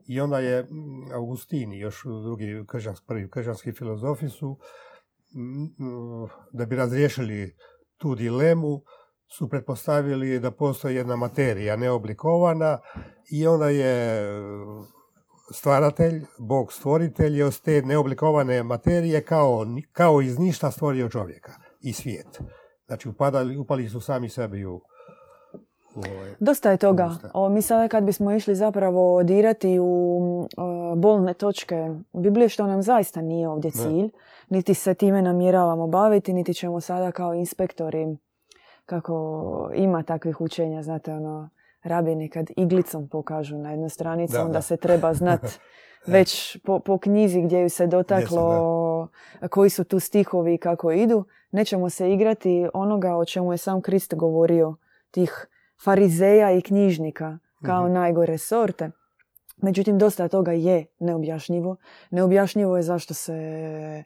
I 0.07 0.21
onda 0.21 0.39
je 0.39 0.63
mm, 0.63 1.13
Augustini, 1.15 1.79
još 1.79 2.03
drugi 2.23 2.65
kršćanski, 2.69 3.07
prvi 3.07 3.31
kršćanski 3.31 3.73
filozofi 3.73 4.29
su, 4.29 4.59
mm, 5.35 5.85
mm, 5.85 6.29
da 6.53 6.67
bi 6.67 6.77
razriješili 6.77 7.57
tu 7.97 8.15
dilemu, 8.15 8.83
su 9.29 9.49
pretpostavili 9.49 10.41
da 10.41 10.51
postoji 10.51 10.97
jedna 10.97 11.17
materija 11.17 11.77
neoblikovana 11.77 12.79
i 13.31 13.47
onda 13.47 13.69
je 13.69 14.25
stvaratelj, 15.53 16.25
Bog 16.39 16.73
stvoritelj 16.73 17.39
je 17.39 17.45
od 17.45 17.61
te 17.61 17.83
neoblikovane 17.83 18.63
materije 18.63 19.25
kao, 19.25 19.67
kao 19.93 20.23
iz 20.23 20.39
ništa 20.39 20.71
stvorio 20.71 21.09
čovjeka 21.09 21.53
i 21.81 21.93
svijet. 21.93 22.41
Znači 22.87 23.09
upadali, 23.09 23.57
upali 23.57 23.89
su 23.89 24.01
sami 24.01 24.29
sebi 24.29 24.65
u, 24.65 24.81
ovaj, 25.95 26.35
Dosta 26.41 26.71
je 26.71 26.77
toga. 26.77 27.11
O, 27.35 27.49
mi 27.49 27.63
sada 27.63 27.89
kad 27.89 28.05
bismo 28.05 28.33
išli 28.33 28.55
zapravo 28.55 29.23
dirati 29.23 29.79
u 29.81 30.49
o, 30.57 30.95
bolne 30.97 31.35
točke 31.35 31.91
Biblije, 32.13 32.49
što 32.49 32.67
nam 32.67 32.83
zaista 32.83 33.21
nije 33.21 33.49
ovdje 33.49 33.71
Ne. 33.75 33.83
cilj, 33.83 34.11
niti 34.49 34.75
se 34.75 34.95
time 34.95 35.23
namjeravamo 35.23 35.87
baviti, 35.87 36.33
niti 36.33 36.55
ćemo 36.55 36.81
sada 36.81 37.13
kao 37.13 37.35
inspektori, 37.35 38.17
kako 38.89 39.15
ima 39.75 40.03
takvih 40.03 40.41
učenja, 40.41 40.83
znate, 40.83 41.13
ono, 41.13 41.49
rabini 41.83 42.29
kad 42.29 42.47
iglicom 42.57 43.09
pokažu 43.09 43.59
na 43.59 43.71
jednu 43.71 43.89
stranicu, 43.89 44.33
Da, 44.33 44.43
onda 44.43 44.53
da. 44.53 44.63
se 44.63 44.77
treba 44.77 45.15
znat 45.15 45.41
već 46.07 46.59
po, 46.65 46.79
po 46.81 46.99
knjizi 46.99 47.43
gdje 47.43 47.61
ju 47.61 47.71
se 47.71 47.87
dotaklo, 47.87 49.09
koji 49.51 49.71
su 49.71 49.85
tu 49.85 50.01
stihovi 50.01 50.55
i 50.55 50.59
kako 50.59 50.93
idu. 50.93 51.25
Nećemo 51.51 51.91
se 51.91 52.13
igrati 52.13 52.69
onoga 52.75 53.17
o 53.17 53.25
čemu 53.25 53.53
je 53.53 53.59
sam 53.59 53.81
Krist 53.81 54.15
govorio, 54.15 54.75
tih 55.11 55.47
farizeja 55.85 56.53
i 56.53 56.63
knjižnika 56.63 57.39
kao 57.63 57.85
Mhm. 57.85 57.93
najgore 57.93 58.39
sorte. 58.39 58.91
Međutim, 59.57 59.99
dosta 59.99 60.29
toga 60.29 60.53
je 60.53 60.87
neobjašnjivo. 60.99 61.77
Neobjašnjivo 62.11 62.77
je 62.77 62.83
zašto 62.83 63.15
se 63.15 63.33
e, 63.33 64.05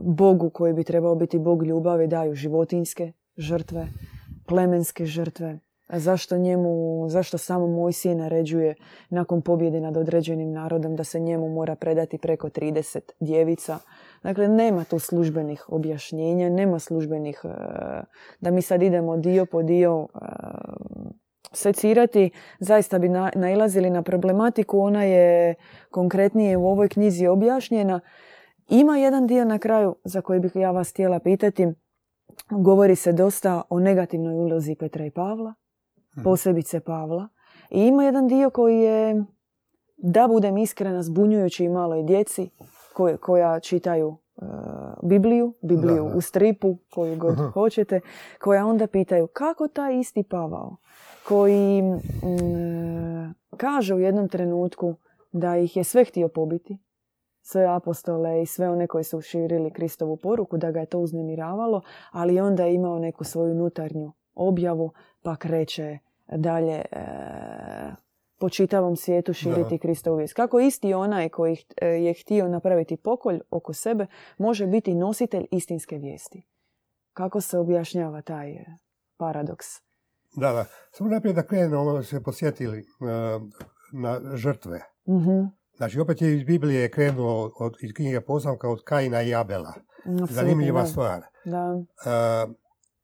Bogu 0.00 0.50
koji 0.50 0.72
bi 0.72 0.84
trebao 0.84 1.14
biti 1.14 1.38
Bog 1.38 1.62
ljubavi 1.62 2.06
daju 2.06 2.34
životinske 2.34 3.12
žrtve, 3.36 3.88
plemenske 4.46 5.06
žrtve. 5.06 5.58
A 5.86 5.98
zašto 5.98 6.38
njemu, 6.38 7.04
zašto 7.08 7.38
samo 7.38 7.66
moj 7.66 7.92
sin 7.92 8.18
naređuje 8.18 8.74
nakon 9.10 9.42
pobjede 9.42 9.80
nad 9.80 9.96
određenim 9.96 10.52
narodom 10.52 10.96
da 10.96 11.04
se 11.04 11.20
njemu 11.20 11.48
mora 11.48 11.76
predati 11.76 12.18
preko 12.18 12.48
30 12.48 13.00
djevica. 13.20 13.78
Dakle, 14.22 14.48
nema 14.48 14.84
tu 14.84 14.98
službenih 14.98 15.64
objašnjenja, 15.68 16.50
nema 16.50 16.78
službenih, 16.78 17.40
e, 17.44 17.48
da 18.40 18.50
mi 18.50 18.62
sad 18.62 18.82
idemo 18.82 19.16
dio 19.16 19.46
po 19.46 19.62
dio 19.62 20.08
e, 20.14 20.18
secirati, 21.52 22.30
zaista 22.58 22.98
bi 22.98 23.08
na, 23.08 23.30
nailazili 23.34 23.90
na 23.90 24.02
problematiku, 24.02 24.80
ona 24.80 25.04
je 25.04 25.54
konkretnije 25.90 26.56
u 26.56 26.68
ovoj 26.68 26.88
knjizi 26.88 27.26
objašnjena. 27.26 28.00
Ima 28.68 28.96
jedan 28.96 29.26
dio 29.26 29.44
na 29.44 29.58
kraju 29.58 29.96
za 30.04 30.20
koji 30.20 30.40
bih 30.40 30.56
ja 30.56 30.70
vas 30.70 30.90
htjela 30.90 31.18
pitati. 31.18 31.66
Govori 32.50 32.96
se 32.96 33.12
dosta 33.12 33.62
o 33.70 33.80
negativnoj 33.80 34.34
ulozi 34.34 34.74
Petra 34.74 35.06
i 35.06 35.10
Pavla, 35.10 35.54
posebice 36.24 36.80
Pavla. 36.80 37.28
I 37.70 37.80
ima 37.80 38.04
jedan 38.04 38.28
dio 38.28 38.50
koji 38.50 38.78
je, 38.78 39.24
da 39.96 40.28
budem 40.28 40.58
iskrena, 40.58 41.02
zbunjujući 41.02 41.64
i 41.64 41.68
maloj 41.68 42.02
djeci 42.02 42.50
koje, 42.94 43.16
koja 43.16 43.60
čitaju 43.60 44.16
e, 44.36 44.44
Bibliju, 45.02 45.54
Bibliju 45.62 46.04
Da, 46.04 46.10
da. 46.10 46.16
u 46.16 46.20
stripu, 46.20 46.78
koju 46.94 47.16
god 47.16 47.32
Aha. 47.32 47.50
hoćete, 47.50 48.00
koja 48.40 48.66
onda 48.66 48.86
pitaju 48.86 49.26
kako 49.26 49.68
taj 49.68 49.98
isti 49.98 50.22
Pavao, 50.22 50.76
koji 51.28 51.82
mm, 51.82 53.34
kaže 53.56 53.94
u 53.94 53.98
jednom 53.98 54.28
trenutku 54.28 54.94
da 55.32 55.56
ih 55.56 55.76
je 55.76 55.84
sve 55.84 56.04
htio 56.04 56.28
pobiti, 56.28 56.78
sve 57.46 57.66
apostole 57.66 58.42
i 58.42 58.46
sve 58.46 58.70
one 58.70 58.86
koji 58.86 59.04
su 59.04 59.20
širili 59.20 59.70
Kristovu 59.70 60.16
poruku, 60.16 60.56
da 60.56 60.70
ga 60.70 60.80
je 60.80 60.86
to 60.86 60.98
uznemiravalo, 60.98 61.82
ali 62.10 62.40
onda 62.40 62.64
je 62.64 62.74
imao 62.74 62.98
neku 62.98 63.24
svoju 63.24 63.52
unutarnju 63.52 64.12
objavu, 64.34 64.92
pa 65.22 65.36
kreće 65.36 65.98
dalje 66.26 66.72
e, 66.72 67.06
po 68.38 68.48
čitavom 68.48 68.96
svijetu 68.96 69.32
širiti 69.32 69.78
Kristovu 69.78 70.16
vijest. 70.16 70.34
Kako 70.34 70.60
isti 70.60 70.94
onaj 70.94 71.28
koji 71.28 71.56
e, 71.76 71.86
je 71.86 72.14
htio 72.14 72.48
napraviti 72.48 72.96
pokolj 72.96 73.40
oko 73.50 73.72
sebe 73.72 74.06
može 74.38 74.66
biti 74.66 74.94
nositelj 74.94 75.46
istinske 75.50 75.98
vijesti? 75.98 76.46
Kako 77.12 77.40
se 77.40 77.58
objašnjava 77.58 78.22
taj 78.22 78.50
e, 78.50 78.66
paradoks? 79.16 79.66
Da, 80.36 80.52
da. 80.52 80.64
Samo 80.90 81.10
naprijed 81.10 81.36
da 81.36 81.42
krenemo, 81.42 81.80
ono 81.80 82.02
se 82.02 82.22
posjetili 82.22 82.78
e, 82.78 82.84
na 83.92 84.20
žrtve. 84.36 84.80
Mhm, 85.08 85.46
Znači, 85.76 86.00
opet 86.00 86.22
je 86.22 86.36
iz 86.36 86.44
Biblije 86.44 86.90
krenulo 86.90 87.52
od, 87.56 87.74
iz 87.80 87.92
knjige 87.92 88.20
posamka 88.20 88.68
od 88.68 88.84
Kaina 88.84 89.22
i 89.22 89.34
Abela. 89.34 89.72
apsolutno, 89.98 90.26
Zanimljiva 90.26 90.80
da. 90.80 90.86
stvar. 90.86 91.22
Da, 91.44 91.82
E, 92.06 92.46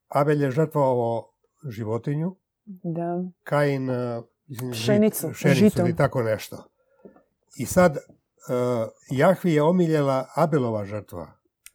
Abel 0.08 0.42
je 0.42 0.50
žrtvovao 0.50 1.28
životinju, 1.68 2.36
da. 2.66 3.24
Kain 3.44 3.88
žit- 4.48 4.72
Pšenicu, 4.72 5.30
pšenicu 5.30 5.80
ili 5.80 5.96
tako 5.96 6.22
nešto. 6.22 6.64
I 7.56 7.66
sad, 7.66 7.96
e, 7.96 8.00
Jahvi 9.10 9.52
je 9.52 9.62
omiljela 9.62 10.26
Abelova 10.34 10.84
žrtva. 10.84 11.26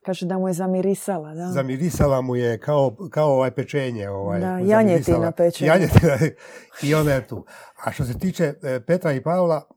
Kaže 0.05 0.25
da 0.25 0.37
mu 0.37 0.47
je 0.47 0.53
zamirisala, 0.53 1.33
da. 1.33 1.47
Zamirisala 1.47 2.21
mu 2.21 2.35
je 2.35 2.59
kao, 2.59 2.95
kao 3.11 3.29
ovaj 3.29 3.51
pečenje. 3.51 4.09
Ovaj, 4.09 4.39
Da, 4.39 4.59
janjetina 4.59 5.31
pečenje. 5.31 5.67
Janjetina 5.67 6.13
i 6.83 6.95
ona 6.95 7.11
je 7.11 7.27
tu. 7.27 7.45
A 7.83 7.91
što 7.91 8.05
se 8.05 8.19
tiče 8.19 8.53
Petra 8.87 9.11
i 9.13 9.23
Pavla, 9.23 9.67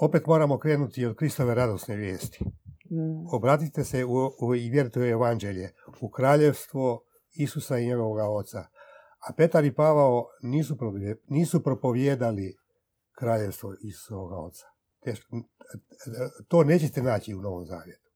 opet 0.00 0.26
moramo 0.26 0.58
krenuti 0.58 1.06
od 1.06 1.16
Kristove 1.16 1.54
radosne 1.54 1.96
vijesti. 1.96 2.44
Mm, 2.44 3.34
Obratite 3.34 3.84
se 3.84 4.04
u, 4.04 4.30
u, 4.40 4.54
i 4.54 4.70
vjerujte 4.70 5.00
u 5.00 5.04
evanđelje, 5.04 5.72
u 6.00 6.10
kraljevstvo 6.10 7.04
Isusa 7.32 7.78
i 7.78 7.86
njegovog 7.86 8.18
oca. 8.36 8.58
A 9.28 9.32
Petar 9.36 9.64
i 9.64 9.74
Pavao 9.74 10.26
nisu, 10.42 10.76
nisu 11.28 11.62
propovjedali 11.62 12.56
kraljevstvo 13.18 13.74
Isusovog 13.80 14.32
oca. 14.32 14.66
To 16.48 16.64
nećete 16.64 17.02
naći 17.02 17.34
u 17.34 17.40
Novom 17.40 17.66
Zavjetu. 17.66 18.10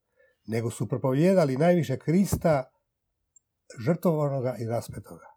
Nego 0.46 0.70
su 0.70 0.88
propovjedali 0.88 1.56
najviše 1.56 1.98
Krista, 1.98 2.70
žrtvovanoga 3.86 4.56
i 4.58 4.66
raspetoga. 4.66 5.33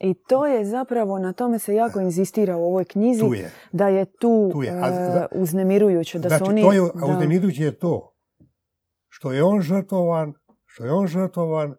I 0.00 0.14
to 0.14 0.46
je 0.46 0.64
zapravo, 0.64 1.18
na 1.18 1.32
tome 1.32 1.58
se 1.58 1.74
jako 1.74 2.00
inzistira 2.00 2.56
u 2.56 2.64
ovoj 2.64 2.84
knjizi, 2.84 3.20
Tu 3.20 3.34
je. 3.34 3.50
da 3.72 3.88
je 3.88 4.04
tu, 4.04 4.50
Tu 4.52 4.62
je. 4.62 4.70
A 4.72 4.88
e, 4.88 4.92
za- 4.92 5.26
uznemirujuće. 5.32 6.18
Da 6.18 6.28
znači, 6.28 6.44
su 6.44 6.50
oni, 6.50 6.62
to 6.62 6.72
je, 6.72 6.80
da. 6.80 7.06
uznemirujuće 7.06 7.64
je 7.64 7.78
to 7.78 8.08
što 9.08 9.32
je 9.32 9.44
on 9.44 9.60
žrtvovan, 9.60 10.32
što 10.64 10.84
je 10.84 10.92
on 10.92 11.06
žrtvovan 11.06 11.74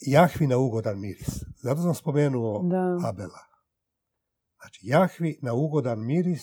Jahvi 0.00 0.46
na 0.46 0.58
ugodan 0.58 1.00
miris. 1.00 1.28
Zato 1.62 1.82
sam 1.82 1.94
spomenuo 1.94 2.62
Da. 2.62 3.08
Abela. 3.08 3.38
Znači, 4.60 4.80
Jahvi 4.82 5.38
na 5.42 5.54
ugodan 5.54 6.06
miris 6.06 6.42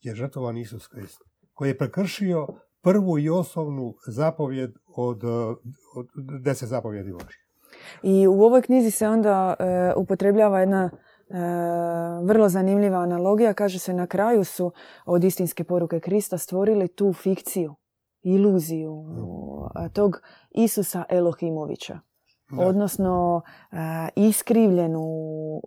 je 0.00 0.14
žrtvovan 0.14 0.56
Isus 0.56 0.88
Krist, 0.88 1.18
koji 1.52 1.68
je 1.68 1.78
prekršio 1.78 2.46
prvu 2.82 3.18
i 3.18 3.28
osnovnu 3.28 3.94
zapovjed 4.06 4.70
od, 4.96 5.24
od 5.94 6.06
deset 6.42 6.68
zapovjedi 6.68 7.12
Božih. 7.12 7.43
I 8.02 8.26
u 8.26 8.42
ovoj 8.42 8.62
knjizi 8.62 8.90
se 8.90 9.08
onda 9.08 9.54
e, 9.58 9.92
upotrebljava 9.96 10.60
jedna 10.60 10.90
e, 10.90 10.92
vrlo 12.22 12.48
zanimljiva 12.48 12.98
analogija. 12.98 13.54
Kaže 13.54 13.78
se 13.78 13.94
na 13.94 14.06
kraju 14.06 14.44
su 14.44 14.72
od 15.06 15.24
istinske 15.24 15.64
poruke 15.64 16.00
Krista 16.00 16.38
stvorili 16.38 16.88
tu 16.88 17.12
fikciju, 17.12 17.74
iluziju 18.22 19.04
a, 19.74 19.88
tog 19.88 20.20
Isusa 20.50 21.04
Elohimovića. 21.08 21.98
Odnosno 22.58 23.42
e, 23.72 23.76
iskrivljenu, 24.16 25.04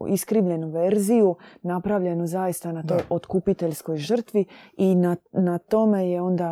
iskrivljenu 0.10 0.70
verziju 0.70 1.36
napravljenu 1.62 2.28
zaista 2.28 2.72
na 2.72 2.84
toj 2.84 3.00
otkupiteljskoj 3.10 3.98
žrtvi 3.98 4.46
i 4.78 4.96
na, 4.96 5.16
na 5.32 5.58
tome 5.58 6.10
je 6.10 6.22
onda 6.22 6.52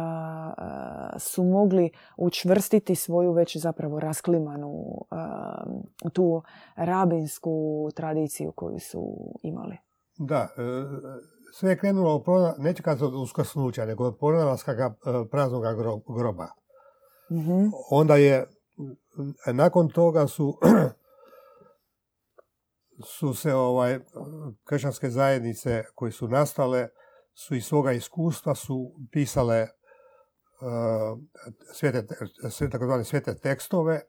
e, 1.16 1.20
su 1.20 1.44
mogli 1.44 1.90
učvrstiti 2.18 2.96
svoju 2.96 3.32
već 3.32 3.58
zapravo 3.58 4.00
rasklimanu 4.00 5.06
tu 6.14 6.42
rabinsku 6.76 7.52
tradiciju 7.96 8.52
koju 8.52 8.80
su 8.80 9.16
imali. 9.44 9.78
Da, 10.18 10.48
sve 11.54 11.70
je 11.70 11.78
krenulo 11.78 12.16
od, 12.16 12.24
neću 12.58 12.84
kazati 12.84 13.06
od 13.06 13.14
uskrsnuća, 13.14 13.86
nego 13.86 14.06
od 14.06 14.18
pronalaska 14.20 14.94
praznog 15.32 15.64
groba. 16.18 16.48
mm 17.32 17.72
Onda 17.92 18.16
je 18.16 18.46
nakon 19.53 19.89
toga 19.89 20.28
su 20.28 20.53
su 23.18 23.34
se 23.34 23.53
ovaj 23.53 23.99
kršćanske 24.63 25.09
zajednice 25.09 25.84
koje 25.95 26.11
su 26.11 26.28
nastale 26.28 26.88
su 27.34 27.55
iz 27.55 27.66
svoga 27.66 27.91
iskustva 27.91 28.55
su 28.55 28.91
pisale 29.11 29.61
uh, 29.61 29.68
svete, 31.74 32.07
sve, 32.49 32.70
svete 33.03 33.36
tekstove, 33.36 34.01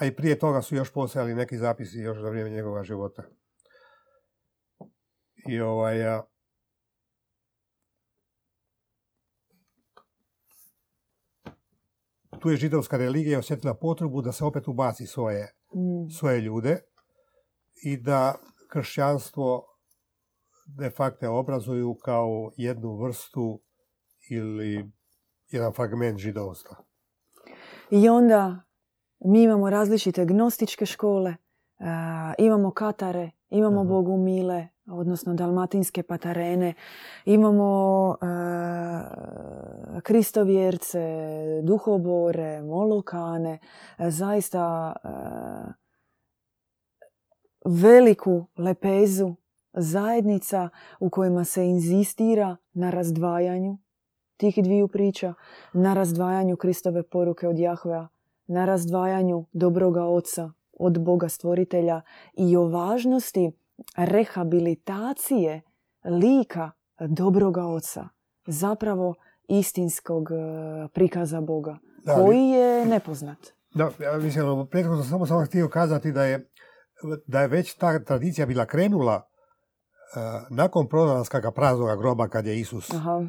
a 0.00 0.06
i 0.06 0.16
prije 0.16 0.38
toga 0.38 0.62
su 0.62 0.76
još 0.76 0.92
postojali 0.92 1.34
neki 1.34 1.58
zapisi 1.58 1.98
još 1.98 2.20
za 2.20 2.28
vrijeme 2.28 2.50
njegova 2.50 2.84
života. 2.84 3.22
I 5.48 5.60
ovaj, 5.60 5.98
tu 12.40 12.50
je 12.50 12.56
židovska 12.56 12.96
religija 12.96 13.38
osjetila 13.38 13.74
potrebu 13.74 14.22
da 14.22 14.32
se 14.32 14.44
opet 14.44 14.68
ubaci 14.68 15.06
svoje, 15.06 15.42
mm. 15.74 16.10
svoje 16.10 16.40
ljude 16.40 16.80
i 17.84 17.96
da 17.96 18.34
kršćanstvo 18.70 19.64
de 20.78 20.90
facto 20.90 21.32
obrazuju 21.32 21.94
kao 21.94 22.52
jednu 22.56 22.96
vrstu 22.96 23.60
ili 24.30 24.92
jedan 25.50 25.72
fragment 25.72 26.18
židovstva. 26.18 26.76
I 27.90 28.08
onda 28.08 28.60
mi 29.24 29.42
imamo 29.42 29.70
različite 29.70 30.24
gnostičke 30.24 30.86
škole, 30.86 31.34
imamo 32.38 32.70
katare, 32.70 33.30
imamo 33.54 33.84
mm 33.84 33.88
bogumile, 33.88 34.68
odnosno 34.86 35.34
dalmatinske 35.34 36.02
patarene, 36.02 36.74
imamo 37.24 38.08
uh, 38.08 38.16
kristovjerce, 40.02 41.00
duhobore, 41.62 42.62
molokane, 42.62 43.58
zaista 43.98 44.92
veliku 47.64 48.46
lepezu 48.56 49.34
zajednica 49.72 50.68
u 51.00 51.10
kojima 51.10 51.44
se 51.44 51.66
inzistira 51.66 52.56
na 52.72 52.90
razdvajanju 52.90 53.78
tih 54.36 54.64
dviju 54.64 54.88
priča, 54.88 55.34
na 55.72 55.94
razdvajanju 55.94 56.56
Kristove 56.56 57.02
poruke 57.02 57.48
od 57.48 57.58
Jahvea, 57.58 58.08
na 58.46 58.64
razdvajanju 58.64 59.46
dobroga 59.52 60.04
oca 60.04 60.52
od 60.78 61.00
Boga 61.00 61.28
stvoritelja 61.28 62.00
i 62.34 62.56
o 62.56 62.68
važnosti 62.68 63.52
rehabilitacije 63.96 65.62
lika 66.04 66.70
dobroga 67.00 67.66
oca, 67.66 68.08
zapravo 68.46 69.14
istinskog 69.48 70.30
e, 70.30 70.34
prikaza 70.88 71.40
Boga, 71.40 71.78
koji 72.14 72.48
je 72.48 72.86
nepoznat. 72.86 73.38
Da, 73.74 73.90
ja 74.00 74.18
mislim, 74.18 74.66
prethodno 74.70 75.02
sam 75.02 75.10
samo, 75.10 75.26
samo 75.26 75.44
htio 75.44 75.68
kazati 75.68 76.12
da 76.12 76.24
je, 76.24 76.50
da 77.26 77.40
je 77.40 77.48
već 77.48 77.74
ta 77.74 78.04
tradicija 78.04 78.46
bila 78.46 78.66
krenula 78.66 79.16
uh, 79.16 80.56
nakon 80.56 80.88
pronalaska 80.88 81.52
praznog 81.52 81.98
groba 81.98 82.28
kad 82.28 82.46
je 82.46 82.60
Isus 82.60 82.90
Aha. 82.94 83.16
Uh, 83.16 83.28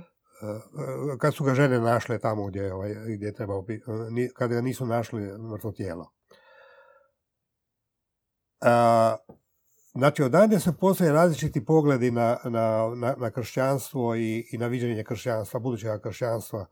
kad 1.19 1.35
su 1.35 1.43
ga 1.43 1.53
žene 1.53 1.79
našle 1.79 2.19
tamo 2.19 2.45
gdje, 2.47 2.73
ovaj, 2.73 2.95
gdje 3.15 3.25
je 3.25 3.33
trebao 3.33 3.61
biti, 3.61 3.83
kad 4.35 4.49
ga 4.49 4.61
nisu 4.61 4.85
našli 4.85 5.21
mrtvo 5.51 5.71
tijelo. 5.71 6.14
Uh, 8.61 9.35
Znači, 9.95 10.23
odande 10.23 10.59
se 10.59 10.77
postoje 10.79 11.11
različiti 11.11 11.65
pogledi 11.65 12.11
na, 12.11 12.37
na, 12.43 12.91
na, 12.95 13.15
na 13.17 13.31
kršćanstvo 13.31 14.15
i, 14.15 14.47
i 14.51 14.57
na 14.57 14.67
viđenje 14.67 15.03
kršćanstva, 15.03 15.59
budućeg 15.59 16.01
kršćanstva. 16.01 16.65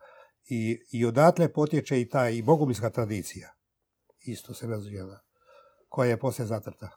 I, 0.50 0.80
I 0.92 1.06
odatle 1.06 1.54
potječe 1.54 2.02
i 2.02 2.10
ta 2.10 2.30
i 2.30 2.42
bogumilska 2.42 2.90
tradicija. 2.90 3.50
Isto 4.26 4.54
se 4.54 4.68
razvijena. 4.68 5.20
Koja 5.90 6.10
je 6.10 6.20
poslije 6.20 6.46
zatrta. 6.46 6.90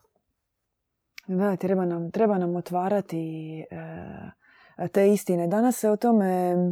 Da, 1.27 1.57
treba 1.57 1.85
nam, 1.85 2.11
treba 2.11 2.39
nam 2.39 2.57
otvarati 2.57 3.61
e, 3.61 4.89
te 4.93 5.13
istine. 5.13 5.47
Danas 5.49 5.77
se 5.77 5.91
o 5.91 5.97
tome 5.97 6.27
e, 6.27 6.67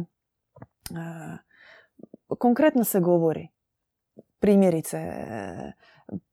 konkretno 2.37 2.83
se 2.83 2.99
govori. 2.99 3.47
Primjerice, 4.39 4.97
e, 4.97 5.71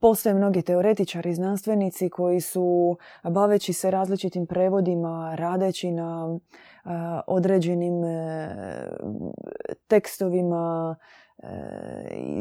Postoje 0.01 0.35
mnogi 0.35 0.63
teoretičari 0.63 1.35
znanstvenici 1.35 2.11
koji 2.11 2.41
su, 2.41 2.97
baveći 3.25 3.73
se 3.73 3.91
različitim 3.91 4.47
prevodima, 4.47 5.35
radeći 5.35 5.91
na 5.91 6.39
određenim 7.27 8.05
e, 8.05 8.57
tekstovima 9.87 10.97
e, 11.39 11.49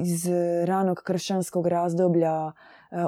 iz 0.03 0.27
ranog 0.65 1.01
kršćanskog 1.03 1.67
razdoblja, 1.67 2.51
e, 2.51 2.51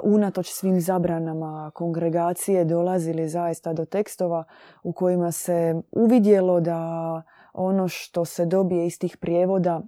unatoč 0.03 0.51
svim 0.51 0.81
zabranama 0.81 1.71
kongregacije, 1.73 2.65
dolazili 2.65 3.29
zaista 3.29 3.73
do 3.73 3.85
tekstova 3.85 4.43
u 4.83 4.93
kojima 4.93 5.31
se 5.31 5.81
uvidjelo 5.91 6.59
da 6.59 7.21
ono 7.53 7.87
što 7.87 8.25
se 8.25 8.45
dobije 8.45 8.87
iz 8.87 8.99
tih 8.99 9.17
prijevoda 9.17 9.81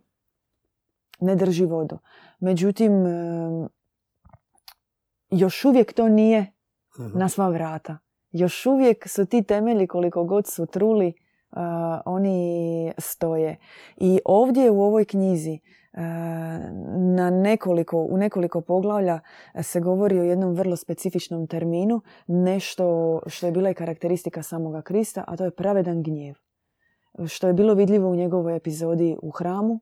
ne 1.20 1.36
drži 1.36 1.66
vodu. 1.66 1.98
Međutim, 2.40 2.92
još 5.36 5.66
uvijek 5.66 5.94
to 5.94 6.08
nije 6.08 6.54
mhm. 7.00 7.20
na 7.20 7.30
sva 7.30 7.50
vrata. 7.50 7.98
Još 8.32 8.66
uvijek 8.66 9.08
su 9.08 9.26
ti 9.26 9.44
temelji 9.44 9.88
koliko 9.88 10.24
god 10.24 10.48
su 10.48 10.66
truli, 10.66 11.08
uh, 11.08 11.58
oni 12.06 12.94
stoje. 12.98 13.58
I 13.98 14.20
ovdje 14.26 14.72
u 14.72 14.82
ovoj 14.82 15.06
knjizi 15.06 15.60
uh, 15.94 16.00
na 17.16 17.30
nekoliko, 17.30 17.98
u 17.98 18.18
nekoliko 18.18 18.62
poglavlja 18.62 19.20
se 19.62 19.80
govori 19.80 20.20
o 20.20 20.24
jednom 20.24 20.54
vrlo 20.54 20.76
specifičnom 20.76 21.48
terminu, 21.48 22.02
nešto 22.28 23.20
što 23.28 23.46
je 23.46 23.52
bila 23.52 23.70
i 23.70 23.74
karakteristika 23.74 24.44
samoga 24.44 24.82
Krista, 24.82 25.24
a 25.28 25.38
to 25.38 25.46
je 25.46 25.52
pravedan 25.52 26.04
gnjev. 26.04 26.36
Što 27.28 27.48
je 27.48 27.54
bilo 27.54 27.74
vidljivo 27.74 28.10
u 28.10 28.16
njegovoj 28.16 28.56
epizodi 28.56 29.18
u 29.22 29.32
hramu, 29.32 29.80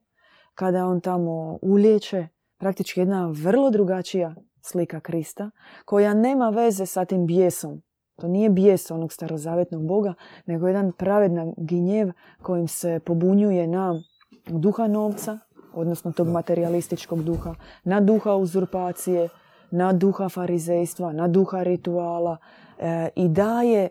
kada 0.55 0.85
on 0.85 1.01
tamo 1.01 1.59
ulječe, 1.61 2.27
praktički 2.57 2.99
jedna 2.99 3.33
vrlo 3.43 3.69
drugačija 3.69 4.35
slika 4.63 4.99
Krista, 4.99 5.51
koja 5.85 6.13
nema 6.13 6.49
veze 6.49 6.85
sa 6.85 7.05
tim 7.05 7.25
bijesom. 7.25 7.81
To 8.15 8.27
nije 8.27 8.49
bijes 8.49 8.91
onog 8.91 9.13
starozavetnog 9.13 9.87
Boga, 9.87 10.13
nego 10.45 10.67
jedan 10.67 10.91
pravedan 10.91 11.53
ginjev 11.57 12.11
kojim 12.41 12.67
se 12.67 12.99
pobunjuje 13.05 13.67
na 13.67 14.01
duha 14.47 14.87
novca, 14.87 15.39
odnosno 15.73 16.11
tog 16.11 16.27
materialističkog 16.27 17.23
duha, 17.23 17.55
na 17.83 18.01
duha 18.01 18.35
uzurpacije, 18.35 19.29
na 19.71 19.93
duha 19.93 20.29
farizejstva, 20.29 21.13
na 21.13 21.27
duha 21.27 21.63
rituala 21.63 22.37
e, 22.79 23.09
i 23.15 23.29
daje 23.29 23.89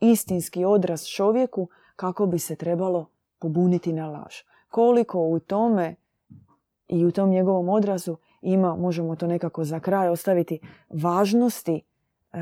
istinski 0.00 0.64
odraz 0.64 1.04
čovjeku 1.04 1.68
kako 1.96 2.26
bi 2.26 2.38
se 2.38 2.56
trebalo 2.56 3.06
pobuniti 3.38 3.92
na 3.92 4.10
laž. 4.10 4.34
Koliko 4.70 5.20
u 5.20 5.38
tome 5.38 5.94
i 6.88 7.04
u 7.04 7.10
tom 7.10 7.30
njegovom 7.30 7.68
odrazu 7.68 8.16
ima, 8.42 8.76
možemo 8.76 9.16
to 9.16 9.26
nekako 9.26 9.64
za 9.64 9.80
kraj 9.80 10.08
ostaviti, 10.08 10.60
važnosti 10.90 11.82
e, 12.32 12.38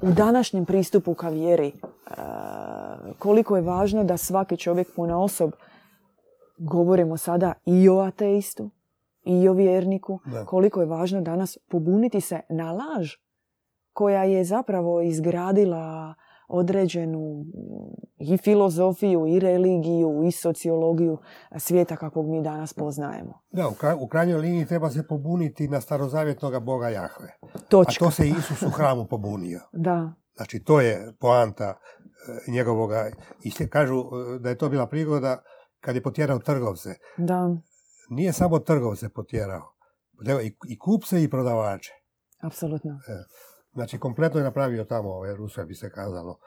u 0.00 0.12
današnjem 0.12 0.64
pristupu 0.64 1.14
ka 1.14 1.28
vjeri. 1.28 1.68
E, 1.68 1.72
koliko 3.18 3.56
je 3.56 3.62
važno 3.62 4.04
da 4.04 4.16
svaki 4.16 4.56
čovjek 4.56 4.88
puna 4.96 5.22
osob, 5.22 5.52
govorimo 6.58 7.16
sada 7.16 7.52
i 7.64 7.88
o 7.88 7.98
ateistu, 7.98 8.70
i 9.24 9.48
o 9.48 9.52
vjerniku, 9.52 10.20
koliko 10.46 10.80
je 10.80 10.86
važno 10.86 11.20
danas 11.20 11.58
pobuniti 11.68 12.20
se 12.20 12.40
na 12.48 12.72
laž 12.72 13.12
koja 13.92 14.24
je 14.24 14.44
zapravo 14.44 15.00
izgradila 15.00 16.14
određenu 16.48 17.44
i 18.18 18.36
filozofiju, 18.36 19.26
i 19.26 19.40
religiju, 19.40 20.22
i 20.26 20.32
sociologiju 20.32 21.18
svijeta 21.58 21.96
kakvog 21.96 22.28
mi 22.28 22.42
danas 22.42 22.72
poznajemo. 22.72 23.40
Da, 23.50 23.68
u, 24.00 24.08
krajnjoj 24.08 24.40
liniji 24.40 24.66
treba 24.66 24.90
se 24.90 25.06
pobuniti 25.08 25.68
na 25.68 25.80
starozavjetnog 25.80 26.64
Boga 26.64 26.88
Jahve. 26.88 27.32
Točka. 27.68 28.04
A 28.04 28.06
to 28.06 28.10
se 28.10 28.28
Isus 28.28 28.62
u 28.62 28.70
hramu 28.70 29.06
pobunio. 29.06 29.60
Da. 29.72 30.12
Znači, 30.36 30.62
to 30.64 30.80
je 30.80 31.14
poanta 31.20 31.64
e, 32.48 32.50
njegovoga. 32.50 33.10
I 33.44 33.68
kažu 33.68 33.98
e, 33.98 34.38
da 34.38 34.48
je 34.48 34.58
to 34.58 34.68
bila 34.68 34.86
prigoda 34.86 35.42
kad 35.80 35.94
je 35.94 36.02
potjerao 36.02 36.38
trgovce. 36.38 36.94
Da. 37.16 37.56
Nije 38.10 38.32
samo 38.32 38.58
trgovce 38.58 39.08
potjerao. 39.08 39.62
I, 40.42 40.56
i 40.68 40.78
kupce 40.78 41.22
i 41.22 41.30
prodavače. 41.30 41.92
Apsolutno. 42.40 42.90
E, 42.90 43.24
znači, 43.76 43.98
kompletno 43.98 44.40
je 44.40 44.44
napravio 44.44 44.84
tamo 44.84 45.10
ove 45.10 45.36
Rusve, 45.36 45.64
bi 45.64 45.74
se 45.74 45.90
kazalo. 45.90 46.38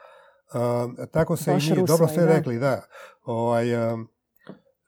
E, 1.04 1.08
tako 1.12 1.36
se 1.36 1.52
Baš 1.54 1.68
i 1.68 1.72
mi, 1.72 1.80
Rusvaj, 1.80 1.98
dobro 1.98 2.08
ste 2.08 2.22
da. 2.22 2.28
rekli, 2.28 2.60
da. 2.60 2.82
Ovaj, 3.24 3.74
e, 3.74 3.98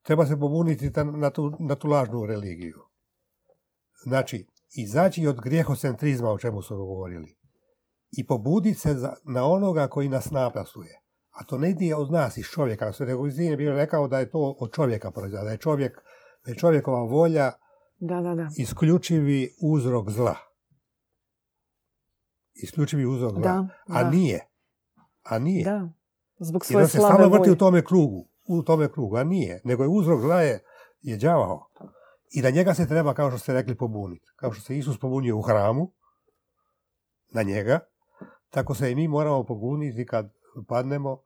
treba 0.02 0.26
se 0.26 0.40
pobuniti 0.40 0.94
ta- 0.94 1.04
na 1.04 1.30
tu, 1.30 1.52
na 1.60 1.76
tu 1.76 1.88
lažnu 1.88 2.26
religiju. 2.26 2.80
Znači, 4.04 4.48
izaći 4.78 5.28
od 5.28 5.42
grijehocentrizma, 5.42 6.32
o 6.32 6.38
čemu 6.38 6.62
su 6.62 6.78
govorili, 6.78 7.38
i 8.12 8.28
pobuditi 8.28 8.80
se 8.80 8.94
za, 8.94 9.14
na 9.24 9.46
onoga 9.46 9.88
koji 9.88 10.10
nas 10.10 10.32
napastuje. 10.32 11.02
A 11.32 11.44
to 11.44 11.58
ne 11.58 11.70
ide 11.70 11.96
od 11.96 12.12
nas, 12.12 12.38
iz 12.38 12.46
čovjeka. 12.46 12.94
Sve 12.94 13.06
nego 13.06 13.28
je 13.28 13.58
bio 13.58 13.74
rekao 13.74 14.08
da 14.08 14.20
je 14.20 14.30
to 14.30 14.56
od 14.60 14.72
čovjeka 14.74 15.12
proizvod, 15.12 15.44
da 15.44 15.52
je 15.52 15.58
čovjek, 15.58 15.98
da 16.46 16.52
je 16.52 16.58
čovjekova 16.58 17.02
volja 17.04 17.52
Da, 18.00 18.22
da, 18.22 18.36
da. 18.36 18.48
isključivi 18.58 19.50
uzrok 19.64 20.10
zla. 20.10 20.36
Isključivi 22.64 23.06
uzrok 23.06 23.32
zla. 23.32 23.42
Da, 23.42 23.68
A 23.88 24.04
da. 24.04 24.10
nije. 24.10 24.48
A 25.24 25.40
nije. 25.40 25.64
Da. 25.64 25.90
Zbog 26.40 26.66
svoje 26.66 26.84
on 26.84 26.90
se 26.90 26.98
slabe 26.98 27.14
stalno 27.14 27.30
vrti 27.30 27.40
volje. 27.40 27.52
u 27.52 27.56
tome 27.56 27.86
krugu. 27.86 28.28
U 28.48 28.64
tome 28.64 28.92
krugu. 28.92 29.18
A 29.18 29.24
nije. 29.24 29.62
Nego 29.64 29.84
je 29.84 29.90
uzrok 29.90 30.22
zla 30.22 30.42
je, 30.42 30.64
je 31.02 31.18
đavao. 31.18 31.68
I 32.32 32.42
da 32.42 32.50
njega 32.50 32.74
se 32.74 32.88
treba, 32.88 33.14
kao 33.14 33.30
što 33.30 33.40
ste 33.40 33.54
rekli, 33.54 33.78
pobuniti. 33.78 34.26
Kao 34.36 34.52
što 34.52 34.64
se 34.64 34.78
Isus 34.78 35.00
pobunio 35.00 35.38
u 35.38 35.42
hramu, 35.42 35.92
na 37.34 37.44
njega, 37.44 37.80
tako 38.50 38.76
se 38.76 38.92
i 38.92 38.96
mi 38.96 39.08
moramo 39.08 39.44
pobuniti 39.44 40.06
kad 40.06 40.34
padnemo 40.68 41.22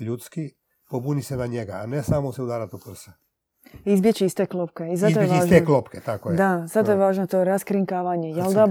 ljudski, 0.00 0.50
pobuni 0.90 1.22
se 1.22 1.36
na 1.36 1.46
njega, 1.46 1.72
a 1.72 1.86
ne 1.86 2.02
samo 2.02 2.32
se 2.32 2.42
udarati 2.42 2.76
u 2.76 2.78
prsa. 2.78 3.12
Izbjeći 3.84 4.24
iz 4.24 4.34
te 4.34 4.46
klopke. 4.46 4.84
I 4.84 4.96
zato 4.96 5.08
je 5.10 5.24
Izbjeći 5.24 5.34
iz 5.34 5.40
važno. 5.40 5.58
te 5.58 5.64
klopke, 5.64 6.00
tako 6.00 6.30
je. 6.30 6.36
Da, 6.36 6.66
zato 6.66 6.90
je 6.90 6.96
važno 6.96 7.26
to 7.26 7.44
raskrinkavanje 7.44 8.28
Jelda 8.28 8.66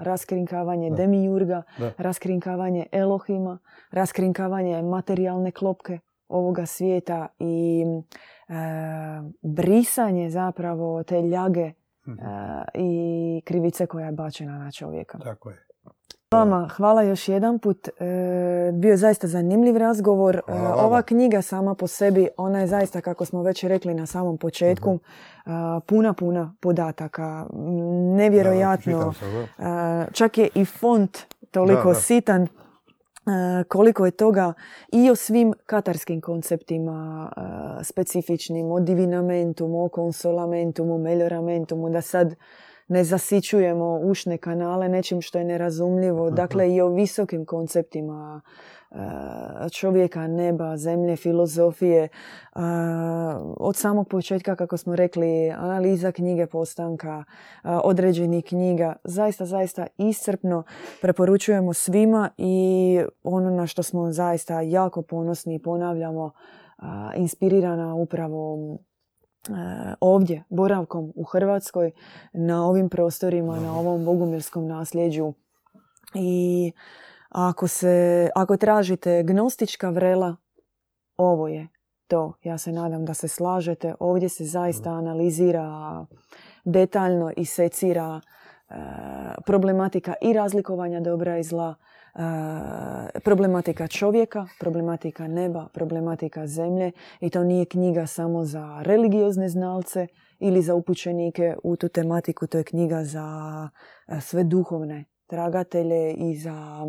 Raskrinkavanje, 0.00 0.90
da. 0.90 0.96
Demijurga, 0.96 1.62
Da. 1.78 1.90
raskrinkavanje 1.98 2.86
Elohima, 2.92 3.58
raskrinkavanje 3.90 4.82
materijalne 4.82 5.50
klopke 5.50 5.98
ovoga 6.28 6.66
svijeta 6.66 7.26
i 7.38 7.84
e, 8.48 8.54
brisanje 9.42 10.30
zapravo 10.30 11.02
te 11.02 11.22
ljage 11.22 11.72
Mhm. 12.06 12.18
e, 12.18 12.24
i 12.74 12.92
krivice 13.44 13.86
koja 13.86 14.06
je 14.06 14.12
bačena 14.12 14.58
na 14.58 14.70
čovjeka. 14.70 15.18
Tako 15.18 15.50
je. 15.50 15.66
Vama 16.34 16.68
hvala 16.68 17.02
još 17.02 17.28
jedan 17.28 17.58
put. 17.58 17.88
E, 17.88 17.92
bio 18.72 18.90
je 18.90 18.96
zaista 18.96 19.26
zanimljiv 19.26 19.76
razgovor. 19.76 20.36
E, 20.36 20.40
Hvala 20.46 20.86
ova 20.86 21.02
knjiga 21.02 21.42
sama 21.42 21.74
po 21.74 21.86
sebi, 21.86 22.28
ona 22.36 22.60
je 22.60 22.66
zaista, 22.66 23.00
kako 23.00 23.24
smo 23.24 23.42
već 23.42 23.64
rekli 23.64 23.94
na 23.94 24.06
samom 24.06 24.38
početku, 24.38 24.98
a, 25.46 25.80
puna, 25.86 26.12
puna 26.12 26.54
podataka. 26.60 27.46
Nevjerojatno. 28.16 29.14
Da. 29.58 29.66
A, 29.66 30.04
čak 30.12 30.38
je 30.38 30.48
i 30.54 30.64
font 30.64 31.18
toliko 31.50 31.88
Da, 31.88 31.88
da. 31.88 31.94
sitan. 31.94 32.46
koliko 33.68 34.04
je 34.04 34.10
toga 34.10 34.52
i 34.92 35.10
o 35.10 35.16
svim 35.16 35.52
katarskim 35.66 36.20
konceptima 36.20 37.30
specifičnim, 37.82 38.70
o 38.70 38.80
divinamentumu, 38.80 39.84
o 39.84 39.88
konsolamentumu, 39.88 40.98
melioramentumu, 40.98 41.90
da 41.90 42.00
sad 42.00 42.34
ne 42.88 43.04
zasićujemo 43.04 43.98
ušne 44.02 44.38
kanale 44.38 44.88
nečim 44.88 45.20
što 45.20 45.38
je 45.38 45.44
nerazumljivo. 45.44 46.26
Mhm. 46.26 46.34
Dakle, 46.34 46.74
i 46.74 46.80
o 46.80 46.88
visokim 46.88 47.46
konceptima 47.46 48.40
a, 48.90 49.68
čovjeka, 49.72 50.26
neba, 50.26 50.76
zemlje, 50.76 51.16
filozofije. 51.16 52.08
A, 52.52 53.40
Od 53.56 53.76
samog 53.76 54.08
početka, 54.08 54.56
kako 54.56 54.76
smo 54.76 54.96
rekli, 54.96 55.50
analiza 55.50 56.12
knjige 56.12 56.46
postanka, 56.46 57.24
a, 57.62 57.80
određenih 57.84 58.44
knjiga, 58.44 58.96
zaista, 59.04 59.46
zaista 59.46 59.86
iscrpno 59.98 60.62
preporučujemo 61.02 61.72
svima 61.72 62.30
i 62.38 63.00
ono 63.22 63.50
na 63.50 63.66
što 63.66 63.82
smo 63.82 64.12
zaista 64.12 64.60
jako 64.60 65.02
ponosni 65.02 65.54
i 65.54 65.62
ponavljamo, 65.62 66.32
inspirirana 67.16 67.94
upravo 67.94 68.56
e, 68.56 68.93
ovdje, 70.00 70.44
boravkom 70.48 71.12
u 71.16 71.24
Hrvatskoj, 71.24 71.92
na 72.32 72.66
ovim 72.66 72.88
prostorima, 72.88 73.60
na 73.60 73.78
ovom 73.78 74.04
bogumirskom 74.04 74.66
nasljeđu. 74.66 75.32
I 76.14 76.72
ako, 77.28 77.68
se, 77.68 78.30
ako 78.34 78.56
tražite 78.56 79.22
gnostička 79.22 79.90
vrela, 79.90 80.36
ovo 81.16 81.48
je 81.48 81.68
to. 82.08 82.32
Ja 82.42 82.58
se 82.58 82.72
nadam 82.72 83.04
da 83.04 83.14
se 83.14 83.28
slažete. 83.28 83.94
Ovdje 84.00 84.28
se 84.28 84.44
zaista 84.44 84.90
analizira 84.90 86.06
detaljno 86.64 87.32
i 87.36 87.44
secira 87.44 88.20
e, 88.20 88.74
problematika 89.46 90.14
i 90.20 90.32
razlikovanja 90.32 91.00
dobra 91.00 91.38
i 91.38 91.42
zla, 91.42 91.74
e, 91.78 91.93
problematika 93.24 93.86
čovjeka, 93.88 94.46
problematika 94.60 95.28
neba, 95.28 95.68
problematika 95.72 96.46
zemlje 96.46 96.92
i 97.20 97.30
to 97.30 97.44
nije 97.44 97.64
knjiga 97.64 98.06
samo 98.06 98.44
za 98.44 98.82
religiozne 98.82 99.48
znalce 99.48 100.06
ili 100.38 100.62
za 100.62 100.74
upućenike 100.74 101.56
u 101.62 101.76
tu 101.76 101.88
tematiku, 101.88 102.46
to 102.46 102.58
je 102.58 102.64
knjiga 102.64 103.04
za 103.04 103.28
e, 104.08 104.20
sve 104.20 104.44
duhovne 104.44 105.04
tragatelje 105.26 106.12
i 106.12 106.36
za 106.36 106.86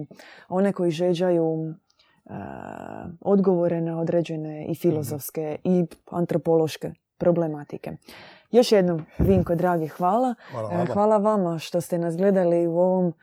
one 0.50 0.74
koji 0.74 0.92
žeđaju 0.92 1.46
e, 1.66 2.32
odgovore 3.22 3.82
na 3.82 4.00
određene 4.00 4.66
i 4.70 4.76
filozofske 4.76 5.58
i 5.64 5.86
antropološke 6.12 6.92
problematike. 7.18 7.92
Još 8.52 8.72
jednom, 8.72 9.06
Vinko, 9.20 9.56
dragi, 9.56 9.88
hvala. 9.88 10.36
Hvala 10.52 10.70
vama. 10.70 10.86
Hvala 10.86 11.18
vama 11.18 11.60
što 11.60 11.82
ste 11.82 11.98
nas 11.98 12.18
gledali 12.18 12.68
u 12.68 12.78
ovom 12.78 13.08
e, 13.08 13.14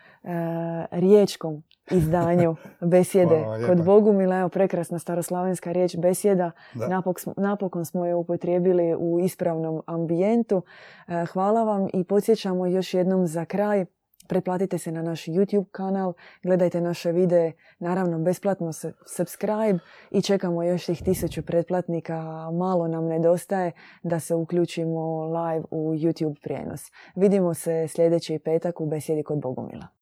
riječkom 0.90 1.62
izdanju 1.91 2.57
besjede 2.80 3.39
Hvala 3.39 3.66
kod 3.66 3.85
Bogumila. 3.85 4.39
Evo, 4.39 4.49
prekrasna 4.49 4.99
staroslavenska 4.99 5.72
riječ 5.72 5.97
besjeda. 5.97 6.51
Da. 6.74 6.89
Napok 6.89 7.20
smo- 7.20 7.35
napokon 7.37 7.85
smo 7.85 8.07
je 8.07 8.14
upotrijebili 8.14 8.95
u 8.99 9.20
ispravnom 9.20 9.83
ambijentu. 9.87 10.62
E, 11.09 11.24
Hvala 11.24 11.64
vam 11.64 11.89
i 11.93 12.05
podsjećamo 12.05 12.66
još 12.66 12.95
jednom 12.95 13.26
za 13.26 13.45
kraj. 13.45 13.85
Pretplatite 14.28 14.78
se 14.78 14.93
na 14.93 15.03
naš 15.03 15.26
YouTube 15.26 15.64
kanal, 15.70 16.12
gledajte 16.43 16.80
naše 16.80 17.12
videe, 17.12 17.53
naravno 17.78 18.18
besplatno 18.18 18.72
se 18.72 18.93
subscribe 19.16 19.78
i 20.11 20.22
čekamo 20.22 20.62
još 20.62 20.87
tih 20.87 21.03
tisuću 21.03 21.43
pretplatnika, 21.43 22.22
malo 22.53 22.89
nam 22.89 23.05
nedostaje 23.05 23.72
da 24.03 24.20
se 24.20 24.35
uključimo 24.35 25.24
live 25.24 25.64
u 25.70 25.93
YouTube 25.95 26.35
prijenos. 26.43 26.80
Vidimo 27.14 27.55
se 27.55 27.89
sljedeći 27.89 28.39
petak 28.39 28.80
u 28.80 28.87
Besjedi 28.87 29.22
kod 29.22 29.41
Bogumila. 29.41 30.01